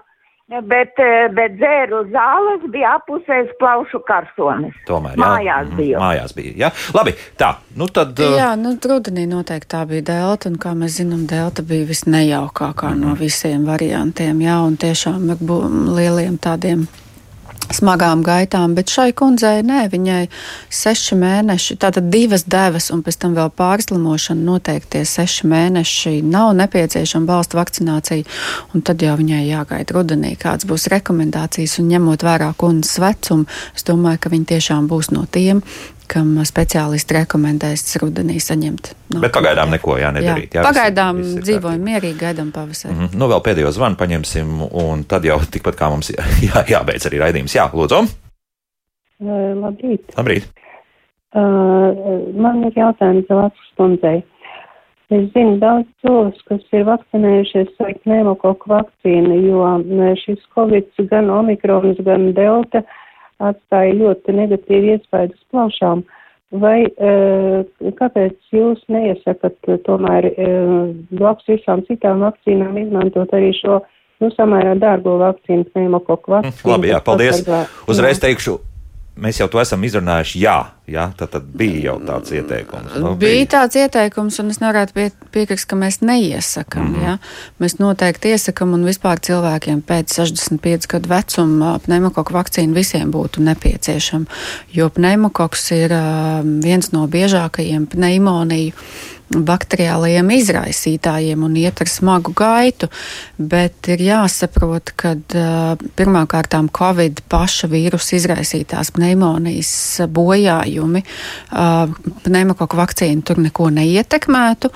bet, 0.47 1.01
bet 1.35 1.57
dzēru 1.59 2.03
zāles 2.13 2.67
bija 2.71 2.97
apusēs 3.01 3.51
plaušu 3.61 4.01
karsonis. 4.07 4.75
Tomēr, 4.87 5.17
jā. 5.17 5.23
Mājās 5.23 5.73
bija. 5.79 6.03
Mājās 6.03 6.35
bija, 6.37 6.53
jā. 6.61 6.71
Labi, 6.95 7.17
tā, 7.39 7.53
nu 7.77 7.89
tad. 7.91 8.15
Uh... 8.19 8.37
Jā, 8.39 8.53
nu, 8.61 8.77
rudenī 8.79 9.27
noteikti 9.31 9.73
tā 9.75 9.83
bija 9.91 10.07
delta, 10.13 10.51
un 10.53 10.61
kā 10.63 10.75
mēs 10.79 11.01
zinām, 11.01 11.27
delta 11.31 11.67
bija 11.67 11.89
visnejaukākā 11.91 12.93
mm 12.93 12.95
-hmm. 12.95 13.09
no 13.09 13.17
visiem 13.19 13.67
variantiem, 13.67 14.41
jā, 14.41 14.61
un 14.67 14.77
tiešām 14.77 15.31
ar 15.35 15.43
lieliem 15.99 16.39
tādiem 16.39 16.87
smagām 17.75 18.23
gaitām, 18.27 18.75
bet 18.77 18.91
šai 18.93 19.11
kundzei 19.17 19.63
nē, 19.67 19.87
viņai 19.93 20.23
seši 20.73 21.19
mēneši, 21.19 21.77
tātad 21.83 22.11
divas 22.13 22.47
devas 22.47 22.91
un 22.95 23.03
pēc 23.07 23.19
tam 23.23 23.35
vēl 23.37 23.51
pārslimošana 23.59 24.47
noteikti 24.47 24.97
tie 24.97 25.05
seši 25.09 25.49
mēneši 25.51 26.15
nav 26.27 26.55
nepieciešama 26.61 27.27
balsta 27.31 27.59
vakcinācija, 27.59 28.27
un 28.75 28.87
tad 28.87 29.03
jau 29.03 29.17
viņai 29.19 29.43
jāgaida 29.49 29.97
rudenī, 29.97 30.37
kāds 30.41 30.69
būs 30.69 30.89
rekomendācijas, 30.93 31.79
un 31.83 31.91
ņemot 31.95 32.27
vērā 32.27 32.53
kundzes 32.59 33.01
vecumu, 33.03 33.49
es 33.75 33.87
domāju, 33.87 34.23
ka 34.23 34.33
viņi 34.35 34.51
tiešām 34.55 34.91
būs 34.91 35.13
no 35.15 35.27
tiem, 35.31 35.63
kam 36.11 36.35
speciālisti 36.47 37.17
rekomendēs 37.19 37.97
rudenī 38.03 38.39
saņemt. 38.43 38.93
No, 39.15 39.23
Bet 39.23 39.35
pagaidām 39.35 39.73
neko 39.75 39.97
jā, 40.01 40.11
nedarīt. 40.15 40.55
Jā, 40.55 40.61
jā, 40.61 40.67
pagaidām 40.67 41.21
viss, 41.21 41.35
viss 41.37 41.47
dzīvojam 41.49 41.83
mierīgi, 41.87 42.19
gaidām 42.21 42.53
pavasari. 42.55 42.95
Mm 42.95 43.01
-hmm. 43.05 43.19
Nu, 43.21 43.29
vēl 43.33 43.43
pēdējo 43.47 43.73
zvanu 43.73 43.99
paņemsim, 44.01 44.61
un 44.83 45.05
tad 45.05 45.25
jau 45.25 45.39
tikpat 45.41 45.79
kā 45.79 45.91
mums 45.91 46.11
jā, 46.11 46.65
jābeidz 46.75 47.07
arī 47.07 47.23
raidījums. 47.25 47.57
Jā, 47.57 47.69
lūdzu. 47.73 48.07
Labrīt. 49.63 50.17
Labrīt. 50.17 50.49
Uh, 51.37 52.33
man 52.37 52.65
ir 52.65 52.73
jautājums 52.77 53.29
Latvijas 53.29 53.73
kundzei. 53.77 54.25
Es 55.11 55.31
zinu 55.33 55.59
daudz 55.63 55.87
cilvēkus, 56.03 56.43
kas 56.49 56.63
ir 56.73 56.85
vakcinējušies 56.85 57.69
ar 57.79 57.93
pneumokoku 58.03 58.71
vakcīnu, 58.71 59.35
jo 59.47 60.15
šis 60.25 60.41
covid 60.55 60.89
gan 61.11 61.31
omikrons, 61.31 61.99
gan 62.03 62.33
delta 62.35 62.83
uh, 62.83 62.95
atstāja 63.43 63.97
ļoti 63.97 64.37
negatīvu 64.37 64.95
iespaidu 64.97 65.37
uz 65.37 65.43
plaušām. 65.53 66.05
Vai 66.63 66.87
uh, 66.87 67.67
kāpēc 67.99 68.37
jūs 68.55 68.85
neiesakat 68.93 69.57
tomēr 69.89 70.29
uh, 70.31 70.95
blakus 71.11 71.49
visām 71.51 71.83
citām 71.89 72.23
vakcīnām 72.23 72.79
izmantot 72.85 73.35
arī 73.35 73.51
šo 73.59 73.81
nu, 74.23 74.31
samērā 74.31 74.77
dārgo 74.81 75.19
vakcīnu, 75.25 75.67
pneumokoku 75.75 76.37
vakcīnu? 76.37 76.71
Labi, 76.71 76.93
jā, 76.95 77.03
paldies. 77.05 77.43
Uzreiz 77.91 78.23
teikšu, 78.23 78.61
mēs 79.17 79.41
jau 79.41 79.47
to 79.51 79.61
esam 79.61 79.85
izrunājuši. 79.87 80.41
Jā, 80.43 80.57
jā 80.91 81.07
tad, 81.17 81.31
tad 81.33 81.49
bija 81.57 81.91
jau 81.91 81.97
tāds 82.05 82.33
ieteikums. 82.37 82.97
Nu, 83.01 83.15
bija. 83.17 83.33
bija 83.33 83.49
tāds 83.57 83.79
ieteikums, 83.81 84.39
un 84.43 84.53
es 84.53 84.61
nevarētu 84.63 84.97
pie, 84.97 85.07
piekrist, 85.35 85.69
ka 85.71 85.79
mēs 85.81 86.01
neiesakām. 86.05 86.89
Mm 86.89 86.95
-hmm. 86.95 87.05
Jā. 87.05 87.19
Mēs 87.61 87.79
noteikti 87.81 88.35
iesakām, 88.35 88.75
un 88.75 88.85
vispār 88.85 89.21
cilvēkiem 89.21 89.83
pēc 89.83 90.15
65 90.21 90.87
gadu 90.89 91.09
vecuma 91.09 91.79
pneumokoku 91.79 92.33
vakcīna 92.33 92.75
visiem 92.75 93.13
būtu 93.13 93.41
nepieciešama, 93.41 94.27
jo 94.73 94.89
pneumokoks 94.91 95.71
ir 95.73 95.91
viens 96.63 96.93
no 96.93 97.07
biežākajiem 97.07 97.87
pneimoniju 97.87 98.73
bakteriālajiem 99.35 100.31
izraisītājiem 100.37 101.43
un 101.47 101.57
iet 101.59 101.81
ar 101.83 101.91
smagu 101.91 102.33
gaitu, 102.37 102.89
bet 103.39 103.89
ir 103.91 104.05
jāsaprot, 104.07 104.93
ka 104.99 105.15
pirmkārt 105.99 106.55
Covid 106.77 107.25
paša 107.31 107.69
vīrusa 107.73 108.17
izraisītās 108.21 108.93
pneimonijas 108.97 109.73
bojājumi 110.07 111.03
pneimokoku 112.27 112.79
vakcīnu 112.79 113.27
tur 113.27 113.43
neko 113.43 113.71
neietekmētu, 113.75 114.71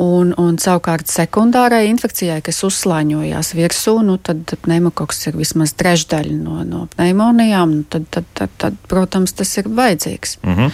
un, 0.00 0.32
un 0.40 0.58
savukārt 0.60 1.10
sekundārai 1.10 1.86
infekcijai, 1.90 2.40
kas 2.44 2.62
uzslāņojās 2.66 3.54
virsū, 3.58 3.98
nu, 4.06 4.16
tad 4.18 4.56
pneimokoks 4.64 5.28
ir 5.28 5.38
vismaz 5.38 5.74
trešdaļa 5.78 6.38
no, 6.38 6.60
no 6.68 6.84
pneimonijām, 6.94 7.78
nu, 7.78 7.86
tad, 7.90 8.08
tad, 8.14 8.28
tad, 8.34 8.54
tad, 8.60 8.78
protams, 8.90 9.36
tas 9.38 9.56
ir 9.60 9.70
vajadzīgs. 9.70 10.38
Mm 10.42 10.54
-hmm. 10.54 10.70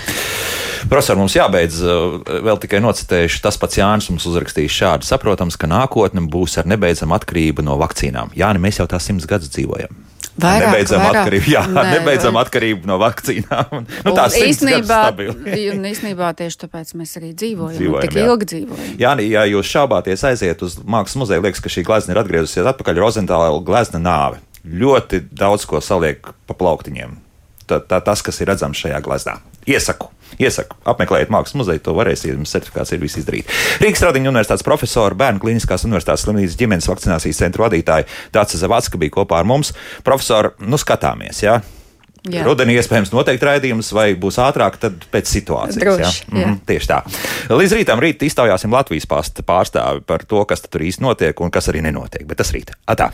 Profesor, 0.89 1.17
mums 1.17 1.37
jābeidz 1.37 1.81
vēl 2.25 2.59
tikai 2.61 2.81
nocitējuši. 2.81 3.43
Tas 3.45 3.59
pats 3.61 3.77
Jānis 3.77 4.09
mums 4.11 4.27
uzrakstījis 4.27 4.79
šādi. 4.83 5.09
Saprotams, 5.09 5.57
ka 5.61 5.69
nākotne 5.69 6.25
būs 6.31 6.59
ar 6.59 6.67
nebeidzamu 6.67 7.15
atkarību 7.15 7.63
no 7.67 7.77
vakcīnām. 7.77 8.33
Jā, 8.35 8.53
mēs 8.57 8.81
jau 8.81 8.87
tās 8.87 9.05
simts 9.05 9.29
gadus 9.29 9.53
dzīvojam. 9.53 9.93
Vairāk, 10.41 10.71
nebeidzam 10.71 11.03
vairāk. 11.03 11.17
atkarību, 11.21 11.51
jā, 11.51 11.63
ne, 11.69 11.83
nebeidzam 11.95 12.37
vai... 12.37 12.45
atkarību 12.47 12.89
no 12.89 12.99
vakcīnām. 13.03 13.73
nu, 14.07 14.13
tā 14.17 14.27
īstenībā, 14.41 15.01
un 15.75 15.89
īstenībā 15.91 16.31
tieši 16.39 16.61
tāpēc 16.65 16.95
mēs 17.01 17.17
arī 17.21 17.33
dzīvojam, 17.35 17.77
dzīvojam 17.81 18.07
tik 18.07 18.19
jā. 18.19 18.27
ilgi 18.29 18.51
dzīvojam. 18.55 18.93
Jā, 19.03 19.15
ja 19.27 19.45
jūs 19.51 19.73
šaubāties 19.75 20.25
aiziet 20.31 20.63
uz 20.67 20.79
mākslas 20.81 21.19
muzeju, 21.25 21.45
liekas, 21.47 21.65
ka 21.65 21.73
šī 21.73 21.85
glezna 21.89 22.15
ir 22.15 22.23
atgriezusies 22.23 22.71
atpakaļ 22.73 23.03
Rozentāla 23.03 23.51
glezna 23.67 24.03
nāve. 24.07 24.41
Ļoti 24.65 25.25
daudz 25.35 25.67
ko 25.69 25.83
saliek 25.85 26.33
pa 26.47 26.57
plauktiņiem. 26.57 27.19
Tā, 27.67 27.81
tā, 27.87 28.01
tas, 28.05 28.23
kas 28.25 28.41
ir 28.43 28.51
redzams 28.51 28.81
šajā 28.81 29.01
gleznā. 29.05 29.39
Iesaku. 29.69 30.11
Iesaku, 30.41 30.77
apmeklējiet 30.89 31.33
mākslas 31.33 31.59
muzeju, 31.59 31.83
to 31.85 31.93
varēsiet, 31.97 32.31
jums 32.33 32.53
certifikāts 32.55 32.95
ir 32.95 33.03
viss 33.03 33.19
izdarīt. 33.21 33.51
Rīgas 33.83 34.05
Radiņu 34.07 34.31
universitātes 34.31 34.65
profesora, 34.65 35.19
Bērnu 35.19 35.43
klīniskās 35.43 35.85
universitātes 35.89 36.25
slimnīcas 36.25 36.57
ģimenes 36.61 36.89
vakcinācijas 36.89 37.43
centra 37.43 37.67
vadītāja 37.67 38.07
Dācis 38.33 38.63
Zavacka 38.63 39.01
bija 39.01 39.19
kopā 39.19 39.43
ar 39.43 39.51
mums. 39.51 39.75
Profesori, 40.07 40.55
nu 40.65 40.81
skatāmies, 40.81 41.43
jā. 41.45 41.59
Jā. 42.29 42.43
Rudenī 42.45 42.75
iespējams 42.77 43.15
noteikti 43.15 43.49
raidījums, 43.49 43.95
vai 43.97 44.11
būs 44.21 44.37
ātrāk, 44.45 44.77
tad 44.83 45.07
pēc 45.13 45.31
situācijas. 45.31 45.81
Droši, 45.81 46.03
jā? 46.05 46.43
Jā. 46.43 46.51
Mm, 46.51 46.59
tieši 46.69 46.91
tā. 46.91 47.01
Līdz 47.49 47.79
rītam 47.79 48.03
rīt 48.05 48.27
iztaujāsim 48.29 48.77
Latvijas 48.77 49.09
pārstāvi 49.09 50.05
par 50.05 50.29
to, 50.29 50.45
kas 50.49 50.67
tur 50.69 50.85
īsti 50.85 51.07
notiek 51.07 51.41
un 51.41 51.53
kas 51.55 51.73
arī 51.73 51.81
nenotiek. 51.89 52.29
Bet 52.29 52.43
tas 52.43 52.53
rīt. 52.53 52.75
Atā. 52.93 53.09